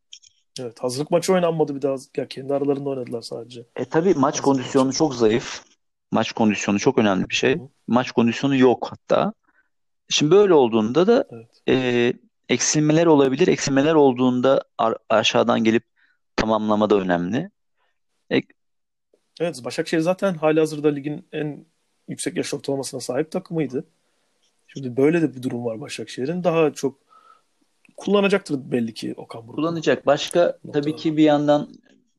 Evet, 0.61 0.83
hazırlık 0.83 1.11
maçı 1.11 1.33
oynanmadı 1.33 1.77
bir 1.77 1.83
daha. 1.83 1.97
Ya 2.17 2.29
kendi 2.29 2.55
aralarında 2.55 2.89
oynadılar 2.91 3.23
sadece. 3.23 3.67
e 3.77 3.85
tabii 3.85 4.15
maç 4.15 4.43
Hazırlık 4.43 4.45
kondisyonu 4.45 4.87
maçı. 4.87 4.99
çok 4.99 5.15
zayıf. 5.15 5.63
Maç 6.13 6.33
kondisyonu 6.33 6.79
çok 6.79 6.99
önemli 6.99 7.29
bir 7.29 7.35
şey. 7.35 7.55
Hı. 7.55 7.61
Maç 7.89 8.13
kondisyonu 8.13 8.57
yok 8.57 8.89
hatta. 8.91 9.33
Şimdi 10.09 10.31
böyle 10.33 10.55
olduğunda 10.55 11.07
da 11.07 11.25
Evet. 11.33 11.63
e, 11.69 12.13
eksilmeler 12.49 13.07
olabilir. 13.07 13.49
Eksilmeler 13.49 13.95
olduğunda 13.95 14.65
aşağıdan 15.09 15.65
gelip 15.65 15.85
tamamlama 16.37 16.91
da 16.91 16.97
önemli. 16.97 17.51
E, 18.33 18.41
Evet, 19.41 19.65
Başakşehir 19.65 20.01
zaten 20.03 20.35
halihazırda 20.35 20.89
ligin 20.89 21.29
en 21.33 21.67
yüksek 22.09 22.37
yaş 22.37 22.55
ortalamasına 22.55 23.01
sahip 23.01 23.31
takımıydı. 23.31 23.85
Şimdi 24.67 24.97
böyle 24.97 25.23
de 25.23 25.35
bir 25.35 25.43
durum 25.43 25.65
var 25.65 25.81
Başakşehir'in. 25.81 26.45
Daha 26.45 26.73
çok 26.73 26.99
kullanacaktır 27.97 28.71
belli 28.71 28.95
ki 28.95 29.15
Okan 29.17 29.43
Buruk. 29.43 29.57
kullanacak. 29.57 30.07
Başka 30.07 30.59
Nokta. 30.65 30.81
tabii 30.81 30.97
ki 30.97 31.17
bir 31.17 31.25
yandan 31.25 31.69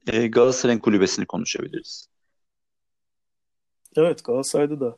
e, 0.07 0.27
Galatasaray'ın 0.27 0.79
kulübesini 0.79 1.25
konuşabiliriz. 1.25 2.09
Evet, 3.95 4.23
Galatasaray'da 4.23 4.79
da 4.79 4.97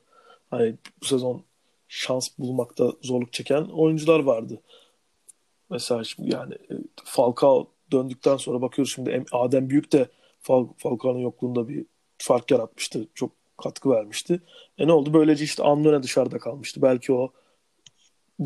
hani 0.50 0.76
bu 1.02 1.06
sezon 1.06 1.44
şans 1.88 2.30
bulmakta 2.40 2.92
zorluk 3.02 3.34
çeken 3.34 3.62
oyuncular 3.62 4.20
vardı. 4.20 4.62
Mesela 5.70 6.04
şimdi 6.04 6.34
yani 6.34 6.54
e, 6.54 6.74
Falcao 7.04 7.72
döndükten 7.92 8.38
sonra 8.38 8.62
bakıyoruz 8.62 8.94
şimdi 8.96 9.24
Adem 9.32 9.70
Büyük 9.70 9.92
de 9.92 10.10
Fal 10.42 10.68
Falcao'nun 10.78 11.20
yokluğunda 11.20 11.68
bir 11.68 11.86
fark 12.18 12.52
yaratmıştı. 12.52 13.08
Çok 13.14 13.32
katkı 13.64 13.90
vermişti. 13.90 14.42
E 14.78 14.88
ne 14.88 14.92
oldu? 14.92 15.14
Böylece 15.14 15.46
işte 15.46 15.64
Andone 15.64 16.04
dışarıda 16.04 16.38
kalmıştı. 16.38 16.82
Belki 16.82 17.14
o 17.14 17.34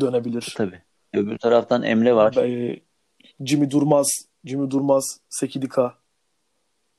dönebilir. 0.00 0.54
Tabii. 0.56 0.82
Öbür 1.14 1.38
taraftan 1.38 1.82
Emre 1.82 2.14
var. 2.14 2.36
E, 2.36 2.80
Jimmy 3.44 3.70
Durmaz, 3.70 4.08
Jimmy 4.44 4.70
Durmaz, 4.70 5.20
Sekidika, 5.28 5.94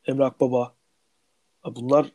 Emre 0.06 0.24
Akbaba. 0.24 0.74
Bunlar 1.66 2.12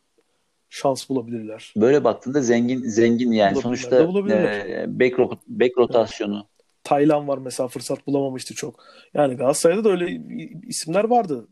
şans 0.69 1.09
bulabilirler. 1.09 1.73
Böyle 1.77 2.05
baktığında 2.05 2.43
zengin 2.43 2.83
zengin 2.83 3.33
yani 3.33 3.61
sonuçta 3.61 4.03
e, 4.03 5.01
back, 5.01 5.19
back 5.47 5.79
rotasyonu. 5.79 6.37
Evet. 6.37 6.47
Taylan 6.85 7.29
var 7.29 7.39
mesela 7.39 7.69
fırsat 7.69 8.07
bulamamıştı 8.07 8.55
çok. 8.55 8.85
Yani 9.15 9.35
Galatasaray'da 9.35 9.85
da 9.85 9.89
öyle 9.89 10.21
isimler 10.67 11.05
vardı. 11.05 11.49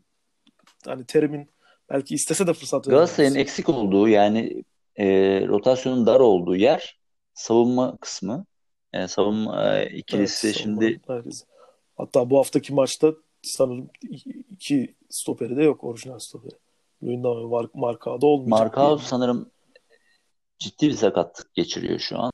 Hani 0.85 1.05
Terim'in 1.05 1.49
belki 1.89 2.15
istese 2.15 2.47
de 2.47 2.53
fırsat 2.53 2.85
Galatasaray'ın 2.85 3.35
eksik 3.35 3.69
olduğu 3.69 4.07
yani 4.07 4.63
e, 4.95 5.05
rotasyonun 5.47 6.05
dar 6.05 6.19
olduğu 6.19 6.55
yer 6.55 6.99
savunma 7.33 7.97
kısmı. 7.97 8.45
Yani 8.93 9.07
savunma 9.07 9.77
e, 9.77 9.89
ikilisi 9.89 10.47
evet, 10.47 10.57
şimdi 10.57 11.01
herkes. 11.07 11.43
Hatta 11.97 12.29
bu 12.29 12.37
haftaki 12.39 12.73
maçta 12.73 13.13
sanırım 13.41 13.89
iki 14.51 14.95
stoperi 15.09 15.57
de 15.57 15.63
yok 15.63 15.83
orijinal 15.83 16.19
stoperi. 16.19 16.55
Luyendam 17.03 17.51
ve 17.51 17.67
Markao 17.73 18.21
da 18.21 18.25
olmayacak. 18.25 18.59
Markao 18.59 18.97
sanırım 18.97 19.51
ciddi 20.59 20.87
bir 20.87 20.93
sakatlık 20.93 21.53
geçiriyor 21.53 21.99
şu 21.99 22.19
an. 22.19 22.31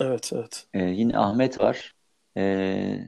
Evet 0.00 0.30
evet. 0.34 0.66
Ee, 0.74 0.82
yine 0.82 1.18
Ahmet 1.18 1.60
var. 1.60 1.94
Ee, 2.36 2.98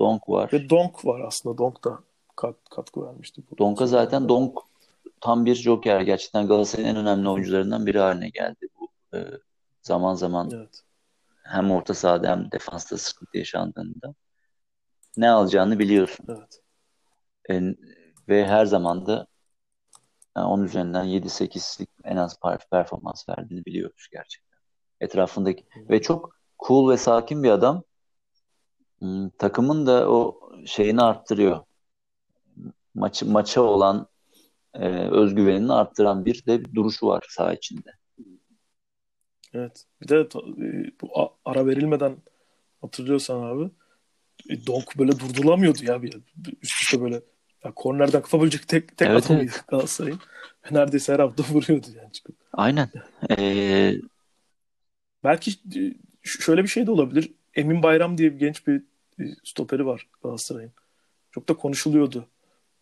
Donk 0.00 0.28
var. 0.28 0.52
Ve 0.52 0.70
Donk 0.70 1.04
var 1.04 1.20
aslında. 1.20 1.58
Donk 1.58 1.84
da 1.84 1.98
kat, 2.36 2.56
katkı 2.70 3.06
vermişti. 3.06 3.42
Bu 3.50 3.58
Donk'a 3.58 3.86
zaten 3.86 4.28
Donk 4.28 4.58
tam 5.20 5.46
bir 5.46 5.54
joker. 5.54 6.00
Gerçekten 6.00 6.46
Galatasaray'ın 6.46 6.88
en 6.88 6.96
önemli 6.96 7.28
oyuncularından 7.28 7.86
biri 7.86 7.98
haline 7.98 8.28
geldi. 8.28 8.68
Bu 8.80 8.88
e, 9.16 9.18
zaman 9.82 10.14
zaman 10.14 10.50
evet. 10.54 10.82
hem 11.42 11.70
orta 11.70 11.94
sahada 11.94 12.30
hem 12.30 12.50
defansta 12.52 12.98
sıkıntı 12.98 13.38
yaşandığında 13.38 14.14
ne 15.16 15.30
alacağını 15.30 15.78
biliyorsun. 15.78 16.26
Evet. 16.28 16.62
E, 17.50 17.74
ve 18.28 18.46
her 18.46 18.66
zaman 18.66 19.06
da 19.06 19.26
yani 20.36 20.46
10 20.46 20.62
üzerinden 20.62 21.04
7-8'lik 21.04 21.90
en 22.04 22.16
az 22.16 22.40
performans 22.70 23.28
verdiğini 23.28 23.64
biliyoruz 23.64 24.08
gerçekten. 24.12 24.58
Etrafındaki 25.00 25.66
hmm. 25.72 25.88
ve 25.88 26.02
çok 26.02 26.36
cool 26.66 26.90
ve 26.90 26.96
sakin 26.96 27.42
bir 27.42 27.50
adam. 27.50 27.82
Hmm, 28.98 29.30
takımın 29.30 29.86
da 29.86 30.10
o 30.10 30.40
şeyini 30.66 31.02
arttırıyor. 31.02 31.60
Maçı 32.96 33.26
maça 33.26 33.62
olan 33.62 34.06
e, 34.74 34.88
özgüvenini 35.10 35.72
arttıran 35.72 36.24
bir 36.24 36.46
de 36.46 36.64
bir 36.64 36.74
duruşu 36.74 37.06
var 37.06 37.26
saha 37.28 37.54
içinde. 37.54 37.90
Evet. 39.54 39.84
Bir 40.02 40.08
de 40.08 40.16
e, 40.20 40.90
bu 41.00 41.32
ara 41.44 41.66
verilmeden 41.66 42.16
hatırlıyorsan 42.80 43.42
abi 43.42 43.70
e, 44.50 44.66
Donk 44.66 44.98
böyle 44.98 45.12
durdurulamıyordu 45.12 45.78
ya 45.84 46.02
bir 46.02 46.20
üst 46.62 46.82
üste 46.82 47.00
böyle 47.00 47.20
ya 47.64 47.72
kornerden 47.74 48.22
kafa 48.22 48.40
bölecek 48.40 48.68
tek, 48.68 48.96
tek 48.96 49.08
evet, 49.08 49.26
adamıydı 49.26 49.52
evet. 49.54 49.68
Galatasaray'ın. 49.68 50.20
Neredeyse 50.70 51.12
her 51.12 51.18
hafta 51.18 51.42
vuruyordu 51.54 51.86
yani 51.96 52.12
çıkıp. 52.12 52.36
Aynen. 52.52 52.90
Ee... 53.30 53.94
Belki 55.24 55.50
e, 55.50 55.80
şöyle 56.22 56.62
bir 56.62 56.68
şey 56.68 56.86
de 56.86 56.90
olabilir. 56.90 57.32
Emin 57.54 57.82
Bayram 57.82 58.18
diye 58.18 58.32
bir 58.32 58.38
genç 58.38 58.66
bir 58.66 58.82
stoperi 59.44 59.86
var 59.86 60.08
Galatasaray'ın. 60.22 60.72
Çok 61.30 61.48
da 61.48 61.54
konuşuluyordu 61.54 62.28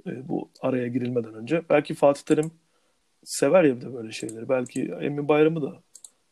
e, 0.06 0.28
bu 0.28 0.50
araya 0.60 0.88
girilmeden 0.88 1.34
önce. 1.34 1.62
Belki 1.70 1.94
Fatih 1.94 2.22
Terim 2.22 2.50
sever 3.24 3.64
ya 3.64 3.80
de 3.80 3.94
böyle 3.94 4.12
şeyleri. 4.12 4.48
Belki 4.48 4.94
Emin 5.00 5.28
Bayram'ı 5.28 5.62
da 5.62 5.82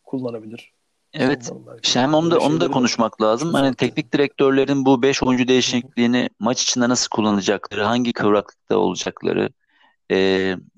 kullanabilir. 0.04 0.72
Evet. 1.14 1.50
Hem 1.94 2.14
onu 2.14 2.30
da 2.30 2.38
onu 2.38 2.61
da 2.61 2.70
konuşmak 2.70 3.22
lazım. 3.22 3.54
Hani 3.54 3.74
teknik 3.74 4.12
direktörlerin 4.12 4.85
bu 4.85 5.02
5 5.02 5.22
oyuncu 5.22 5.48
değişikliğini 5.48 6.30
maç 6.38 6.62
içinde 6.62 6.88
nasıl 6.88 7.08
kullanacakları, 7.08 7.82
hangi 7.82 8.12
kıvraklıkta 8.12 8.76
olacakları, 8.76 9.50
e, 10.11 10.16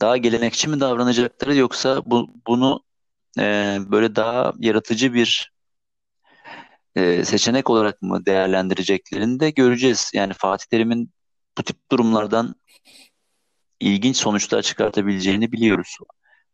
daha 0.00 0.16
gelenekçi 0.16 0.68
mi 0.68 0.80
davranacakları 0.80 1.54
yoksa 1.54 2.02
bu 2.06 2.30
bunu 2.46 2.80
e, 3.38 3.78
böyle 3.90 4.16
daha 4.16 4.52
yaratıcı 4.58 5.14
bir 5.14 5.52
e, 6.96 7.24
seçenek 7.24 7.70
olarak 7.70 8.02
mı 8.02 8.26
değerlendireceklerini 8.26 9.40
de 9.40 9.50
göreceğiz. 9.50 10.10
Yani 10.14 10.32
Fatih 10.32 10.66
Terim'in 10.66 11.10
bu 11.58 11.62
tip 11.62 11.76
durumlardan 11.90 12.54
ilginç 13.80 14.16
sonuçlar 14.16 14.62
çıkartabileceğini 14.62 15.52
biliyoruz. 15.52 15.96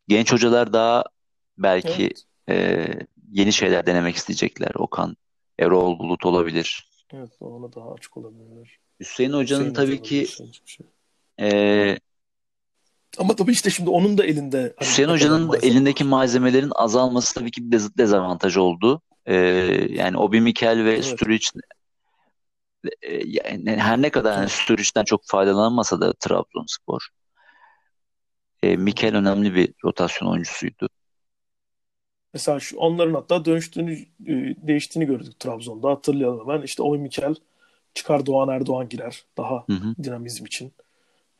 Genç 0.08 0.32
hocalar 0.32 0.72
daha 0.72 1.04
belki 1.58 2.02
evet. 2.02 2.24
e, 2.48 2.86
yeni 3.32 3.52
şeyler 3.52 3.86
denemek 3.86 4.16
isteyecekler. 4.16 4.70
Okan, 4.74 5.16
Erol 5.58 5.98
Bulut 5.98 6.26
olabilir. 6.26 6.90
Evet, 7.14 7.30
ona 7.40 7.72
daha 7.72 7.92
açık 7.92 8.16
olabilir. 8.16 8.78
Hüseyin 9.00 9.32
Hoca'nın 9.32 9.60
Hüseyin 9.60 9.74
tabii 9.74 10.02
ki 10.02 10.26
şey. 10.64 10.86
e, 11.40 11.98
ama 13.18 13.36
tabii 13.36 13.52
işte 13.52 13.70
şimdi 13.70 13.90
onun 13.90 14.18
da 14.18 14.24
elinde 14.24 14.58
hani 14.58 14.88
Hüseyin 14.88 15.08
Hoca'nın 15.08 15.52
da 15.52 15.58
elindeki 15.58 16.04
malzemelerin 16.04 16.72
azalması 16.74 17.34
tabii 17.34 17.50
ki 17.50 17.72
bir 17.72 17.80
dezavantaj 17.98 18.56
oldu. 18.56 19.02
Ee, 19.26 19.34
yani 19.90 20.16
Obi 20.16 20.40
Mikel 20.40 20.84
ve 20.84 20.92
evet. 20.92 21.04
Sturridge 21.04 21.46
yani 23.24 23.76
her 23.76 24.02
ne 24.02 24.10
kadar 24.10 24.36
yani 24.36 24.48
Sturridge'den 24.48 25.04
çok 25.04 25.20
faydalanmasa 25.24 26.00
da 26.00 26.12
Trabzonspor 26.12 27.08
e, 28.62 28.76
Mikel 28.76 29.16
önemli 29.16 29.54
bir 29.54 29.74
rotasyon 29.84 30.28
oyuncusuydu. 30.28 30.88
Mesela 32.34 32.60
şu 32.60 32.76
onların 32.76 33.14
hatta 33.14 33.44
dönüştüğünü 33.44 33.98
değiştiğini 34.66 35.06
gördük 35.06 35.40
Trabzon'da. 35.40 35.90
Hatırlayalım 35.90 36.48
hemen. 36.48 36.62
İşte 36.62 36.82
Oy 36.82 36.98
Mikel 36.98 37.34
çıkar 37.94 38.26
Doğan 38.26 38.48
Erdoğan 38.48 38.88
girer. 38.88 39.24
Daha 39.36 39.64
hı 39.66 39.72
hı. 39.72 39.94
dinamizm 40.04 40.46
için. 40.46 40.72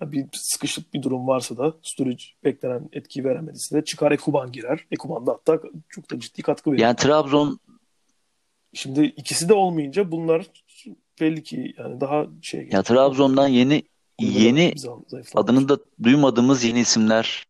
bir 0.01 0.27
sıkışık 0.33 0.95
bir 0.95 1.03
durum 1.03 1.29
varsa 1.29 1.57
da 1.57 1.75
Sturridge 1.83 2.25
beklenen 2.45 2.89
etkiyi 2.93 3.25
veremediyse 3.25 3.77
de 3.77 3.85
çıkar 3.85 4.13
Ekuban 4.13 4.53
girer. 4.53 4.87
Ekuban 4.91 5.27
da 5.27 5.33
hatta 5.33 5.61
çok 5.89 6.11
da 6.11 6.21
ciddi 6.21 6.43
katkı 6.43 6.73
veriyor. 6.73 6.87
Yani 6.87 6.97
Trabzon 6.97 7.61
Şimdi 8.73 9.05
ikisi 9.05 9.49
de 9.49 9.55
olmayınca 9.55 10.13
bunlar 10.13 10.47
belli 11.21 11.43
ki 11.43 11.75
yani 11.79 12.01
daha 12.01 12.27
şey. 12.43 12.69
Ya 12.73 12.83
Trabzon'dan 12.83 13.49
yeni 13.49 13.83
yeni 14.19 14.75
adını 15.35 15.69
da 15.69 15.79
duymadığımız 16.03 16.65
yeni 16.65 16.81
isimler 16.81 17.47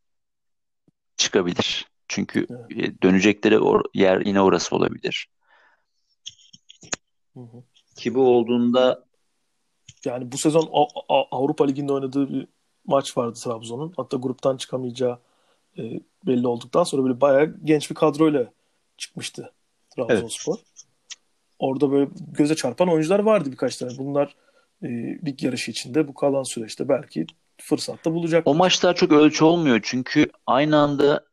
çıkabilir. 1.16 1.90
Çünkü 2.08 2.46
evet. 2.50 2.88
E, 2.88 3.02
dönecekleri 3.02 3.54
or- 3.54 3.88
yer 3.94 4.26
yine 4.26 4.40
orası 4.40 4.76
olabilir. 4.76 5.28
Hı 7.34 7.40
hı. 7.40 7.62
Ki 7.96 8.14
bu 8.14 8.28
olduğunda 8.28 9.04
yani 10.04 10.32
bu 10.32 10.38
sezon 10.38 10.68
A- 10.72 11.14
A- 11.14 11.28
Avrupa 11.30 11.66
Ligi'nde 11.66 11.92
oynadığı 11.92 12.28
bir 12.28 12.46
maç 12.86 13.16
vardı 13.16 13.38
Trabzon'un. 13.44 13.92
Hatta 13.96 14.16
gruptan 14.16 14.56
çıkamayacağı 14.56 15.18
e, 15.78 15.82
belli 16.26 16.46
olduktan 16.46 16.84
sonra 16.84 17.04
böyle 17.04 17.20
bayağı 17.20 17.56
genç 17.64 17.90
bir 17.90 17.94
kadroyla 17.94 18.52
çıkmıştı 18.96 19.52
Trabzonspor. 19.96 20.54
Evet. 20.56 20.66
Orada 21.60 21.92
böyle 21.92 22.10
göze 22.38 22.54
çarpan 22.54 22.88
oyuncular 22.88 23.18
vardı 23.18 23.52
birkaç 23.52 23.76
tane. 23.76 23.98
Bunlar 23.98 24.34
e, 24.82 24.88
lig 25.26 25.42
yarışı 25.42 25.70
içinde 25.70 26.08
bu 26.08 26.14
kalan 26.14 26.42
süreçte 26.42 26.88
belki 26.88 27.26
fırsatta 27.60 28.14
bulacak. 28.14 28.42
O 28.46 28.54
maçlar 28.54 28.94
çok 28.94 29.12
ölçü 29.12 29.44
olmuyor 29.44 29.80
çünkü 29.82 30.26
aynı 30.46 30.76
anda 30.78 31.24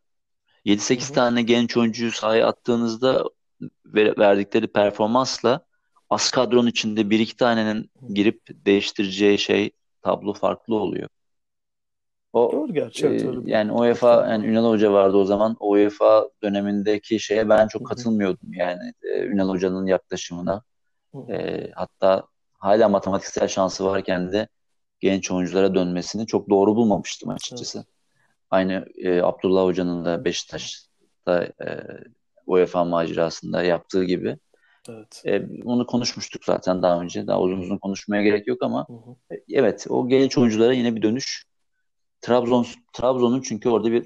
7-8 0.65 1.13
tane 1.13 1.41
genç 1.41 1.77
oyuncuyu 1.77 2.11
sahaya 2.11 2.47
attığınızda 2.47 3.23
verdikleri 3.95 4.67
performansla 4.67 5.65
az 6.09 6.31
kadronun 6.31 6.67
içinde 6.67 7.09
bir 7.09 7.19
iki 7.19 7.37
tanenin 7.37 7.91
girip 8.13 8.41
değiştireceği 8.49 9.37
şey 9.37 9.71
tablo 10.01 10.33
farklı 10.33 10.75
oluyor. 10.75 11.09
O, 12.37 12.51
Doğru 12.51 12.73
gerçi. 12.73 13.07
E, 13.07 13.19
yani 13.45 13.71
UEFA 13.71 14.27
yani 14.27 14.47
Ünal 14.47 14.69
Hoca 14.69 14.93
vardı 14.93 15.17
o 15.17 15.25
zaman. 15.25 15.57
UEFA 15.59 16.29
dönemindeki 16.43 17.19
şeye 17.19 17.49
ben 17.49 17.67
çok 17.67 17.87
katılmıyordum 17.87 18.53
yani 18.53 18.93
e, 19.03 19.21
Ünal 19.21 19.49
Hoca'nın 19.49 19.85
yaklaşımına. 19.85 20.63
E, 21.29 21.67
hatta 21.75 22.23
hala 22.53 22.89
matematiksel 22.89 23.47
şansı 23.47 23.85
varken 23.85 24.31
de 24.31 24.47
genç 24.99 25.31
oyunculara 25.31 25.75
dönmesini 25.75 26.27
çok 26.27 26.49
doğru 26.49 26.75
bulmamıştım 26.75 27.29
açıkçası. 27.29 27.77
Evet. 27.77 27.87
Aynı 28.49 28.85
e, 28.97 29.21
Abdullah 29.21 29.63
Hoca'nın 29.63 30.05
da 30.05 30.25
Beşiktaş'ta 30.25 31.43
e, 31.43 31.83
UEFA 32.47 32.85
macerasında 32.85 33.63
yaptığı 33.63 34.03
gibi. 34.03 34.37
Evet. 34.89 35.21
E, 35.25 35.47
onu 35.65 35.85
konuşmuştuk 35.85 36.45
zaten 36.45 36.81
daha 36.81 37.01
önce. 37.01 37.27
Daha 37.27 37.41
uzun 37.41 37.57
uzun 37.57 37.77
konuşmaya 37.77 38.23
gerek 38.23 38.47
yok 38.47 38.63
ama 38.63 38.87
hı 38.87 38.93
hı. 38.93 39.35
E, 39.35 39.43
evet 39.51 39.85
o 39.89 40.07
genç 40.07 40.37
oyunculara 40.37 40.73
yine 40.73 40.95
bir 40.95 41.01
dönüş. 41.01 41.46
Trabzon 42.21 42.65
Trabzon'un 42.93 43.41
çünkü 43.41 43.69
orada 43.69 43.91
bir 43.91 44.05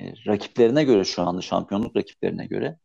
e, 0.00 0.12
rakiplerine 0.26 0.84
göre 0.84 1.04
şu 1.04 1.22
anda 1.22 1.40
şampiyonluk 1.40 1.96
rakiplerine 1.96 2.46
göre 2.46 2.78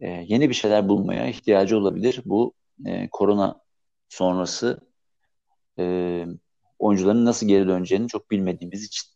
e, 0.00 0.08
yeni 0.08 0.48
bir 0.48 0.54
şeyler 0.54 0.88
bulmaya 0.88 1.28
ihtiyacı 1.28 1.78
olabilir 1.78 2.22
bu 2.24 2.54
e, 2.86 3.08
korona 3.08 3.60
sonrası 4.08 4.80
e, 5.78 6.26
oyuncuların 6.78 7.24
nasıl 7.24 7.48
geri 7.48 7.68
döneceğini 7.68 8.08
çok 8.08 8.30
bilmediğimiz 8.30 8.84
için. 8.84 9.14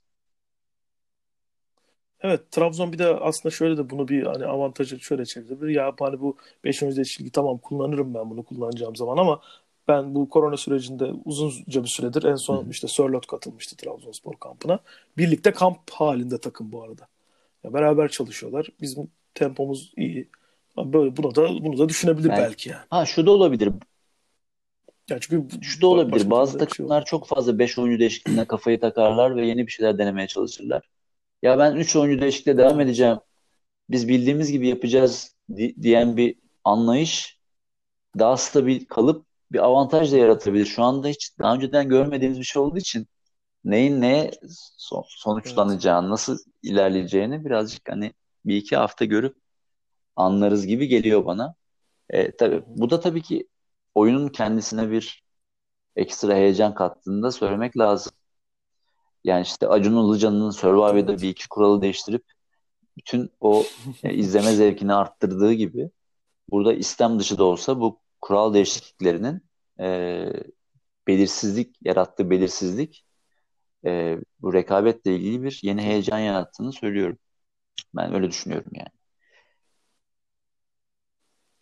Evet 2.21 2.51
Trabzon 2.51 2.93
bir 2.93 2.99
de 2.99 3.07
aslında 3.07 3.55
şöyle 3.55 3.77
de 3.77 3.91
bunu 3.91 4.09
bir 4.09 4.23
hani 4.23 4.47
avantajı 4.47 5.01
şöyle 5.01 5.25
çevirebilir. 5.25 5.69
Ya 5.69 5.95
hani 6.01 6.21
bu 6.21 6.37
5 6.65 6.83
oyuncu 6.83 6.97
değişikliği 6.97 7.31
tamam 7.31 7.59
kullanırım 7.59 8.15
ben 8.15 8.31
bunu 8.31 8.45
kullanacağım 8.45 8.97
zaman 8.97 9.17
ama 9.17 9.41
ben 9.89 10.15
bu 10.15 10.29
korona 10.29 10.57
sürecinde 10.57 11.13
uzunca 11.25 11.83
bir 11.83 11.89
süredir 11.89 12.23
en 12.23 12.35
son 12.35 12.63
Hı-hı. 12.63 12.71
işte 12.71 12.89
Sörlot 12.89 13.27
katılmıştı 13.27 13.77
Trabzonspor 13.77 14.35
kampına. 14.35 14.79
Birlikte 15.17 15.53
kamp 15.53 15.91
halinde 15.91 16.39
takım 16.41 16.73
bu 16.73 16.83
arada. 16.83 17.09
Ya 17.65 17.73
beraber 17.73 18.09
çalışıyorlar. 18.09 18.69
Bizim 18.81 19.11
tempomuz 19.35 19.93
iyi. 19.97 20.29
Böyle 20.77 21.17
bunu 21.17 21.35
da 21.35 21.49
bunu 21.49 21.79
da 21.79 21.89
düşünebilir 21.89 22.31
yani, 22.31 22.39
belki 22.39 22.69
yani. 22.69 22.83
Ha 22.91 23.07
şu 23.07 23.27
da 23.27 23.31
olabilir. 23.31 23.73
Yani 25.11 25.21
çünkü 25.21 25.63
şu 25.63 25.81
da 25.81 25.87
olabilir. 25.87 26.31
Bazı 26.31 26.59
takımlar 26.59 27.01
şey 27.01 27.07
çok 27.07 27.27
fazla 27.27 27.59
5 27.59 27.79
oyuncu 27.79 28.01
değişikliğine 28.01 28.45
kafayı 28.45 28.81
takarlar 28.81 29.37
ve 29.37 29.47
yeni 29.47 29.67
bir 29.67 29.73
şeyler 29.73 29.99
denemeye 29.99 30.27
çalışırlar. 30.27 30.89
Ya 31.43 31.59
ben 31.59 31.77
3 31.77 31.97
oyuncu 31.97 32.23
değişikliğe 32.23 32.57
devam 32.57 32.81
edeceğim. 32.81 33.19
Biz 33.91 34.09
bildiğimiz 34.09 34.53
gibi 34.53 34.69
yapacağız 34.69 35.37
diyen 35.83 36.17
bir 36.17 36.35
anlayış 36.65 37.39
daha 38.19 38.37
stabil 38.37 38.85
kalıp 38.85 39.28
bir 39.53 39.59
avantaj 39.65 40.13
da 40.13 40.17
yaratabilir. 40.17 40.67
Şu 40.67 40.83
anda 40.83 41.09
hiç 41.09 41.39
daha 41.39 41.55
önceden 41.55 41.89
görmediğimiz 41.89 42.39
bir 42.39 42.45
şey 42.45 42.63
olduğu 42.63 42.79
için 42.79 43.07
neyin 43.65 44.01
neye 44.01 44.31
sonuçlanacağını, 45.09 46.07
evet. 46.07 46.11
nasıl 46.11 46.39
ilerleyeceğini 46.63 47.45
birazcık 47.45 47.89
hani 47.91 48.13
bir 48.45 48.57
iki 48.57 48.77
hafta 48.77 49.05
görüp 49.05 49.37
anlarız 50.17 50.67
gibi 50.67 50.89
geliyor 50.89 51.27
bana. 51.27 51.55
E, 52.11 52.37
tabii, 52.37 52.63
bu 52.67 52.91
da 52.91 53.01
tabii 53.01 53.23
ki 53.23 53.49
oyunun 53.95 54.29
kendisine 54.29 54.91
bir 54.91 55.25
ekstra 55.97 56.35
heyecan 56.35 56.75
kattığını 56.75 57.33
söylemek 57.33 57.79
lazım. 57.79 58.13
Yani 59.25 59.43
işte 59.43 59.69
Acun 59.69 60.07
Ilıcalı'nın 60.07 60.51
Survivor'da 60.51 61.19
bir 61.19 61.29
iki 61.29 61.49
kuralı 61.49 61.83
değiştirip 61.83 62.25
bütün 62.97 63.31
o 63.41 63.65
e, 64.03 64.15
izleme 64.15 64.53
zevkini 64.53 64.95
arttırdığı 64.95 65.53
gibi 65.53 65.91
burada 66.51 66.73
istem 66.73 67.19
dışı 67.19 67.39
da 67.39 67.45
olsa 67.45 67.81
bu 67.81 68.01
kural 68.21 68.55
değişikliklerinin 68.55 69.43
e, 69.81 70.27
belirsizlik 71.07 71.77
yarattığı 71.83 72.31
belirsizlik 72.31 73.05
e, 73.85 74.19
bu 74.41 74.55
rekabetle 74.55 75.17
ilgili 75.17 75.43
bir 75.43 75.61
yeni 75.63 75.83
heyecan 75.83 76.19
yarattığını 76.19 76.73
söylüyorum. 76.73 77.19
Ben 77.95 78.15
öyle 78.15 78.31
düşünüyorum 78.31 78.71
yani. 78.75 78.89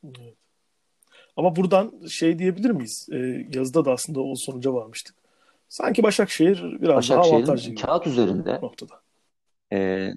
Evet. 0.05 0.37
Ama 1.37 1.57
buradan 1.57 2.07
şey 2.07 2.39
diyebilir 2.39 2.71
miyiz? 2.71 3.09
E, 3.13 3.17
yazıda 3.55 3.85
da 3.85 3.93
aslında 3.93 4.21
o 4.21 4.35
sonuca 4.35 4.75
varmıştık. 4.75 5.17
Sanki 5.69 6.03
Başakşehir 6.03 6.81
biraz 6.83 7.11
daha 7.11 7.21
avantajlı 7.21 7.75
kağıt 7.75 8.07
üzerinde 8.07 8.61
noktada. 8.63 9.03
E, 9.73 10.11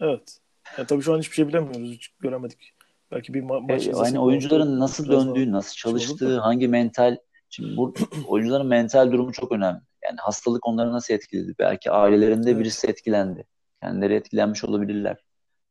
evet. 0.00 0.38
Yani 0.78 0.86
tabii 0.86 1.02
şu 1.02 1.14
an 1.14 1.18
hiçbir 1.18 1.34
şey 1.34 1.48
bilemiyoruz. 1.48 1.90
Hiç 1.90 2.08
göremedik. 2.08 2.73
Belki 3.14 3.34
bir 3.34 3.42
ma- 3.42 3.72
maç 3.72 3.86
e, 3.86 3.90
yani 3.90 4.18
oyuncuların 4.18 4.80
nasıl 4.80 5.08
döndüğü, 5.08 5.52
nasıl 5.52 5.74
çalıştığı, 5.74 6.28
şey 6.28 6.36
hangi 6.36 6.68
mental 6.68 7.16
Şimdi 7.54 7.76
bu 7.76 7.94
oyuncuların 8.26 8.66
mental 8.66 9.12
durumu 9.12 9.32
çok 9.32 9.52
önemli. 9.52 9.80
Yani 10.04 10.16
hastalık 10.16 10.66
onları 10.66 10.92
nasıl 10.92 11.14
etkiledi? 11.14 11.54
Belki 11.58 11.90
ailelerinde 11.90 12.50
evet. 12.50 12.60
birisi 12.60 12.86
etkilendi. 12.86 13.46
Kendileri 13.82 14.14
etkilenmiş 14.14 14.64
olabilirler. 14.64 15.16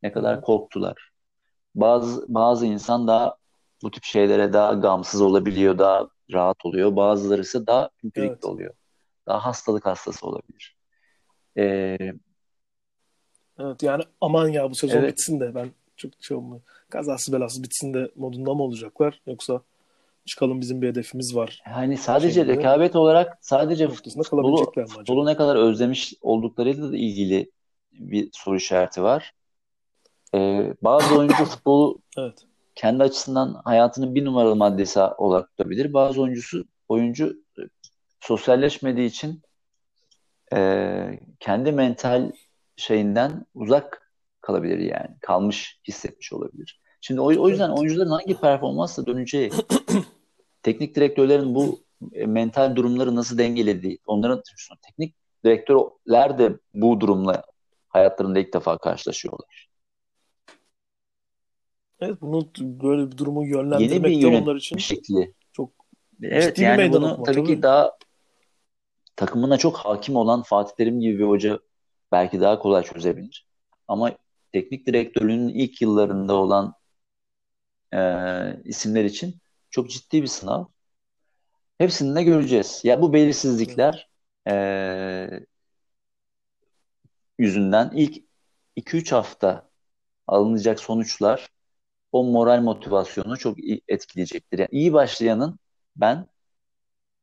Ne 0.03 0.12
kadar 0.12 0.41
korktular. 0.41 1.12
Bazı 1.75 2.25
bazı 2.27 2.65
insan 2.65 3.08
daha 3.08 3.36
bu 3.84 3.91
tip 3.91 4.03
şeylere 4.03 4.53
daha 4.53 4.73
gamsız 4.73 5.21
olabiliyor, 5.21 5.77
daha 5.77 6.08
rahat 6.34 6.65
oluyor. 6.65 6.95
Bazıları 6.95 7.41
ise 7.41 7.67
daha 7.67 7.89
pimpirikli 7.97 8.32
evet. 8.32 8.45
oluyor. 8.45 8.73
Daha 9.27 9.45
hastalık 9.45 9.86
hastası 9.86 10.27
olabilir. 10.27 10.77
Ee, 11.58 11.97
evet 13.60 13.84
yani 13.84 14.03
aman 14.21 14.47
ya 14.47 14.69
bu 14.69 14.75
sezon 14.75 14.97
evet. 14.97 15.12
bitsin 15.12 15.39
de 15.39 15.56
ben 15.56 15.71
çok 15.95 16.12
şey 16.19 16.38
olmuyor. 16.38 16.62
Kazası 16.93 17.34
belası 17.34 17.63
bitsin 17.63 17.93
de 17.93 18.12
modunda 18.15 18.53
mı 18.53 18.63
olacaklar 18.63 19.21
yoksa 19.27 19.62
çıkalım 20.25 20.62
bizim 20.62 20.82
bir 20.82 20.88
hedefimiz 20.88 21.36
var. 21.36 21.62
Yani 21.65 21.97
sadece 21.97 22.34
şeyinde, 22.34 22.53
rekabet 22.53 22.95
olarak 22.95 23.38
sadece 23.41 23.88
futbolu, 23.88 24.71
futbolu 24.88 25.25
ne 25.25 25.36
kadar 25.36 25.56
özlemiş 25.56 26.13
olduklarıyla 26.21 26.91
da 26.91 26.97
ilgili 26.97 27.51
bir 27.91 28.29
soru 28.34 28.56
işareti 28.56 29.03
var. 29.03 29.34
Ee, 30.36 30.73
bazı 30.82 31.15
oyuncu 31.19 31.45
futbolu 31.45 31.99
evet. 32.17 32.38
kendi 32.75 33.03
açısından 33.03 33.62
hayatının 33.65 34.15
bir 34.15 34.25
numaralı 34.25 34.56
maddesi 34.56 34.99
olarak 34.99 35.49
tutabilir. 35.49 35.93
Bazı 35.93 36.21
oyuncusu 36.21 36.65
oyuncu 36.89 37.43
sosyalleşmediği 38.19 39.10
için 39.10 39.41
e, 40.56 41.19
kendi 41.39 41.71
mental 41.71 42.32
şeyinden 42.75 43.45
uzak 43.56 44.12
kalabilir 44.41 44.77
yani. 44.77 45.10
Kalmış 45.21 45.79
hissetmiş 45.88 46.34
olabilir. 46.34 46.83
Şimdi 47.05 47.21
o, 47.21 47.25
o 47.25 47.49
yüzden 47.49 47.69
oyuncuların 47.69 48.09
hangi 48.09 48.39
performansla 48.39 49.05
döneceği, 49.05 49.51
teknik 50.63 50.95
direktörlerin 50.95 51.55
bu 51.55 51.79
e, 52.13 52.25
mental 52.25 52.75
durumları 52.75 53.15
nasıl 53.15 53.37
dengelediği, 53.37 53.99
onların 54.05 54.41
teknik 54.81 55.15
direktörler 55.45 56.37
de 56.37 56.57
bu 56.73 56.99
durumla 56.99 57.43
hayatlarında 57.87 58.39
ilk 58.39 58.53
defa 58.53 58.77
karşılaşıyorlar. 58.77 59.69
Evet, 61.99 62.21
bunu 62.21 62.47
böyle 62.59 63.11
bir 63.11 63.17
durumu 63.17 63.45
yönlendirmek 63.47 64.11
Yeni 64.11 64.31
bir 64.31 64.31
de 64.31 64.41
onlar 64.41 64.55
için 64.55 64.77
şekli. 64.77 65.33
Çok 65.51 65.69
evet 66.21 66.59
yani 66.59 66.91
bunu 66.91 67.11
okuma, 67.11 67.23
tabii, 67.23 67.35
tabii 67.35 67.47
ki 67.47 67.63
daha 67.63 67.97
takımına 69.15 69.57
çok 69.57 69.77
hakim 69.77 70.15
olan 70.15 70.41
Fatih 70.41 70.75
Terim 70.75 70.99
gibi 70.99 71.19
bir 71.19 71.23
hoca 71.23 71.59
belki 72.11 72.41
daha 72.41 72.59
kolay 72.59 72.83
çözebilir. 72.83 73.47
Ama 73.87 74.11
teknik 74.51 74.87
direktörlüğünün 74.87 75.49
ilk 75.49 75.81
yıllarında 75.81 76.33
olan 76.33 76.73
e, 77.93 78.62
isimler 78.65 79.06
için 79.06 79.36
çok 79.69 79.89
ciddi 79.89 80.21
bir 80.21 80.27
sınav. 80.27 80.65
Hepsini 81.77 82.15
de 82.15 82.23
göreceğiz. 82.23 82.82
Ya 82.84 83.01
bu 83.01 83.13
belirsizlikler 83.13 84.10
e, 84.47 84.53
yüzünden 87.39 87.91
ilk 87.95 88.23
2-3 88.75 89.12
hafta 89.12 89.69
alınacak 90.27 90.79
sonuçlar 90.79 91.49
o 92.12 92.23
moral 92.23 92.62
motivasyonu 92.62 93.38
çok 93.38 93.58
etkileyecektir. 93.88 94.60
Yani 94.60 94.69
iyi 94.71 94.93
başlayanın 94.93 95.60
ben 95.95 96.27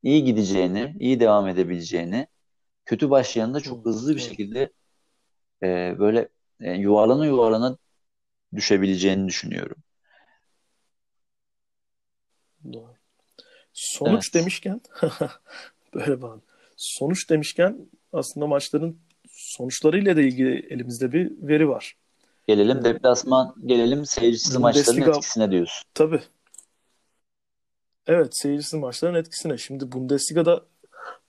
iyi 0.03 0.23
gideceğini, 0.23 0.95
iyi 0.99 1.19
devam 1.19 1.47
edebileceğini, 1.47 2.27
kötü 2.85 3.09
başlayanın 3.09 3.53
da 3.53 3.59
çok 3.61 3.85
hızlı 3.85 4.15
bir 4.15 4.21
şekilde 4.21 4.71
e, 5.63 5.95
böyle 5.99 6.29
e, 6.59 6.71
yuvarlana 6.73 7.25
yuvarlana 7.25 7.77
düşebileceğini 8.55 9.27
düşünüyorum. 9.27 9.77
Doğru. 12.73 12.93
Sonuç 13.73 14.29
evet. 14.33 14.33
demişken 14.33 14.81
böyle 15.93 16.21
bana. 16.21 16.39
Sonuç 16.77 17.29
demişken 17.29 17.77
aslında 18.13 18.47
maçların 18.47 18.97
sonuçlarıyla 19.29 20.17
da 20.17 20.21
ilgili 20.21 20.67
elimizde 20.69 21.11
bir 21.11 21.31
veri 21.41 21.69
var. 21.69 21.95
Gelelim 22.47 22.77
ee, 22.77 22.83
deplasman, 22.83 23.55
gelelim 23.65 24.05
seyircisiz 24.05 24.55
maçların 24.55 25.01
etkisine 25.01 25.51
diyorsun. 25.51 25.83
Tabii. 25.93 26.21
Evet 28.07 28.37
seyircisiz 28.37 28.73
maçların 28.73 29.15
etkisine. 29.15 29.57
Şimdi 29.57 29.91
Bundesliga'da 29.91 30.65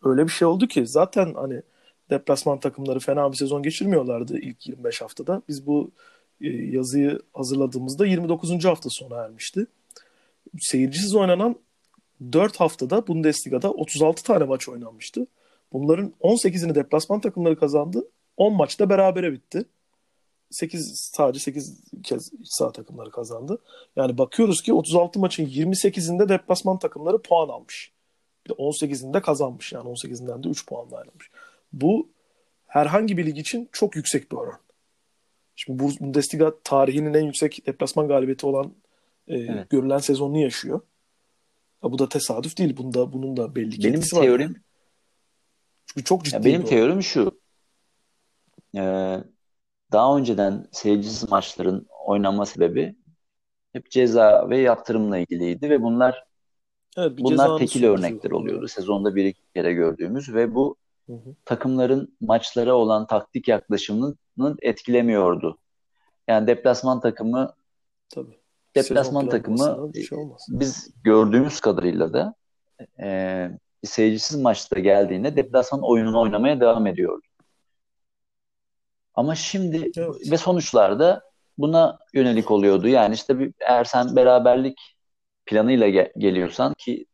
öyle 0.04 0.24
bir 0.24 0.32
şey 0.32 0.48
oldu 0.48 0.66
ki 0.66 0.86
zaten 0.86 1.34
hani 1.34 1.62
deplasman 2.10 2.60
takımları 2.60 2.98
fena 2.98 3.32
bir 3.32 3.36
sezon 3.36 3.62
geçirmiyorlardı 3.62 4.38
ilk 4.38 4.66
25 4.66 5.02
haftada. 5.02 5.42
Biz 5.48 5.66
bu 5.66 5.90
e, 6.40 6.48
yazıyı 6.48 7.20
hazırladığımızda 7.34 8.06
29. 8.06 8.64
hafta 8.64 8.88
sona 8.90 9.16
ermişti. 9.16 9.66
Seyircisiz 10.60 11.14
oynanan 11.14 11.56
4 12.32 12.60
haftada 12.60 13.06
Bundesliga'da 13.06 13.70
36 13.70 14.22
tane 14.22 14.44
maç 14.44 14.68
oynanmıştı. 14.68 15.26
Bunların 15.72 16.12
18'ini 16.20 16.74
deplasman 16.74 17.20
takımları 17.20 17.58
kazandı. 17.58 18.08
10 18.36 18.56
maçta 18.56 18.90
berabere 18.90 19.32
bitti. 19.32 19.64
8 20.50 21.10
sadece 21.14 21.40
8 21.40 21.80
kez 22.02 22.32
sağ 22.44 22.72
takımları 22.72 23.10
kazandı. 23.10 23.58
Yani 23.96 24.18
bakıyoruz 24.18 24.62
ki 24.62 24.72
36 24.72 25.20
maçın 25.20 25.46
28'inde 25.46 26.28
deplasman 26.28 26.78
takımları 26.78 27.22
puan 27.22 27.48
almış. 27.48 27.92
Bir 28.44 28.50
de 28.50 28.54
18'inde 28.54 29.20
kazanmış. 29.20 29.72
Yani 29.72 29.88
18'inden 29.88 30.42
de 30.42 30.48
3 30.48 30.66
puanla 30.66 30.96
ayrılmış. 30.96 31.30
Bu 31.72 32.08
herhangi 32.66 33.16
bir 33.16 33.26
lig 33.26 33.38
için 33.38 33.68
çok 33.72 33.96
yüksek 33.96 34.32
bir 34.32 34.36
oran. 34.36 34.58
Şimdi 35.56 35.82
Bundesliga 36.00 36.52
tarihinin 36.64 37.14
en 37.14 37.24
yüksek 37.24 37.66
deplasman 37.66 38.08
galibiyeti 38.08 38.46
olan 38.46 38.72
e, 39.28 39.38
evet. 39.38 39.70
görülen 39.70 39.98
sezonunu 39.98 40.38
yaşıyor. 40.38 40.80
Ya 41.84 41.92
bu 41.92 41.98
da 41.98 42.08
tesadüf 42.08 42.58
değil. 42.58 42.76
Bunda 42.76 43.12
bunun 43.12 43.36
da 43.36 43.54
belli 43.54 43.78
ki 43.78 43.88
benim 43.88 44.00
teorim 44.00 44.50
var. 44.50 44.60
Çünkü 45.86 46.04
çok 46.04 46.24
ciddi. 46.24 46.34
Ya 46.34 46.44
benim 46.44 46.64
teorim 46.64 47.02
şu. 47.02 47.40
Ee, 48.76 49.18
daha 49.92 50.16
önceden 50.16 50.68
seyircisiz 50.72 51.30
maçların 51.30 51.86
oynanma 52.06 52.46
sebebi 52.46 52.94
hep 53.72 53.90
ceza 53.90 54.50
ve 54.50 54.58
yaptırımla 54.58 55.18
ilgiliydi 55.18 55.70
ve 55.70 55.82
bunlar 55.82 56.24
Evet, 56.96 57.12
Bunlar 57.18 57.58
tekil 57.58 57.84
örnekler 57.84 58.30
var. 58.30 58.36
oluyordu. 58.36 58.68
Sezonda 58.68 59.14
bir 59.14 59.24
iki 59.24 59.40
kere 59.54 59.72
gördüğümüz 59.72 60.34
ve 60.34 60.54
bu 60.54 60.76
Hı 61.06 61.12
hı. 61.12 61.34
takımların 61.44 62.16
maçlara 62.20 62.74
olan 62.74 63.06
taktik 63.06 63.48
yaklaşımını 63.48 64.16
etkilemiyordu. 64.62 65.58
Yani 66.28 66.46
deplasman 66.46 67.00
takımı 67.00 67.54
Tabii. 68.08 68.41
Deplasman 68.76 69.28
takımı 69.28 69.92
şey 70.08 70.18
olmaz. 70.18 70.46
biz 70.48 70.90
gördüğümüz 71.04 71.60
kadarıyla 71.60 72.12
da 72.12 72.34
e, 73.00 73.48
seyircisiz 73.84 74.40
maçta 74.40 74.80
geldiğinde 74.80 75.36
deplasman 75.36 75.82
oyununu 75.82 76.20
oynamaya 76.20 76.60
devam 76.60 76.86
ediyordu. 76.86 77.22
Ama 79.14 79.34
şimdi 79.34 79.90
Evet. 79.96 80.30
ve 80.30 80.36
sonuçlarda 80.36 81.22
buna 81.58 81.98
yönelik 82.14 82.50
oluyordu. 82.50 82.88
Yani 82.88 83.14
işte 83.14 83.38
bir, 83.38 83.54
eğer 83.60 83.84
sen 83.84 84.16
beraberlik 84.16 84.96
planıyla 85.46 85.88
ge- 85.88 86.18
geliyorsan 86.18 86.74
ki 86.78 87.06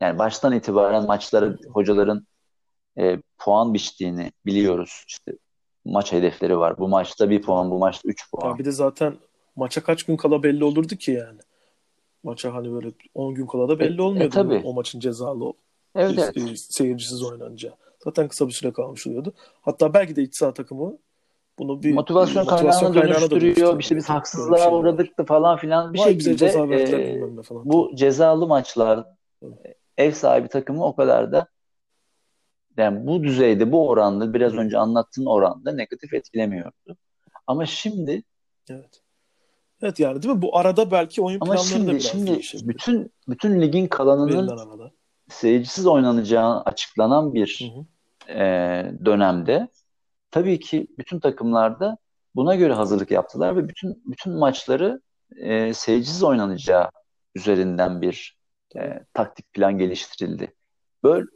yani 0.00 0.18
baştan 0.18 0.52
itibaren 0.52 1.06
maçlara 1.06 1.54
hocaların 1.72 2.26
e, 2.98 3.18
puan 3.38 3.74
biçtiğini 3.74 4.32
biliyoruz. 4.46 5.04
İşte 5.08 5.32
maç 5.84 6.12
hedefleri 6.12 6.58
var. 6.58 6.78
Bu 6.78 6.88
maçta 6.88 7.30
bir 7.30 7.42
puan, 7.42 7.70
bu 7.70 7.78
maçta 7.78 8.08
üç 8.08 8.30
puan. 8.30 8.50
Ya 8.50 8.58
bir 8.58 8.64
de 8.64 8.72
zaten 8.72 9.16
maça 9.58 9.82
kaç 9.82 10.02
gün 10.02 10.16
kala 10.16 10.42
belli 10.42 10.64
olurdu 10.64 10.96
ki 10.96 11.12
yani. 11.12 11.40
Maça 12.22 12.54
hani 12.54 12.72
böyle 12.72 12.90
10 13.14 13.34
gün 13.34 13.46
kala 13.46 13.68
da 13.68 13.78
belli 13.78 13.98
E, 13.98 14.02
olmuyordu 14.02 14.28
e, 14.28 14.30
tabii. 14.30 14.62
o 14.64 14.72
maçın 14.72 15.00
cezalı 15.00 15.52
Evet, 15.94 16.18
e, 16.18 16.22
evet. 16.22 16.36
e, 16.36 16.56
seyircisiz 16.56 17.22
oynanacağı. 17.22 17.74
Zaten 18.04 18.28
kısa 18.28 18.46
bir 18.46 18.52
süre 18.52 18.72
kalmış 18.72 19.06
oluyordu. 19.06 19.32
Hatta 19.60 19.94
belki 19.94 20.16
de 20.16 20.22
iç 20.22 20.36
saha 20.36 20.54
takımı 20.54 20.98
bunu 21.58 21.82
bir 21.82 21.92
Motivasyon, 21.94 22.44
motivasyon 22.44 22.92
kaynağına 22.92 23.00
kaynağına 23.00 23.30
dönüştürüyor. 23.30 23.80
İşte 23.80 23.96
biz 23.96 24.08
haksızlığa 24.08 24.58
şey 24.58 24.72
uğradık 24.72 25.18
da 25.18 25.24
falan 25.24 25.56
filan 25.58 25.94
bir 25.94 25.98
Vay 25.98 26.12
şekilde 26.12 26.36
ceza 26.36 26.68
verdiler 26.68 26.98
e, 27.38 27.42
falan. 27.42 27.62
bu 27.64 27.90
cezalı 27.94 28.46
maçlar 28.46 29.04
Evet. 29.42 29.76
ev 29.98 30.12
sahibi 30.12 30.48
takımı 30.48 30.84
o 30.84 30.96
kadar 30.96 31.32
da 31.32 31.46
yani 32.76 33.06
bu 33.06 33.22
düzeyde 33.24 33.72
bu 33.72 33.88
oranda 33.88 34.34
biraz 34.34 34.54
önce 34.54 34.78
anlattığın 34.78 35.26
oranda 35.26 35.72
negatif 35.72 36.14
etkilemiyordu. 36.14 36.96
Ama 37.46 37.66
şimdi 37.66 38.22
Evet. 38.70 39.00
Evet 39.82 40.00
yani 40.00 40.22
değil 40.22 40.34
mi? 40.34 40.42
Bu 40.42 40.56
arada 40.56 40.90
belki 40.90 41.22
oyun 41.22 41.38
ama 41.40 41.54
planları 41.54 41.64
da 41.64 41.74
şimdi 41.74 41.90
biraz 41.90 42.02
şimdi 42.02 42.30
değişebilir. 42.30 42.68
bütün 42.68 43.12
bütün 43.28 43.60
ligin 43.60 43.86
kalanının 43.86 44.90
seyircisiz 45.28 45.86
oynanacağı 45.86 46.60
açıklanan 46.60 47.34
bir 47.34 47.70
hı. 47.74 48.32
e, 48.32 48.38
dönemde 49.04 49.68
tabii 50.30 50.60
ki 50.60 50.86
bütün 50.98 51.20
takımlarda 51.20 51.98
buna 52.34 52.54
göre 52.54 52.72
hazırlık 52.72 53.10
yaptılar 53.10 53.56
ve 53.56 53.68
bütün 53.68 54.02
bütün 54.06 54.32
maçları 54.32 55.00
e, 55.36 55.74
seyircisiz 55.74 56.22
oynanacağı 56.22 56.90
üzerinden 57.34 58.02
bir 58.02 58.38
e, 58.76 59.00
taktik 59.14 59.52
plan 59.52 59.78
geliştirildi. 59.78 60.54
Böyle 61.02 61.26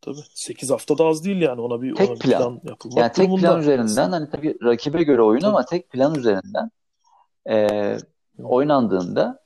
Tabii. 0.00 0.16
8 0.34 0.70
hafta 0.70 0.98
da 0.98 1.04
az 1.04 1.24
değil 1.24 1.40
yani. 1.40 1.60
Ona 1.60 1.82
bir, 1.82 1.94
Tek 1.94 2.10
ona 2.10 2.16
bir 2.16 2.20
plan. 2.20 2.38
plan 2.38 2.60
yapılmak 2.64 2.98
yani 2.98 3.12
tek 3.12 3.26
durumunda. 3.26 3.48
plan 3.48 3.60
üzerinden 3.60 4.10
hani 4.10 4.30
tabii 4.30 4.58
rakibe 4.62 5.02
göre 5.02 5.22
oyun 5.22 5.42
ama 5.42 5.64
tek 5.64 5.90
plan 5.90 6.14
üzerinden 6.14 6.70
e, 7.48 7.96
oynandığında 8.42 9.40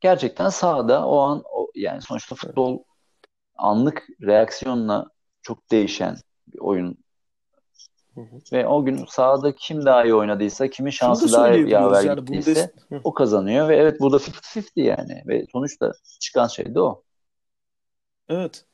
gerçekten 0.00 0.48
sahada 0.48 1.06
o 1.06 1.18
an 1.18 1.42
o, 1.52 1.70
yani 1.74 2.02
sonuçta 2.02 2.34
futbol 2.34 2.82
anlık 3.56 4.06
reaksiyonla 4.22 5.06
çok 5.42 5.70
değişen 5.70 6.16
bir 6.46 6.58
oyun 6.58 6.98
Hı 8.14 8.20
hı. 8.20 8.38
ve 8.52 8.66
o 8.66 8.84
gün 8.84 9.04
sahada 9.08 9.54
kim 9.54 9.84
daha 9.84 10.04
iyi 10.04 10.14
oynadıysa, 10.14 10.68
kimin 10.68 10.90
Şunu 10.90 11.10
da 11.10 11.14
şansı 11.14 11.32
daha 11.32 11.48
yaver 11.48 12.04
yani 12.04 12.20
gittiyse 12.20 12.72
Bundes... 12.90 13.02
O 13.04 13.14
kazanıyor 13.14 13.68
ve 13.68 13.76
evet 13.76 14.00
burada 14.00 14.16
50-50 14.16 14.64
yani 14.74 15.22
ve 15.26 15.46
sonuçta 15.52 15.92
çıkan 16.20 16.46
şey 16.46 16.74
de 16.74 16.80
o. 16.80 17.02
Evet. 18.28 18.64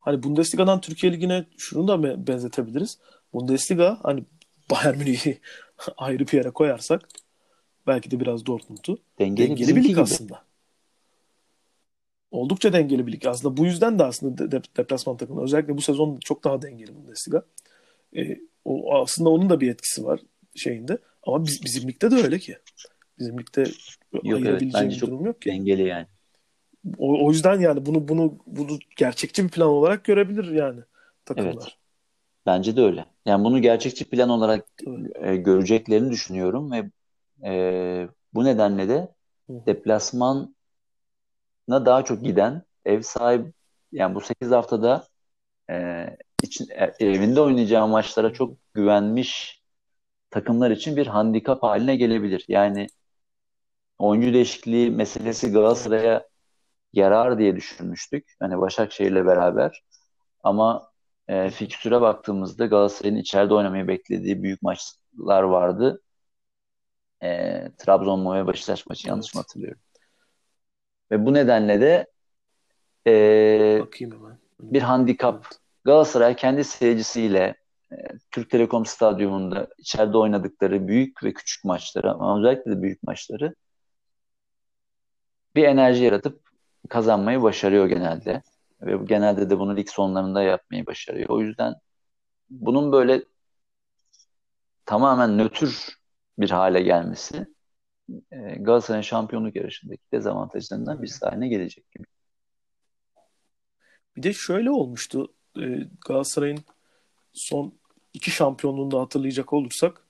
Hani 0.00 0.22
Bundesliga'dan 0.22 0.80
Türkiye 0.80 1.12
Ligi'ne 1.12 1.46
şunu 1.58 1.88
da 1.88 2.02
be- 2.02 2.26
benzetebiliriz. 2.26 2.98
Bundesliga 3.32 3.98
hani 4.02 4.24
Bayern 4.70 4.98
Münih'i 4.98 5.40
ayrı 5.96 6.26
bir 6.26 6.32
yere 6.32 6.50
koyarsak 6.50 7.08
belki 7.86 8.10
de 8.10 8.20
biraz 8.20 8.46
Dortmund'u 8.46 8.98
Dengeli, 9.18 9.48
dengeli 9.48 9.76
bir 9.76 9.84
lig 9.84 9.98
aslında. 9.98 10.42
Oldukça 12.30 12.72
dengeli 12.72 13.06
bir 13.06 13.12
lig. 13.12 13.26
Aslında 13.26 13.56
bu 13.56 13.64
yüzden 13.66 13.98
de 13.98 14.04
aslında 14.04 14.38
de- 14.38 14.50
de- 14.52 14.62
deplasman 14.76 15.16
takımı 15.16 15.42
özellikle 15.42 15.76
bu 15.76 15.80
sezon 15.80 16.16
çok 16.16 16.44
daha 16.44 16.62
dengeli 16.62 16.94
Bundesliga. 16.94 17.42
E, 18.16 18.38
o 18.64 18.94
aslında 18.94 19.30
onun 19.30 19.50
da 19.50 19.60
bir 19.60 19.70
etkisi 19.70 20.04
var 20.04 20.20
şeyinde. 20.54 20.98
Ama 21.22 21.46
biz, 21.46 21.64
bizim 21.64 21.88
ligde 21.88 22.10
de 22.10 22.14
öyle 22.14 22.38
ki. 22.38 22.56
Bizim 23.18 23.38
ligde 23.38 23.62
evet, 23.62 24.24
ayırabileceğim 24.24 24.86
bence 24.86 24.96
bir 24.96 25.00
durum 25.00 25.26
yok 25.26 25.42
ki. 25.42 25.50
Dengeli 25.50 25.82
yani. 25.82 26.06
O, 26.98 27.26
o 27.26 27.30
yüzden 27.30 27.60
yani 27.60 27.86
bunu 27.86 28.08
bunu 28.08 28.38
bunu 28.46 28.78
gerçekçi 28.96 29.44
bir 29.44 29.48
plan 29.48 29.68
olarak 29.68 30.04
görebilir 30.04 30.52
yani 30.52 30.80
takımlar. 31.24 31.54
Evet. 31.54 31.76
Bence 32.46 32.76
de 32.76 32.82
öyle. 32.82 33.06
Yani 33.26 33.44
bunu 33.44 33.62
gerçekçi 33.62 34.04
plan 34.04 34.28
olarak 34.28 34.66
Tabii. 34.84 35.28
e, 35.28 35.36
göreceklerini 35.36 36.10
düşünüyorum 36.10 36.72
ve 36.72 36.90
e, 37.44 38.08
bu 38.34 38.44
nedenle 38.44 38.88
de 38.88 39.14
deplasmana 39.48 40.48
daha 41.70 42.04
çok 42.04 42.24
giden 42.24 42.62
ev 42.84 43.02
sahibi 43.02 43.52
yani 43.92 44.14
bu 44.14 44.20
8 44.20 44.50
haftada 44.50 45.06
e, 45.70 46.06
için, 46.42 46.68
e, 46.70 47.06
evinde 47.06 47.40
oynayacağı 47.40 47.88
maçlara 47.88 48.32
çok 48.32 48.56
güvenmiş 48.74 49.62
takımlar 50.30 50.70
için 50.70 50.96
bir 50.96 51.06
handikap 51.06 51.62
haline 51.62 51.96
gelebilir. 51.96 52.44
Yani 52.48 52.86
oyuncu 53.98 54.32
değişikliği 54.34 54.90
meselesi 54.90 55.52
Galatasaray'a 55.52 56.26
yarar 56.92 57.38
diye 57.38 57.56
düşünmüştük. 57.56 58.34
Hani 58.40 58.60
Başakşehir'le 58.60 59.26
beraber. 59.26 59.82
Ama 60.42 60.90
e, 61.28 61.50
fikstüre 61.50 62.00
baktığımızda 62.00 62.66
Galatasaray'ın 62.66 63.16
içeride 63.16 63.54
oynamayı 63.54 63.88
beklediği 63.88 64.42
büyük 64.42 64.62
maçlar 64.62 65.42
vardı. 65.42 66.02
E, 67.22 67.62
Trabzon 67.78 68.36
ve 68.36 68.48
Beşiktaş 68.48 68.86
maçı 68.86 69.08
yanlış 69.08 69.34
mı 69.34 69.40
hatırlıyorum? 69.40 69.80
Ve 71.10 71.26
bu 71.26 71.34
nedenle 71.34 71.80
de 71.80 72.06
e, 73.06 73.78
Bakayım 73.80 74.14
hemen. 74.14 74.38
bir 74.60 74.82
handikap. 74.82 75.46
Galatasaray 75.84 76.36
kendi 76.36 76.64
seyircisiyle 76.64 77.54
e, 77.92 77.96
Türk 78.30 78.50
Telekom 78.50 78.86
Stadyumunda 78.86 79.68
içeride 79.78 80.18
oynadıkları 80.18 80.88
büyük 80.88 81.24
ve 81.24 81.32
küçük 81.32 81.64
maçları 81.64 82.12
ama 82.12 82.38
özellikle 82.38 82.70
de 82.70 82.82
büyük 82.82 83.02
maçları 83.02 83.54
bir 85.56 85.64
enerji 85.64 86.04
yaratıp 86.04 86.40
kazanmayı 86.88 87.42
başarıyor 87.42 87.86
genelde. 87.86 88.42
Ve 88.82 89.04
genelde 89.04 89.50
de 89.50 89.58
bunu 89.58 89.76
lig 89.76 89.88
sonlarında 89.88 90.42
yapmayı 90.42 90.86
başarıyor. 90.86 91.28
O 91.28 91.40
yüzden 91.40 91.74
bunun 92.50 92.92
böyle 92.92 93.22
tamamen 94.86 95.38
nötr 95.38 95.98
bir 96.38 96.50
hale 96.50 96.82
gelmesi 96.82 97.46
e, 98.32 98.36
Galatasaray'ın 98.36 99.02
şampiyonluk 99.02 99.56
yarışındaki 99.56 100.02
dezavantajlarından 100.12 101.02
birisi 101.02 101.26
haline 101.26 101.48
gelecek 101.48 101.90
gibi. 101.92 102.04
Bir 104.16 104.22
de 104.22 104.32
şöyle 104.32 104.70
olmuştu. 104.70 105.34
e, 105.56 105.88
Galatasaray'ın 106.06 106.64
son 107.32 107.74
iki 108.14 108.30
şampiyonluğunda 108.30 109.00
hatırlayacak 109.00 109.52
olursak 109.52 110.02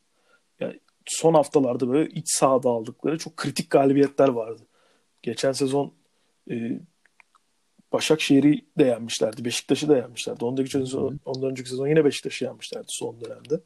yani 0.61 0.81
son 1.07 1.35
haftalarda 1.35 1.89
böyle 1.89 2.11
iç 2.11 2.29
sahada 2.29 2.69
aldıkları 2.69 3.19
çok 3.19 3.37
kritik 3.37 3.71
galibiyetler 3.71 4.29
vardı. 4.29 4.63
Geçen 5.23 5.53
sezon 5.53 5.95
e, 6.51 6.81
Başakşehir'i 7.93 8.65
de 8.79 8.85
yenmişlerdi. 8.85 9.45
Beşiktaş'ı 9.45 9.89
da 9.89 9.97
yenmişlerdi. 9.97 10.45
Ondan 10.45 10.63
önceki 10.63 10.79
sezon, 10.79 11.21
ondan 11.25 11.51
önceki 11.51 11.69
sezon 11.69 11.87
yine 11.87 12.05
Beşiktaş'ı 12.05 12.45
yenmişlerdi 12.45 12.87
son 12.89 13.21
dönemde. 13.21 13.61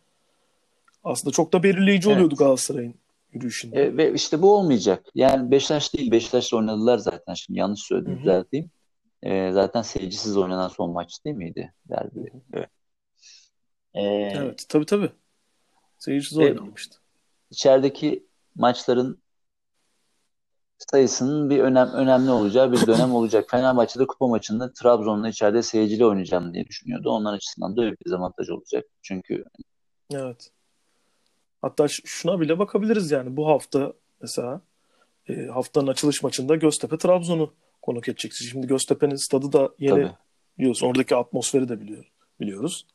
Aslında 1.04 1.32
çok 1.32 1.52
da 1.52 1.62
belirleyici 1.62 2.08
Evet. 2.08 2.16
oluyordu 2.16 2.34
Galatasaray'ın 2.34 2.94
yürüyüşünde. 3.32 3.82
E, 3.82 3.96
ve 3.96 4.14
işte 4.14 4.42
bu 4.42 4.56
olmayacak. 4.56 5.06
Yani 5.14 5.50
Beşiktaş 5.50 5.94
değil. 5.94 6.10
Beşiktaş'la 6.10 6.56
oynadılar 6.56 6.98
zaten. 6.98 7.34
Şimdi 7.34 7.58
yanlış 7.58 7.80
söyledim. 7.80 8.12
Hı 8.12 8.16
hı. 8.16 8.20
Düzelteyim. 8.20 8.70
E, 9.22 9.52
zaten 9.52 9.82
seyircisiz 9.82 10.36
oynanan 10.36 10.68
son 10.68 10.92
maç 10.92 11.24
değil 11.24 11.36
miydi? 11.36 11.74
Derbi. 11.88 12.32
Evet. 12.52 12.68
E, 13.94 14.02
Evet, 14.38 14.66
tabii 14.68 14.86
tabii. 14.86 15.10
Seyircisiz 15.98 16.38
Ve- 16.38 16.44
oynanmıştı. 16.44 16.98
içerideki 17.50 18.26
maçların 18.54 19.22
sayısının 20.78 21.50
bir 21.50 21.58
önem 21.60 21.88
önemli 21.88 22.30
olacağı 22.30 22.72
bir 22.72 22.86
dönem 22.86 23.14
olacak. 23.14 23.50
Fenerbahçe'de 23.50 24.06
kupa 24.06 24.26
maçında 24.26 24.72
Trabzon'la 24.72 25.28
içeride 25.28 25.62
seyirciyle 25.62 26.06
oynayacağım 26.06 26.54
diye 26.54 26.66
düşünüyordu. 26.66 27.10
Onlar 27.10 27.34
açısından 27.34 27.76
da 27.76 27.82
öyle 27.82 27.92
bir 27.92 28.04
dezavantaj 28.06 28.50
olacak. 28.50 28.84
Çünkü 29.02 29.44
Evet. 30.12 30.50
Hatta 31.62 31.88
şuna 31.88 32.40
bile 32.40 32.58
bakabiliriz 32.58 33.10
yani. 33.10 33.36
Bu 33.36 33.48
hafta 33.48 33.92
mesela 34.20 34.60
e, 35.28 35.46
haftanın 35.46 35.86
açılış 35.86 36.22
maçında 36.22 36.56
Göztepe 36.56 36.98
Trabzon'u 36.98 37.52
konuk 37.82 38.08
edecek. 38.08 38.32
Şimdi 38.32 38.66
Göztepe'nin 38.66 39.16
stadı 39.16 39.52
da 39.52 39.70
yeni 39.78 39.90
tabii. 39.90 40.12
biliyorsun. 40.58 40.86
Oradaki 40.86 41.16
atmosferi 41.16 41.68
de 41.68 41.80
biliyor, 41.80 42.12
biliyoruz. 42.40 42.86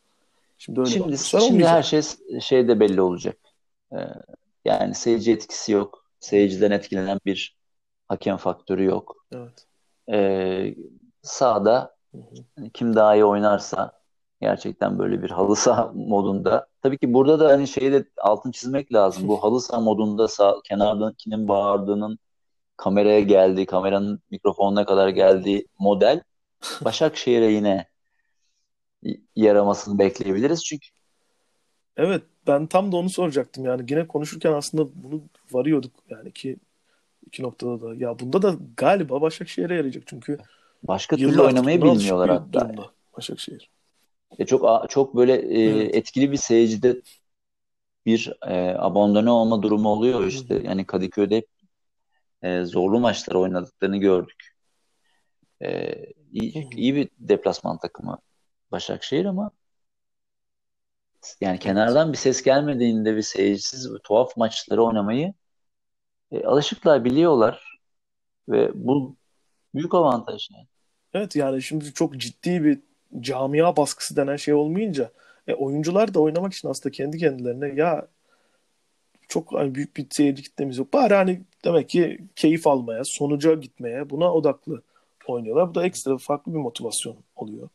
Şimdi 0.57 0.79
öyle 0.79 0.89
Şimdi, 0.89 1.17
şimdi 1.17 1.43
olmayacak. 1.43 1.71
her 1.71 1.83
şey 1.83 2.01
şeyde 2.41 2.79
belli 2.79 3.01
olacak. 3.01 3.37
Ee, 3.93 3.97
yani 4.65 4.95
seyirci 4.95 5.31
etkisi 5.31 5.71
yok. 5.71 6.05
Seyirciden 6.19 6.71
etkilenen 6.71 7.19
bir 7.25 7.55
hakem 8.07 8.37
faktörü 8.37 8.83
yok. 8.83 9.25
Evet. 9.35 9.65
e, 10.11 10.75
sahada 11.21 11.95
hani 12.55 12.69
kim 12.73 12.95
daha 12.95 13.15
iyi 13.15 13.25
oynarsa 13.25 13.91
gerçekten 14.45 14.99
böyle 14.99 15.23
bir 15.23 15.29
halı 15.29 15.55
saha 15.55 15.91
modunda. 15.95 16.67
Tabii 16.81 16.97
ki 16.97 17.13
burada 17.13 17.39
da 17.39 17.49
hani 17.49 17.67
şeyi 17.67 17.91
de 17.91 18.05
altın 18.17 18.51
çizmek 18.51 18.93
lazım. 18.93 19.27
Bu 19.27 19.43
halı 19.43 19.61
saha 19.61 19.81
modunda 19.81 20.27
sağ, 20.27 20.55
kenardakinin 20.63 21.47
bağırdığının 21.47 22.19
kameraya 22.77 23.19
geldiği, 23.19 23.65
kameranın 23.65 24.19
mikrofonuna 24.31 24.85
kadar 24.85 25.09
geldiği 25.09 25.67
model 25.79 26.21
Başakşehir'e 26.81 27.51
yine 27.51 27.87
yaramasını 29.35 29.99
bekleyebiliriz. 29.99 30.63
Çünkü 30.65 30.87
Evet 31.97 32.23
ben 32.47 32.67
tam 32.67 32.91
da 32.91 32.97
onu 32.97 33.09
soracaktım 33.09 33.65
yani 33.65 33.85
yine 33.89 34.07
konuşurken 34.07 34.53
aslında 34.53 34.87
bunu 34.95 35.21
varıyorduk 35.51 35.91
yani 36.09 36.31
ki 36.31 36.57
iki 37.25 37.43
noktada 37.43 37.81
da 37.81 37.95
ya 37.95 38.19
bunda 38.19 38.41
da 38.41 38.55
galiba 38.77 39.21
Başakşehir'e 39.21 39.75
yarayacak 39.75 40.03
çünkü 40.07 40.37
başka 40.83 41.15
türlü 41.15 41.41
oynamayı 41.41 41.81
bilmiyorlar 41.81 42.29
hatta. 42.29 42.59
Durumda 42.59 42.91
Başakşehir. 43.17 43.74
E 44.39 44.45
çok 44.45 44.89
çok 44.89 45.15
böyle 45.15 45.33
e, 45.33 45.61
evet. 45.61 45.95
etkili 45.95 46.31
bir 46.31 46.37
seyircide 46.37 47.01
bir 48.05 48.33
e, 48.47 48.75
abandone 48.79 49.31
olma 49.31 49.63
durumu 49.63 49.89
oluyor 49.89 50.27
işte. 50.27 50.61
Yani 50.63 50.85
Kadıköy'de 50.85 51.37
hep 51.37 51.47
e, 52.41 52.65
zorlu 52.65 52.99
maçlar 52.99 53.35
oynadıklarını 53.35 53.97
gördük. 53.97 54.55
E, 55.61 55.95
iyi, 56.31 56.69
iyi 56.75 56.95
bir 56.95 57.09
deplasman 57.19 57.77
takımı 57.77 58.17
Başakşehir 58.71 59.25
ama 59.25 59.51
yani 61.41 61.59
kenardan 61.59 62.13
bir 62.13 62.17
ses 62.17 62.43
gelmediğinde 62.43 63.15
bir 63.15 63.21
seyircisiz 63.21 63.89
tuhaf 64.03 64.37
maçları 64.37 64.83
oynamayı 64.83 65.33
e, 66.31 66.43
alışıklar 66.43 67.05
biliyorlar 67.05 67.79
ve 68.49 68.71
bu 68.73 69.15
büyük 69.75 69.93
avantaj 69.93 70.49
yani. 70.51 70.67
Evet 71.13 71.35
yani 71.35 71.61
şimdi 71.61 71.93
çok 71.93 72.17
ciddi 72.17 72.63
bir 72.63 72.79
camia 73.19 73.77
baskısı 73.77 74.15
denen 74.15 74.35
şey 74.35 74.53
olmayınca 74.53 75.11
e, 75.47 75.53
oyuncular 75.53 76.13
da 76.13 76.19
oynamak 76.19 76.53
için 76.53 76.67
aslında 76.67 76.91
kendi 76.91 77.17
kendilerine 77.17 77.67
ya 77.67 78.07
çok 79.27 79.53
hani 79.53 79.75
büyük 79.75 79.97
bir 79.97 80.07
seyirci 80.09 80.43
kitlemiz 80.43 80.77
yok. 80.77 80.93
Bari 80.93 81.13
hani 81.13 81.41
demek 81.65 81.89
ki 81.89 82.19
keyif 82.35 82.67
almaya, 82.67 83.03
sonuca 83.05 83.53
gitmeye 83.53 84.09
buna 84.09 84.33
odaklı 84.33 84.81
oynuyorlar. 85.27 85.69
Bu 85.69 85.75
da 85.75 85.85
ekstra 85.85 86.17
farklı 86.17 86.53
bir 86.53 86.59
motivasyon 86.59 87.15
oluyor. 87.35 87.69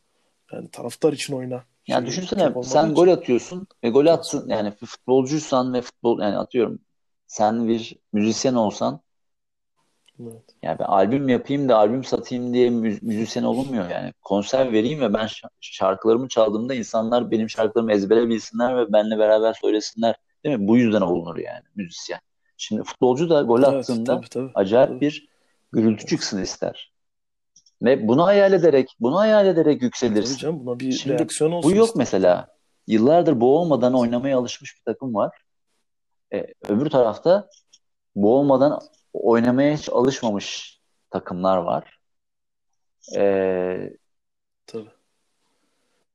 Yani 0.53 0.69
taraftar 0.69 1.13
için 1.13 1.35
oyna. 1.35 1.65
Yani 1.87 2.07
düşünsene 2.07 2.63
sen 2.63 2.85
için. 2.85 2.95
gol 2.95 3.09
atıyorsun 3.09 3.67
ve 3.85 3.91
gol 3.91 4.07
attın 4.07 4.49
yani 4.49 4.71
futbolcuysan 4.71 5.75
ve 5.75 5.81
futbol 5.83 6.21
yani 6.21 6.37
atıyorum 6.37 6.79
sen 7.27 7.69
bir 7.69 7.97
müzisyen 8.13 8.55
olsan 8.55 9.01
evet. 10.23 10.43
yani 10.63 10.79
ben 10.79 10.85
albüm 10.85 11.29
yapayım 11.29 11.69
da 11.69 11.77
albüm 11.77 12.05
satayım 12.05 12.55
diye 12.55 12.71
müzisyen 12.71 13.43
olunmuyor 13.43 13.91
yani. 13.91 14.13
Konser 14.23 14.73
vereyim 14.73 15.01
ve 15.01 15.15
ben 15.15 15.29
şarkılarımı 15.61 16.29
çaldığımda 16.29 16.75
insanlar 16.75 17.31
benim 17.31 17.51
şarkılarımı 17.51 17.93
ezbere 17.93 18.29
bilsinler 18.29 18.77
ve 18.77 18.93
benimle 18.93 19.19
beraber 19.19 19.53
söylesinler. 19.53 20.15
Değil 20.45 20.59
mi? 20.59 20.69
Bu 20.69 20.77
yüzden 20.77 21.01
olunur 21.01 21.37
yani 21.37 21.63
müzisyen. 21.75 22.21
Şimdi 22.57 22.83
futbolcu 22.83 23.31
da 23.31 23.43
gol 23.43 23.63
evet, 23.63 23.69
attığında 23.69 24.17
tabii, 24.17 24.29
tabii, 24.29 24.51
acayip 24.55 24.89
tabii. 24.89 25.01
bir 25.01 25.29
gürültü 25.73 26.07
çıksın 26.07 26.43
ister. 26.43 26.93
Ve 27.83 28.09
bunu 28.09 28.27
hayal 28.27 28.53
ederek, 28.53 28.97
bunu 29.01 29.19
hayal 29.19 29.47
ederek 29.47 29.83
yükselirsin. 29.83 30.35
Tabii 30.35 30.41
canım 30.41 30.67
buna 30.67 30.81
bir 30.81 30.93
Şimdi, 30.93 31.19
reaksiyon 31.19 31.53
olsun. 31.53 31.73
Bu 31.73 31.77
yok 31.77 31.97
mesela. 31.97 32.49
Yıllardır 32.87 33.41
bu 33.41 33.59
olmadan 33.59 33.95
oynamaya 33.95 34.39
alışmış 34.39 34.77
bir 34.77 34.93
takım 34.93 35.15
var. 35.15 35.39
Ee, 36.35 36.47
öbür 36.69 36.91
tarafta 36.91 37.49
bu 38.15 38.35
olmadan 38.35 38.81
oynamaya 39.13 39.77
hiç 39.77 39.89
alışmamış 39.89 40.81
takımlar 41.11 41.57
var. 41.57 42.01
Ee, 43.17 43.97
Tabii. 44.67 44.91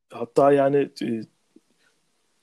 Hatta 0.10 0.52
yani 0.52 0.90
e, 1.02 1.22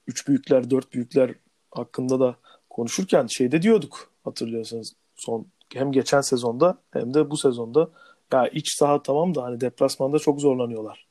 üç 0.06 0.28
büyükler, 0.28 0.70
dört 0.70 0.92
büyükler 0.92 1.34
hakkında 1.70 2.20
da 2.20 2.36
konuşurken 2.70 3.26
şeyde 3.26 3.62
diyorduk 3.62 4.12
hatırlıyorsanız 4.24 4.94
son 5.16 5.46
hem 5.74 5.92
geçen 5.92 6.20
sezonda 6.20 6.78
hem 6.90 7.14
de 7.14 7.30
bu 7.30 7.36
sezonda 7.36 7.90
ya 8.32 8.48
iç 8.48 8.74
saha 8.78 9.02
tamam 9.02 9.34
da 9.34 9.42
hani 9.42 9.60
deplasmanda 9.60 10.18
çok 10.18 10.40
zorlanıyorlar. 10.40 11.06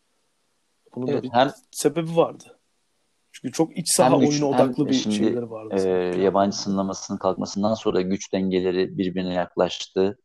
Bunun 0.95 1.07
evet, 1.07 1.17
da 1.19 1.23
bir 1.23 1.29
hem, 1.29 1.53
sebebi 1.71 2.15
vardı. 2.15 2.57
Çünkü 3.31 3.51
çok 3.51 3.77
iç 3.77 3.93
saha 3.95 4.17
güç, 4.17 4.29
oyunu 4.29 4.55
odaklı 4.55 4.87
bir 4.87 4.93
şimdi, 4.93 5.15
şeyleri 5.15 5.49
vardı. 5.49 5.75
E, 5.75 5.89
yabancı 6.21 6.57
sınırlamasının 6.57 7.17
kalkmasından 7.17 7.73
sonra 7.73 8.01
güç 8.01 8.33
dengeleri 8.33 8.97
birbirine 8.97 9.33
yaklaştı. 9.33 10.17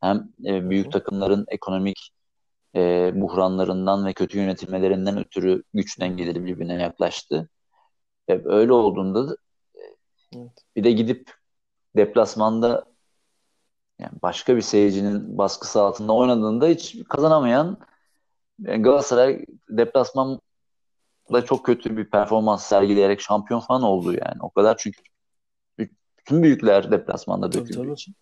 Hem 0.00 0.28
e, 0.44 0.70
büyük 0.70 0.84
Hı-hı. 0.84 0.92
takımların 0.92 1.44
ekonomik 1.48 2.10
e, 2.74 3.12
buhranlarından 3.14 4.06
ve 4.06 4.12
kötü 4.12 4.38
yönetilmelerinden 4.38 5.18
ötürü 5.18 5.62
güç 5.74 6.00
dengeleri 6.00 6.44
birbirine 6.44 6.82
yaklaştı. 6.82 7.48
E, 8.28 8.40
öyle 8.44 8.72
olduğunda 8.72 9.36
evet. 10.36 10.50
bir 10.76 10.84
de 10.84 10.92
gidip 10.92 11.30
deplasmanda 11.96 12.84
yani 13.98 14.12
başka 14.22 14.56
bir 14.56 14.62
seyircinin 14.62 15.38
baskısı 15.38 15.82
altında 15.82 16.12
oynadığında 16.12 16.66
hiç 16.66 16.96
kazanamayan 17.08 17.78
yani 18.58 18.82
Galatasaray 18.82 19.46
deplasman 19.70 20.40
da 21.32 21.44
çok 21.44 21.66
kötü 21.66 21.96
bir 21.96 22.10
performans 22.10 22.64
sergileyerek 22.64 23.20
şampiyon 23.20 23.60
falan 23.60 23.82
oldu 23.82 24.12
yani. 24.12 24.36
O 24.40 24.50
kadar 24.50 24.76
çünkü 24.76 25.02
bütün 26.18 26.42
büyükler 26.42 26.90
deplasmanda 26.90 27.60
için. 27.92 28.14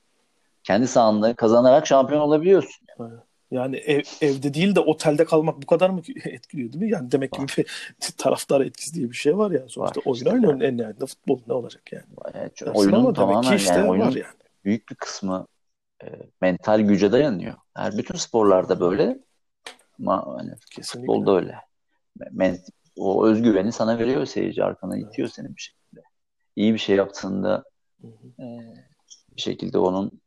Kendi 0.65 0.89
sahanda 0.89 1.35
kazanarak 1.35 1.87
şampiyon 1.87 2.21
olabiliyorsun. 2.21 2.87
Yani. 2.99 3.13
Yani 3.51 3.77
ev, 3.77 4.03
evde 4.21 4.55
değil 4.55 4.75
de 4.75 4.81
otelde 4.81 5.25
kalmak 5.25 5.63
bu 5.63 5.67
kadar 5.67 5.91
mı 5.91 6.01
etkiliyor 6.25 6.73
değil 6.73 6.85
mi? 6.85 6.91
Yani 6.91 7.13
demek 7.13 7.33
ki 7.33 7.43
bir 7.59 7.67
taraftar 8.19 8.61
etkisi 8.61 8.95
diye 8.95 9.11
bir 9.11 9.15
şey 9.15 9.39
var 9.39 9.51
ya. 9.51 9.69
Sonuçta 9.69 10.01
var 10.01 10.05
oyun 10.05 10.15
işte 10.15 10.31
oynuyorsun 10.31 10.61
en 10.61 10.77
nihayetinde 10.77 11.07
futbol 11.07 11.41
ne 11.47 11.53
olacak 11.53 11.93
yani. 11.93 12.05
Evet, 12.35 12.63
oyunun 12.75 13.15
tamamen 13.15 13.57
işte 13.57 13.75
yani, 13.75 13.91
oyunun 13.91 14.07
var 14.07 14.13
yani. 14.13 14.35
büyük 14.65 14.91
bir 14.91 14.95
kısmı 14.95 15.47
e, 16.05 16.07
mental 16.41 16.81
güce 16.81 17.13
dayanıyor. 17.13 17.55
Her 17.75 17.99
bütün 17.99 18.15
sporlarda 18.15 18.81
böyle 18.81 19.19
ama 19.99 20.37
hani 20.39 20.55
futbolda 20.83 21.37
öyle. 21.37 21.57
Men, 22.31 22.59
o 22.97 23.27
özgüveni 23.27 23.73
sana 23.73 23.99
veriyor 23.99 24.27
seyirci 24.27 24.65
arkana 24.65 24.99
itiyor 24.99 25.29
seni 25.29 25.57
bir 25.57 25.61
şekilde. 25.61 26.03
İyi 26.57 26.75
bir 26.75 26.79
şey 26.79 26.97
yaptığında 26.97 27.65
e, 28.39 28.45
bir 29.37 29.43
şekilde 29.43 29.79
onun 29.79 30.21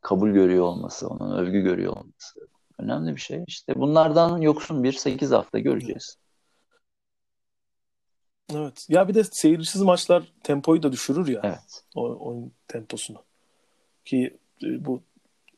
kabul 0.00 0.30
görüyor 0.30 0.64
olması, 0.64 1.08
onun 1.08 1.38
övgü 1.38 1.60
görüyor 1.60 1.96
olması 1.96 2.40
önemli 2.78 3.16
bir 3.16 3.20
şey. 3.20 3.44
İşte 3.46 3.74
bunlardan 3.74 4.40
yoksun 4.40 4.84
bir 4.84 4.92
8 4.92 5.30
hafta 5.30 5.58
göreceğiz. 5.58 6.16
Evet. 8.54 8.86
Ya 8.88 9.08
bir 9.08 9.14
de 9.14 9.24
seyircisiz 9.24 9.82
maçlar 9.82 10.32
tempoyu 10.42 10.82
da 10.82 10.92
düşürür 10.92 11.28
ya. 11.28 11.40
Evet. 11.44 11.84
O 11.94 12.28
oyun 12.28 12.52
temposunu. 12.68 13.24
Ki 14.04 14.38
e, 14.62 14.84
bu 14.84 15.02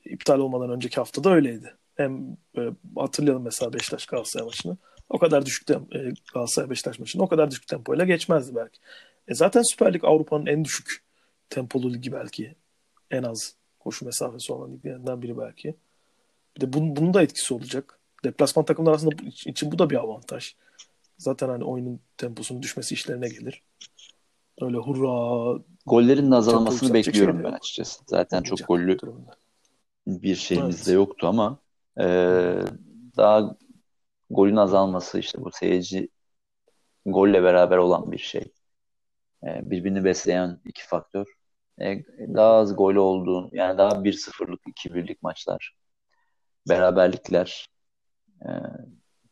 iptal 0.04 0.38
olmadan 0.38 0.70
önceki 0.70 0.96
haftada 0.96 1.30
öyleydi. 1.30 1.76
Hem 1.94 2.36
böyle 2.56 2.76
hatırlayalım 2.96 3.42
mesela 3.42 3.72
Beşiktaş 3.72 4.06
Galatasaray 4.06 4.46
maçını. 4.46 4.76
O 5.10 5.18
kadar 5.18 5.46
düşük 5.46 5.66
tem 5.66 5.86
e, 5.92 6.12
Galatasaray 6.34 6.70
Beşiktaş 6.70 6.98
maçını 6.98 7.22
o 7.22 7.28
kadar 7.28 7.50
düşük 7.50 7.66
tempoyla 7.66 8.04
geçmezdi 8.04 8.54
belki. 8.54 8.78
E 9.28 9.34
zaten 9.34 9.62
Süper 9.62 9.94
Lig 9.94 10.04
Avrupa'nın 10.04 10.46
en 10.46 10.64
düşük 10.64 11.04
tempolu 11.50 11.92
ligi 11.94 12.12
belki. 12.12 12.54
En 13.10 13.22
az 13.22 13.54
koşu 13.78 14.04
mesafesi 14.04 14.52
olan 14.52 14.72
liglerinden 14.72 15.22
biri 15.22 15.38
belki. 15.38 15.74
Bir 16.56 16.60
de 16.60 16.72
bunun, 16.72 16.96
bunun 16.96 17.14
da 17.14 17.22
etkisi 17.22 17.54
olacak. 17.54 17.98
Deplasman 18.24 18.64
takımlar 18.64 18.90
arasında 18.90 19.14
için 19.46 19.72
bu 19.72 19.78
da 19.78 19.90
bir 19.90 19.96
avantaj. 19.96 20.54
Zaten 21.18 21.48
hani 21.48 21.64
oyunun 21.64 22.00
temposunun 22.16 22.62
düşmesi 22.62 22.94
işlerine 22.94 23.28
gelir. 23.28 23.62
Öyle 24.60 24.76
hurra 24.76 25.62
gollerin 25.86 26.30
de 26.30 26.34
azalmasını 26.34 26.94
bekliyorum 26.94 27.36
şey 27.36 27.44
ben 27.44 27.52
açıkçası. 27.52 28.02
Zaten 28.06 28.42
çok 28.42 28.68
gollü 28.68 28.98
durumda. 28.98 29.36
bir 30.06 30.34
şeyimiz 30.34 30.76
evet. 30.76 30.86
de 30.86 30.92
yoktu 30.92 31.26
ama 31.26 31.58
e, 32.00 32.04
daha 33.16 33.56
golün 34.30 34.56
azalması 34.56 35.18
işte 35.18 35.40
bu 35.44 35.50
seyirci 35.52 36.08
golle 37.06 37.42
beraber 37.42 37.76
olan 37.76 38.12
bir 38.12 38.18
şey. 38.18 38.52
E, 39.44 39.70
birbirini 39.70 40.04
besleyen 40.04 40.60
iki 40.64 40.86
faktör. 40.86 41.26
E, 41.80 42.04
daha 42.34 42.52
az 42.52 42.76
gol 42.76 42.94
olduğu 42.94 43.48
yani 43.52 43.78
daha 43.78 44.04
1-0'lık 44.04 44.60
2-1'lik 44.66 45.22
maçlar 45.22 45.74
beraberlikler 46.68 47.68
e, 48.42 48.48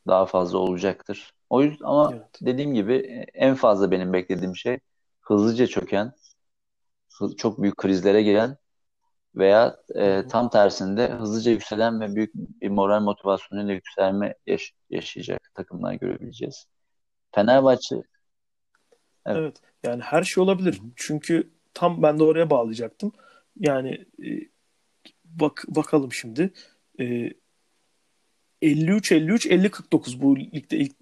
daha 0.06 0.26
fazla 0.26 0.58
olacaktır. 0.58 1.32
O 1.50 1.62
yüzden 1.62 1.84
ama 1.84 2.10
evet. 2.14 2.26
dediğim 2.42 2.74
gibi 2.74 2.94
e, 2.94 3.26
en 3.34 3.54
fazla 3.54 3.90
benim 3.90 4.12
beklediğim 4.12 4.56
şey 4.56 4.78
hızlıca 5.20 5.66
çöken, 5.66 6.12
çok 7.36 7.62
büyük 7.62 7.76
krizlere 7.76 8.22
giren 8.22 8.56
veya 9.36 9.76
e, 9.94 10.26
tam 10.28 10.50
tersinde 10.50 11.08
hızlıca 11.08 11.50
yükselen 11.50 12.00
ve 12.00 12.14
büyük 12.14 12.34
bir 12.34 12.68
moral 12.68 13.00
motivasyonuyla 13.00 13.72
yükselme 13.74 14.34
yaş- 14.46 14.74
yaşayacak 14.90 15.50
takımlar 15.54 15.94
görebileceğiz. 15.94 16.66
Fenerbahçe 17.34 17.96
evet. 17.96 18.06
evet 19.26 19.56
yani 19.84 20.02
her 20.02 20.22
şey 20.22 20.42
olabilir. 20.42 20.80
Çünkü 20.96 21.50
tam 21.74 22.02
ben 22.02 22.18
de 22.18 22.24
oraya 22.24 22.50
bağlayacaktım. 22.50 23.12
Yani 23.56 24.06
e, 24.24 24.28
bak 25.24 25.64
bakalım 25.68 26.12
şimdi. 26.12 26.52
E, 27.00 27.32
53-53 28.62 29.48
50-49 29.48 30.20
bu 30.20 30.38
ligde 30.38 30.76
ilk 30.76 30.92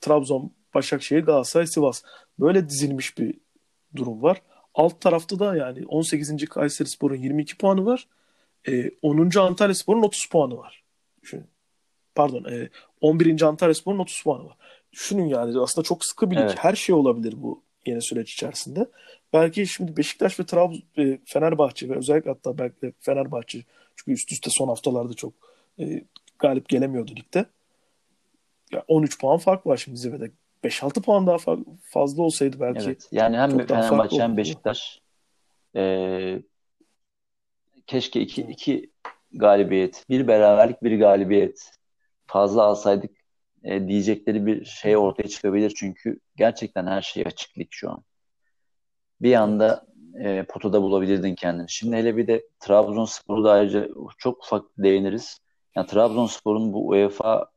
Trabzon, 0.00 0.52
Başakşehir, 0.74 1.20
Galatasaray, 1.20 1.66
Sivas. 1.66 2.02
Böyle 2.38 2.68
dizilmiş 2.68 3.18
bir 3.18 3.34
durum 3.96 4.22
var. 4.22 4.42
Alt 4.74 5.00
tarafta 5.00 5.38
da 5.38 5.56
yani 5.56 5.86
18. 5.86 6.48
Kayseri 6.48 6.88
Spor'un 6.88 7.16
22 7.16 7.56
puanı 7.56 7.86
var. 7.86 8.08
E, 8.68 8.90
10. 9.02 9.38
Antalya 9.38 9.74
Spor'un 9.74 10.02
30 10.02 10.26
puanı 10.26 10.56
var. 10.56 10.82
Düşünün. 11.22 11.46
Pardon. 12.14 12.44
E, 12.44 12.68
11. 13.00 13.42
Antalya 13.42 13.74
Spor'un 13.74 13.98
30 13.98 14.22
puanı 14.22 14.44
var. 14.44 14.56
Düşünün 14.92 15.26
yani 15.26 15.60
aslında 15.60 15.84
çok 15.84 16.04
sıkı 16.04 16.30
bir 16.30 16.36
lig. 16.36 16.42
Evet. 16.42 16.58
Her 16.58 16.74
şey 16.74 16.94
olabilir 16.94 17.34
bu 17.36 17.62
yeni 17.86 18.02
süreç 18.02 18.32
içerisinde. 18.32 18.86
Belki 19.32 19.66
şimdi 19.66 19.96
Beşiktaş 19.96 20.40
ve 20.40 20.46
Trabzon, 20.46 20.82
e, 20.98 21.18
Fenerbahçe 21.24 21.88
ve 21.88 21.96
özellikle 21.96 22.30
hatta 22.30 22.58
belki 22.58 22.82
de 22.82 22.92
Fenerbahçe 23.00 23.62
çünkü 23.96 24.12
üst 24.12 24.32
üste 24.32 24.50
son 24.50 24.68
haftalarda 24.68 25.14
çok 25.14 25.32
e, 25.80 26.04
galip 26.38 26.68
gelemiyordu 26.68 27.12
ligde. 27.16 27.46
Ya 28.72 28.84
13 28.88 29.20
puan 29.20 29.38
fark 29.38 29.66
var 29.66 29.76
şimdi 29.76 29.98
zirvede. 29.98 30.30
5-6 30.64 31.02
puan 31.02 31.26
daha 31.26 31.36
fazla 31.82 32.22
olsaydı 32.22 32.60
belki. 32.60 32.84
Evet. 32.84 33.08
Yani 33.12 33.36
hem 33.36 33.66
Fenerbahçe 33.66 34.22
hem 34.22 34.36
Beşiktaş 34.36 35.00
e, 35.76 36.42
keşke 37.86 38.20
iki, 38.20 38.42
iki 38.42 38.90
galibiyet, 39.32 40.04
bir 40.08 40.28
beraberlik, 40.28 40.82
bir 40.82 40.98
galibiyet 40.98 41.70
fazla 42.26 42.62
alsaydık 42.62 43.10
e, 43.64 43.88
diyecekleri 43.88 44.46
bir 44.46 44.64
şey 44.64 44.96
ortaya 44.96 45.28
çıkabilir. 45.28 45.72
Çünkü 45.76 46.20
gerçekten 46.36 46.86
her 46.86 47.02
şey 47.02 47.22
açıklık 47.26 47.68
şu 47.70 47.90
an. 47.90 48.02
Bir 49.20 49.34
anda 49.34 49.86
e, 50.14 50.42
potada 50.42 50.82
bulabilirdin 50.82 51.34
kendini. 51.34 51.70
Şimdi 51.70 51.96
hele 51.96 52.16
bir 52.16 52.26
de 52.26 52.46
Trabzonspor'u 52.60 53.44
da 53.44 53.52
ayrıca 53.52 53.88
çok 54.18 54.44
ufak 54.44 54.64
değiniriz. 54.78 55.38
Yani 55.76 55.86
Trabzonspor'un 55.86 56.72
bu 56.72 56.88
UEFA 56.88 57.51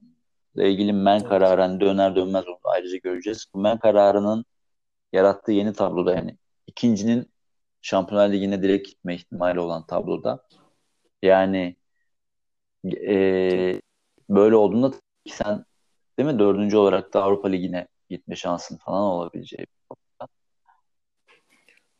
ilgili 0.56 0.94
men 0.94 1.20
evet. 1.20 1.30
kararı 1.30 1.62
hani 1.62 1.80
döner 1.80 2.16
dönmez 2.16 2.48
onu 2.48 2.60
ayrıca 2.64 2.98
göreceğiz. 2.98 3.46
Bu 3.54 3.60
men 3.60 3.78
kararının 3.78 4.46
yarattığı 5.14 5.52
yeni 5.52 5.74
tabloda 5.74 6.16
yani 6.16 6.38
ikincinin 6.68 7.32
Şampiyonlar 7.82 8.30
Ligi'ne 8.30 8.64
direkt 8.64 8.88
gitme 8.88 9.16
ihtimali 9.16 9.60
olan 9.60 9.86
tabloda 9.88 10.48
yani 11.24 11.76
e, 13.08 13.82
böyle 14.30 14.56
olduğunda 14.56 14.94
sen 15.28 15.66
değil 16.20 16.30
mi 16.30 16.40
dördüncü 16.40 16.78
olarak 16.78 17.14
da 17.14 17.24
Avrupa 17.24 17.48
Ligi'ne 17.48 17.88
gitme 18.10 18.36
şansın 18.36 18.78
falan 18.78 19.04
olabileceği 19.04 19.68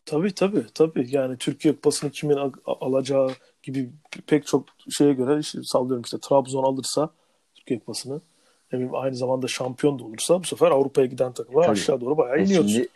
Tabii 0.06 0.34
tabii 0.34 0.66
tabii. 0.74 1.08
Yani 1.12 1.38
Türkiye 1.38 1.76
Kupası'nı 1.76 2.12
kimin 2.12 2.54
alacağı 2.66 3.32
gibi 3.64 3.92
pek 4.28 4.48
çok 4.48 4.66
şeye 4.90 5.14
göre 5.14 5.40
işte 5.40 5.60
sallıyorum 5.64 6.02
işte 6.02 6.18
Trabzon 6.20 6.64
alırsa 6.64 7.10
Türkiye 7.56 7.80
Kupası'nı 7.80 8.22
ne 8.72 8.80
bileyim, 8.80 8.96
aynı 8.96 9.16
zamanda 9.16 9.48
şampiyon 9.48 10.00
da 10.00 10.04
olursa 10.04 10.40
bu 10.40 10.44
sefer 10.44 10.72
Avrupa'ya 10.72 11.08
giden 11.08 11.34
takımlar 11.34 11.70
aşağı 11.70 12.02
doğru 12.02 12.18
bayağı 12.18 12.38
e 12.38 12.44
iniyor. 12.44 12.64
Şimdi 12.64 12.88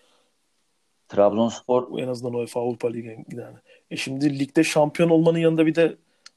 Trabzonspor 1.09 1.99
en 1.99 2.07
azından 2.07 2.33
UEFA 2.33 2.59
Avrupa 2.59 2.89
Ligi'ne 2.89 3.25
giden. 3.29 3.53
E 3.91 3.97
şimdi 3.97 4.39
ligde 4.39 4.63
şampiyon 4.63 5.09
olmanın 5.09 5.37
yanında 5.37 5.65
bir 5.65 5.75
de 5.75 5.95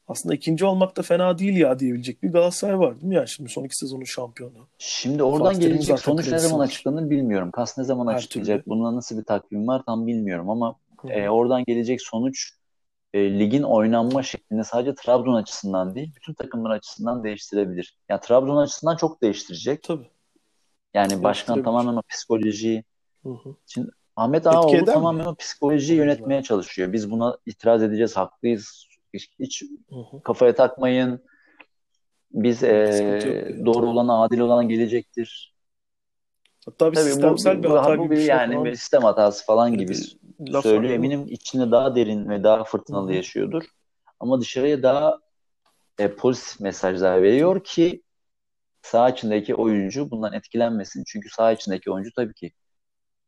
aslında 0.08 0.34
ikinci 0.34 0.64
olmak 0.64 0.96
da 0.96 1.02
fena 1.02 1.38
değil 1.38 1.56
ya 1.56 1.78
diyebilecek 1.78 2.22
bir 2.22 2.28
Galatasaray 2.28 2.78
var 2.78 2.94
değil 2.94 3.06
mi? 3.06 3.14
Yani 3.14 3.28
şimdi 3.28 3.50
son 3.50 3.64
iki 3.64 3.76
sezonun 3.76 4.04
şampiyonu. 4.04 4.68
Şimdi 4.78 5.22
oradan 5.22 5.52
Fatih 5.52 5.60
gelecek 5.60 5.98
sonuç 5.98 6.32
ne 6.32 6.38
zaman 6.38 6.66
açıklanır 6.66 7.10
bilmiyorum. 7.10 7.50
Kas 7.50 7.78
ne 7.78 7.84
zaman 7.84 8.12
Her 8.12 8.14
açıklayacak? 8.14 8.66
Bununla 8.68 8.96
nasıl 8.96 9.18
bir 9.18 9.24
takvim 9.24 9.68
var 9.68 9.82
tam 9.86 10.06
bilmiyorum 10.06 10.50
ama 10.50 10.76
e, 11.08 11.28
oradan 11.28 11.64
gelecek 11.64 12.02
sonuç 12.02 12.50
e, 13.14 13.38
ligin 13.38 13.62
oynanma 13.62 14.22
şeklini 14.22 14.64
sadece 14.64 14.94
Trabzon 14.94 15.34
açısından 15.34 15.94
değil, 15.94 16.12
bütün 16.16 16.34
takımlar 16.34 16.70
açısından 16.70 17.24
değiştirebilir. 17.24 17.96
Yani 18.08 18.20
Trabzon 18.20 18.56
açısından 18.56 18.96
çok 18.96 19.22
değiştirecek. 19.22 19.82
Tabii. 19.82 20.10
Yani 20.94 21.22
başkan 21.22 21.62
tamamen 21.62 21.96
o 21.96 22.02
psikolojiyi 22.02 22.84
hı 23.22 23.28
hı. 23.28 23.54
Şimdi 23.66 23.90
Ahmet 24.16 24.46
Ağaoğlu 24.46 24.84
tamamen 24.84 25.24
o 25.24 25.34
psikolojiyi 25.34 25.98
yönetmeye 25.98 26.42
çalışıyor. 26.42 26.92
Biz 26.92 27.10
buna 27.10 27.38
itiraz 27.46 27.82
edeceğiz, 27.82 28.16
haklıyız. 28.16 28.86
Hiç, 29.14 29.30
hiç 29.40 29.62
hı 29.90 30.00
hı. 30.10 30.22
kafaya 30.22 30.54
takmayın. 30.54 31.24
Biz 32.32 32.62
e, 32.62 33.62
doğru 33.66 33.86
olana, 33.86 34.22
adil 34.22 34.38
olana 34.38 34.62
gelecektir. 34.62 35.54
Hatta 36.64 36.90
bir 36.90 36.96
Tabii 36.96 37.04
sistemsel 37.04 37.58
bu, 37.58 37.62
bir 37.62 37.68
hata 37.68 37.98
bu, 37.98 38.04
gibi 38.04 38.10
bir 38.10 38.20
şey 38.20 38.26
yani 38.26 38.54
falan. 38.54 38.64
bir 38.64 38.74
sistem 38.74 39.02
hatası 39.02 39.46
falan 39.46 39.76
gibi 39.76 39.94
Laf 40.50 40.62
söylüyor. 40.62 40.94
Eminim 40.94 41.26
içinde 41.28 41.70
daha 41.70 41.94
derin 41.96 42.28
ve 42.28 42.44
daha 42.44 42.64
fırtınalı 42.64 43.06
Hı-hı. 43.06 43.16
yaşıyordur. 43.16 43.64
Ama 44.20 44.40
dışarıya 44.40 44.82
daha 44.82 45.18
e, 45.98 46.14
pozitif 46.14 46.60
mesajlar 46.60 47.22
veriyor 47.22 47.64
ki 47.64 48.02
sağ 48.82 49.10
içindeki 49.10 49.54
oyuncu 49.54 50.10
bundan 50.10 50.32
etkilenmesin. 50.32 51.04
Çünkü 51.06 51.28
sağ 51.30 51.52
içindeki 51.52 51.90
oyuncu 51.90 52.10
tabii 52.16 52.34
ki 52.34 52.52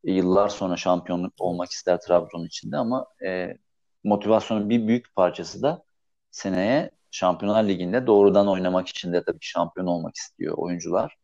e, 0.05 0.13
yıllar 0.13 0.49
sonra 0.49 0.77
şampiyonluk 0.77 1.33
olmak 1.39 1.71
ister 1.71 2.01
Trabzon 2.01 2.47
içinde 2.47 2.77
ama 2.77 3.07
e, 3.27 3.57
motivasyonun 4.05 4.71
bir 4.71 4.89
büyük 4.89 5.15
parçası 5.15 5.63
da 5.63 5.83
seneye 6.31 6.91
Şampiyonlar 7.11 7.65
Ligi'nde 7.65 8.07
doğrudan 8.07 8.49
oynamak 8.49 8.89
için 8.89 9.13
de 9.13 9.25
tabii 9.25 9.39
ki 9.39 9.49
şampiyon 9.49 9.87
olmak 9.87 10.17
istiyor 10.17 10.55
oyuncular 10.59 11.17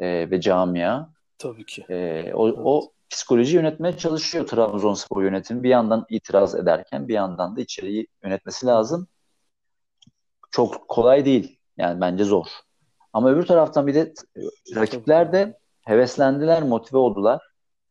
e, 0.00 0.30
ve 0.30 0.40
camia. 0.40 1.08
Tabii 1.38 1.66
ki. 1.66 1.84
E, 1.88 2.30
o, 2.34 2.48
evet. 2.48 2.58
o 2.64 2.92
psikoloji 3.10 3.56
yönetmeye 3.56 3.96
çalışıyor 3.96 4.46
Trabzonspor 4.46 5.22
yönetimi. 5.22 5.62
Bir 5.62 5.68
yandan 5.68 6.06
itiraz 6.08 6.54
ederken 6.54 7.08
bir 7.08 7.14
yandan 7.14 7.56
da 7.56 7.60
içeriği 7.60 8.06
yönetmesi 8.24 8.66
lazım. 8.66 9.08
Çok 10.50 10.88
kolay 10.88 11.24
değil. 11.24 11.58
Yani 11.76 12.00
bence 12.00 12.24
zor. 12.24 12.46
Ama 13.12 13.30
öbür 13.30 13.46
taraftan 13.46 13.86
bir 13.86 13.94
de 13.94 14.14
rakipler 14.74 15.32
de 15.32 15.58
heveslendiler, 15.84 16.62
motive 16.62 16.98
oldular. 16.98 17.42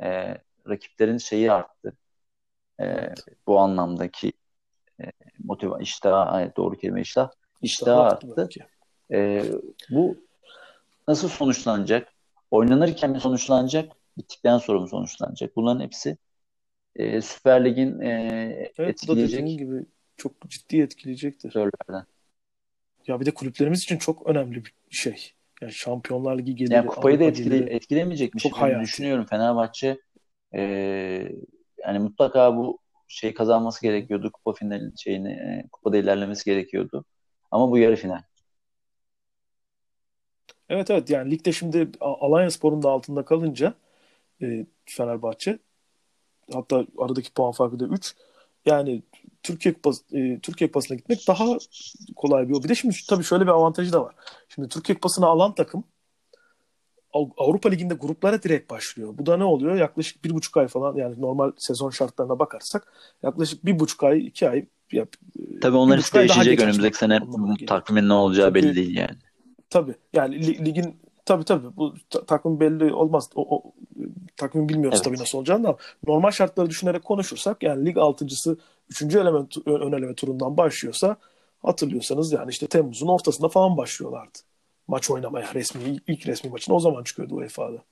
Ee, 0.03 0.37
rakiplerin 0.69 1.17
şeyi 1.17 1.51
arttı. 1.51 1.93
Ee, 2.81 3.13
bu 3.47 3.59
anlamdaki 3.59 4.33
e, 5.01 5.05
motive, 5.43 5.73
iştah, 5.81 6.55
doğru 6.57 6.77
kelime 6.77 7.01
iştah. 7.01 7.29
İştah 7.61 7.97
arttı. 7.97 8.49
Ee, 9.11 9.43
bu 9.89 10.17
nasıl 11.07 11.29
sonuçlanacak? 11.29 12.07
Oynanırken 12.51 13.11
mi 13.11 13.19
sonuçlanacak? 13.19 13.91
Bittikten 14.19 14.57
sonra 14.57 14.79
mı 14.79 14.87
sonuçlanacak? 14.87 15.55
Bunların 15.55 15.83
hepsi 15.83 16.17
e, 16.95 17.21
Süper 17.21 17.65
Lig'in 17.65 17.99
e, 17.99 18.71
evet, 18.77 18.89
etkileyecek. 18.89 19.39
Evet, 19.39 19.59
gibi 19.59 19.85
çok 20.17 20.49
ciddi 20.49 20.81
etkileyecektir. 20.81 21.51
Faktörlerden. 21.51 22.05
Ya 23.07 23.19
bir 23.19 23.25
de 23.25 23.33
kulüplerimiz 23.33 23.83
için 23.83 23.97
çok 23.97 24.27
önemli 24.27 24.65
bir 24.65 24.73
şey. 24.89 25.31
Yani 25.61 25.73
Şampiyonlar 25.73 26.37
Ligi 26.37 26.55
geliri. 26.55 26.73
Yani 26.73 26.87
kupayı 26.87 27.19
da 27.19 27.23
etkile, 27.23 27.57
geliri, 27.57 27.73
etkilemeyecekmiş. 27.73 28.43
Çok 28.43 28.57
hayati. 28.57 28.83
Düşünüyorum 28.83 29.25
Fenerbahçe 29.25 29.99
e, 30.55 30.61
yani 31.85 31.99
mutlaka 31.99 32.57
bu 32.57 32.79
şey 33.07 33.33
kazanması 33.33 33.81
gerekiyordu. 33.81 34.31
Kupa 34.31 34.53
finali 34.53 34.91
şeyini 34.97 35.31
e, 35.31 35.67
kupada 35.71 35.97
ilerlemesi 35.97 36.45
gerekiyordu. 36.45 37.05
Ama 37.51 37.71
bu 37.71 37.77
yarı 37.77 37.95
final. 37.95 38.21
Evet 40.69 40.89
evet 40.89 41.09
yani 41.09 41.31
ligde 41.31 41.51
şimdi 41.51 41.89
Alanya 41.99 42.51
Spor'un 42.51 42.83
da 42.83 42.89
altında 42.89 43.25
kalınca 43.25 43.73
e, 44.41 44.65
Fenerbahçe. 44.85 45.59
Hatta 46.53 46.85
aradaki 46.97 47.33
puan 47.33 47.51
farkı 47.51 47.79
da 47.79 47.85
3. 47.85 48.15
Yani 48.65 49.03
Türkiye 49.43 49.73
Kupası, 49.73 50.17
e, 50.17 50.39
Türkiye 50.39 50.67
Kupası'na 50.67 50.97
gitmek 50.97 51.27
daha 51.27 51.57
kolay 52.15 52.47
bir 52.47 52.53
yol. 52.53 52.63
Bir 52.63 52.69
de 52.69 52.75
şimdi 52.75 52.95
tabii 53.09 53.23
şöyle 53.23 53.43
bir 53.43 53.51
avantajı 53.51 53.93
da 53.93 54.03
var. 54.03 54.15
Şimdi 54.49 54.69
Türkiye 54.69 54.95
Kupası'na 54.95 55.27
alan 55.27 55.55
takım 55.55 55.83
Avrupa 57.13 57.69
Ligi'nde 57.69 57.93
gruplara 57.93 58.43
direkt 58.43 58.71
başlıyor. 58.71 59.17
Bu 59.17 59.25
da 59.25 59.37
ne 59.37 59.43
oluyor? 59.43 59.75
Yaklaşık 59.75 60.25
bir 60.25 60.29
buçuk 60.29 60.57
ay 60.57 60.67
falan 60.67 60.95
yani 60.95 61.21
normal 61.21 61.51
sezon 61.57 61.89
şartlarına 61.89 62.39
bakarsak 62.39 62.93
yaklaşık 63.23 63.65
bir 63.65 63.79
buçuk 63.79 64.03
ay, 64.03 64.27
iki 64.27 64.49
ay 64.49 64.65
ya, 64.91 65.05
Tabii 65.61 65.77
onlar 65.77 65.97
işte 65.97 66.19
değişecek 66.19 66.59
önümüzdeki 66.59 66.97
sene 66.97 67.19
takvimin 67.67 68.09
ne 68.09 68.13
olacağı 68.13 68.47
Çünkü, 68.47 68.67
belli 68.67 68.75
değil 68.75 68.97
yani. 68.97 69.17
Tabii 69.69 69.95
yani 70.13 70.65
ligin 70.65 70.99
tabii 71.29 71.43
tabii 71.43 71.77
bu 71.77 71.93
takvim 72.27 72.59
belli 72.59 72.93
olmaz. 72.93 73.29
O, 73.35 73.55
o 73.55 73.73
takvim 74.37 74.69
bilmiyoruz 74.69 74.97
evet. 74.97 75.05
tabii 75.05 75.19
nasıl 75.19 75.37
olacağını 75.37 75.63
da 75.63 75.77
normal 76.07 76.31
şartları 76.31 76.69
düşünerek 76.69 77.03
konuşursak 77.03 77.63
yani 77.63 77.85
lig 77.85 77.97
altıncısı 77.97 78.57
3. 78.89 79.01
eleme, 79.01 79.39
ön 79.65 79.91
eleme 79.91 80.15
turundan 80.15 80.57
başlıyorsa 80.57 81.17
hatırlıyorsanız 81.63 82.31
yani 82.31 82.49
işte 82.49 82.67
Temmuz'un 82.67 83.07
ortasında 83.07 83.49
falan 83.49 83.77
başlıyorlardı. 83.77 84.39
Maç 84.87 85.11
oynamaya 85.11 85.53
resmi 85.53 85.97
ilk 86.07 86.27
resmi 86.27 86.49
maçın 86.49 86.73
o 86.73 86.79
zaman 86.79 87.03
çıkıyordu 87.03 87.35
UEFA'da. 87.35 87.83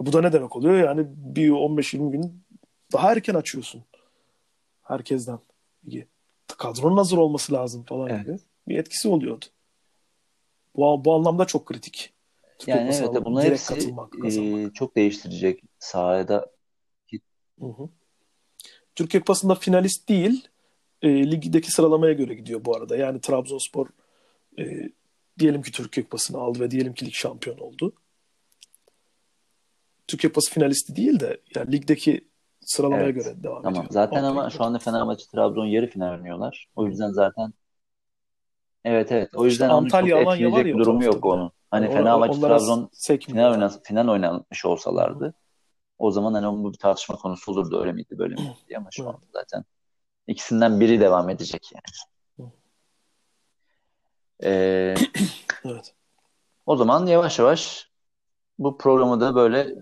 Bu 0.00 0.12
da 0.12 0.20
ne 0.20 0.32
demek 0.32 0.56
oluyor? 0.56 0.74
Yani 0.74 1.06
bir 1.08 1.50
15-20 1.50 2.10
gün 2.10 2.42
daha 2.92 3.12
erken 3.12 3.34
açıyorsun. 3.34 3.82
Herkesten. 4.82 5.38
Kadronun 6.58 6.96
hazır 6.96 7.16
olması 7.16 7.52
lazım 7.52 7.82
falan 7.82 8.08
evet. 8.08 8.26
gibi 8.26 8.38
bir 8.68 8.78
etkisi 8.78 9.08
oluyordu. 9.08 9.44
Bu, 10.76 11.04
bu 11.04 11.14
anlamda 11.14 11.44
çok 11.44 11.66
kritik. 11.66 12.12
Yani 12.66 12.90
evet 12.94 13.24
bunlar 13.24 13.44
hepsi 13.44 13.94
e, 14.24 14.70
çok 14.74 14.96
değiştirecek 14.96 15.62
sahada. 15.78 16.54
Hı 17.60 17.66
hı. 17.66 17.88
Türkiye 18.94 19.20
Kupası'nda 19.20 19.54
finalist 19.54 20.08
değil, 20.08 20.48
e, 21.02 21.30
ligdeki 21.30 21.70
sıralamaya 21.70 22.12
göre 22.12 22.34
gidiyor 22.34 22.64
bu 22.64 22.76
arada. 22.76 22.96
Yani 22.96 23.20
Trabzonspor 23.20 23.86
e, 24.58 24.90
diyelim 25.38 25.62
ki 25.62 25.72
Türkiye 25.72 26.04
Kupası'nı 26.04 26.38
aldı 26.38 26.60
ve 26.60 26.70
diyelim 26.70 26.94
ki 26.94 27.06
lig 27.06 27.14
şampiyonu 27.14 27.62
oldu. 27.62 27.92
Türkiye 30.08 30.30
Kupası 30.30 30.50
finalisti 30.50 30.96
değil 30.96 31.20
de 31.20 31.40
yani 31.56 31.72
ligdeki 31.72 32.28
sıralamaya 32.60 33.04
Evet. 33.04 33.14
göre 33.14 33.42
devam 33.42 33.62
Tamam. 33.62 33.80
ediyor. 33.80 33.92
Zaten 33.92 34.16
Altı 34.16 34.26
ama 34.26 34.50
şu 34.50 34.64
anda 34.64 34.78
Fenerbahçe 34.78 35.24
Trabzon 35.32 35.66
yarı 35.66 35.86
final 35.86 36.14
oynuyorlar. 36.14 36.68
O 36.76 36.86
yüzden 36.86 37.10
zaten 37.10 37.52
Evet 38.84 39.12
evet. 39.12 39.34
O 39.34 39.44
yüzden 39.44 39.64
İşte 39.64 39.74
onu 39.74 39.86
çok 39.88 39.94
Antalya, 39.94 40.16
Alanya 40.16 40.52
var 40.52 40.60
etkileyecek 40.60 40.78
durumu 40.78 41.00
tarafta 41.00 41.16
yok 41.16 41.24
onun. 41.26 41.52
Hani 41.70 41.84
Yani 41.84 41.94
Fenerbahçe 41.94 42.32
onlara 42.32 42.58
Trabzon 42.58 42.90
final 43.26 43.52
oynas 43.52 43.82
final 43.82 44.08
oynanmış 44.08 44.64
olsalardı 44.64 45.34
o 45.98 46.10
zaman 46.10 46.34
hani 46.34 46.64
bu 46.64 46.72
bir 46.72 46.78
tartışma 46.78 47.16
konusu 47.16 47.52
olurdu 47.52 47.80
öyle 47.80 47.92
miydi 47.92 48.18
böyle 48.18 48.34
miydi 48.34 48.54
diye 48.68 48.78
ama 48.78 48.88
şu 48.92 49.02
Evet. 49.02 49.14
anda 49.14 49.26
zaten 49.32 49.64
ikisinden 50.26 50.80
biri 50.80 51.00
devam 51.00 51.30
edecek 51.30 51.70
yani. 51.74 52.48
Ee, 54.44 54.94
Evet. 55.64 55.94
o 56.66 56.76
zaman 56.76 57.06
yavaş 57.06 57.38
yavaş 57.38 57.90
bu 58.58 58.78
programı 58.78 59.20
da 59.20 59.34
böyle 59.34 59.74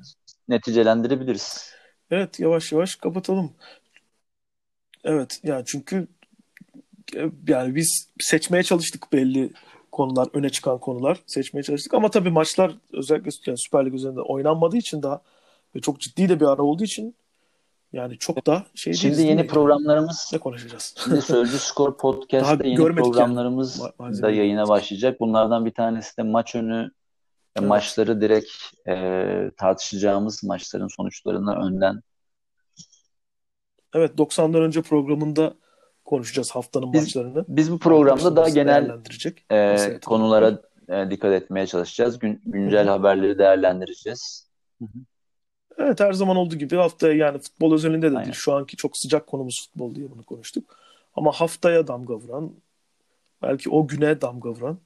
neticelendirebiliriz. 0.48 1.72
Evet 2.10 2.40
yavaş 2.40 2.72
yavaş 2.72 2.96
kapatalım. 2.96 3.52
Evet 5.04 5.40
yani 5.42 5.64
çünkü 5.66 6.08
yani 7.48 7.74
biz 7.74 8.08
seçmeye 8.20 8.62
çalıştık 8.62 9.12
belli 9.12 9.50
konular, 9.92 10.28
öne 10.32 10.50
çıkan 10.50 10.78
konular 10.78 11.18
seçmeye 11.26 11.62
çalıştık 11.62 11.94
ama 11.94 12.10
tabii 12.10 12.30
maçlar 12.30 12.72
özellikle 12.92 13.30
yani 13.46 13.58
Süper 13.58 13.86
Lig 13.86 13.94
üzerinde 13.94 14.20
oynanmadığı 14.20 14.76
için 14.76 15.02
daha 15.02 15.22
ve 15.76 15.80
çok 15.80 16.00
ciddi 16.00 16.28
de 16.28 16.40
bir 16.40 16.46
ara 16.46 16.62
olduğu 16.62 16.84
için 16.84 17.14
yani 17.92 18.18
çok 18.18 18.46
da 18.46 18.66
şey 18.74 18.92
Şimdi 18.92 19.22
yeni 19.22 19.38
değil 19.38 19.48
programlarımız 19.48 20.30
ne 20.32 20.38
konuşacağız? 20.38 20.94
Şimdi 21.04 21.22
Sözcü 21.22 21.58
Skor 21.58 21.88
Daha 21.88 21.96
Podcast'te 21.96 22.68
yeni 22.68 22.82
yani. 22.82 22.94
programlarımız 22.94 23.80
Ma- 23.80 24.22
da 24.22 24.30
yayına 24.30 24.68
başlayacak. 24.68 25.20
Bunlardan 25.20 25.66
bir 25.66 25.74
tanesi 25.74 26.16
de 26.16 26.22
maç 26.22 26.54
önü 26.54 26.90
Evet. 27.56 27.68
maçları 27.68 28.20
direkt 28.20 28.50
e, 28.88 29.50
tartışacağımız 29.56 30.44
maçların 30.44 30.88
sonuçlarını 30.88 31.54
önden 31.54 32.02
Evet 33.94 34.10
90'dan 34.18 34.62
önce 34.62 34.82
programında 34.82 35.54
konuşacağız 36.12 36.50
haftanın 36.50 36.92
Biz- 36.92 37.02
maçlarını. 37.02 37.44
biz 37.48 37.72
bu 37.72 37.78
programda 37.78 38.36
daha 38.36 38.48
genel 38.48 38.90
e, 39.50 39.98
konulara 40.04 40.62
e, 40.88 41.10
dikkat 41.10 41.32
etmeye 41.32 41.66
çalışacağız. 41.66 42.18
Gün, 42.18 42.40
güncel 42.46 42.84
Hı 42.84 42.88
hı. 42.88 42.90
haberleri 42.90 43.38
değerlendireceğiz. 43.38 44.48
Evet 45.78 46.00
her 46.00 46.12
zaman 46.12 46.36
olduğu 46.36 46.56
gibi 46.56 46.76
haftaya 46.76 47.14
yani 47.14 47.38
futbol 47.38 47.74
özelinde 47.74 48.02
de 48.02 48.16
Aynen. 48.16 48.24
değil. 48.24 48.34
Şu 48.34 48.52
anki 48.52 48.76
çok 48.76 48.96
sıcak 48.96 49.26
konumuz 49.26 49.66
futbol 49.68 49.94
diye 49.94 50.10
bunu 50.10 50.22
konuştuk. 50.22 50.76
Ama 51.14 51.32
haftaya 51.32 51.86
damga 51.86 52.14
vuran, 52.14 52.52
belki 53.42 53.70
o 53.70 53.86
güne 53.86 54.20
damga 54.20 54.50
vuran 54.50 54.78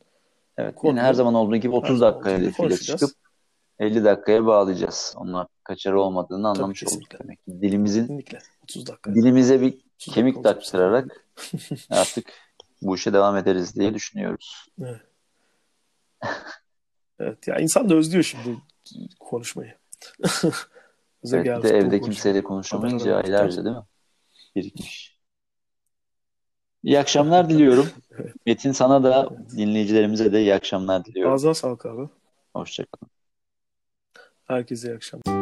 Evet, 0.58 0.74
Konu- 0.74 0.90
yine 0.90 1.00
her 1.02 1.14
zaman 1.14 1.34
olduğu 1.34 1.56
gibi 1.56 1.72
her 1.72 1.78
30 1.78 1.98
zaman 1.98 2.14
dakika 2.14 2.30
hedefiyle 2.38 2.76
çıkıp 2.76 3.10
50 3.78 4.04
dakikaya 4.04 4.46
bağlayacağız. 4.46 5.14
Onlar 5.16 5.46
kaçarı 5.64 6.00
olmadığını 6.00 6.48
anlamış 6.48 6.84
olduk 6.84 7.20
demek 7.22 7.44
ki. 7.44 7.60
Dilimizin 7.62 8.00
kesinlikle 8.02 8.38
30 8.62 8.86
dakika. 8.86 9.14
dilimize 9.14 9.60
bir 9.60 9.66
30 9.66 9.74
dakika 9.74 9.85
kemik 9.98 10.36
olacak. 10.36 10.54
taktırarak 10.54 11.26
artık 11.90 12.32
bu 12.82 12.96
işe 12.96 13.12
devam 13.12 13.36
ederiz 13.36 13.76
diye 13.76 13.94
düşünüyoruz. 13.94 14.66
Evet. 14.82 15.00
evet 17.20 17.48
ya 17.48 17.56
insan 17.56 17.88
da 17.88 17.94
özlüyor 17.94 18.24
şimdi 18.24 18.58
konuşmayı. 19.20 19.74
Evet, 21.32 21.44
bir 21.46 21.62
de 21.62 21.68
evde 21.68 22.00
kimseyle 22.00 22.42
konuşamayınca 22.42 23.16
aylarca 23.16 23.64
değil 23.64 23.76
mi? 23.76 23.82
Birikmiş. 24.56 25.18
İyi 26.82 26.98
akşamlar 26.98 27.50
diliyorum. 27.50 27.88
Evet. 28.18 28.34
Metin 28.46 28.72
sana 28.72 29.02
da 29.04 29.30
dinleyicilerimize 29.56 30.32
de 30.32 30.40
iyi 30.40 30.54
akşamlar 30.54 31.04
diliyorum. 31.04 31.32
Ağzına 31.34 31.54
sağlık 31.54 31.86
abi. 31.86 32.08
Hoşçakalın. 32.54 33.10
Herkese 34.44 34.88
iyi 34.88 34.94
akşamlar. 34.94 35.35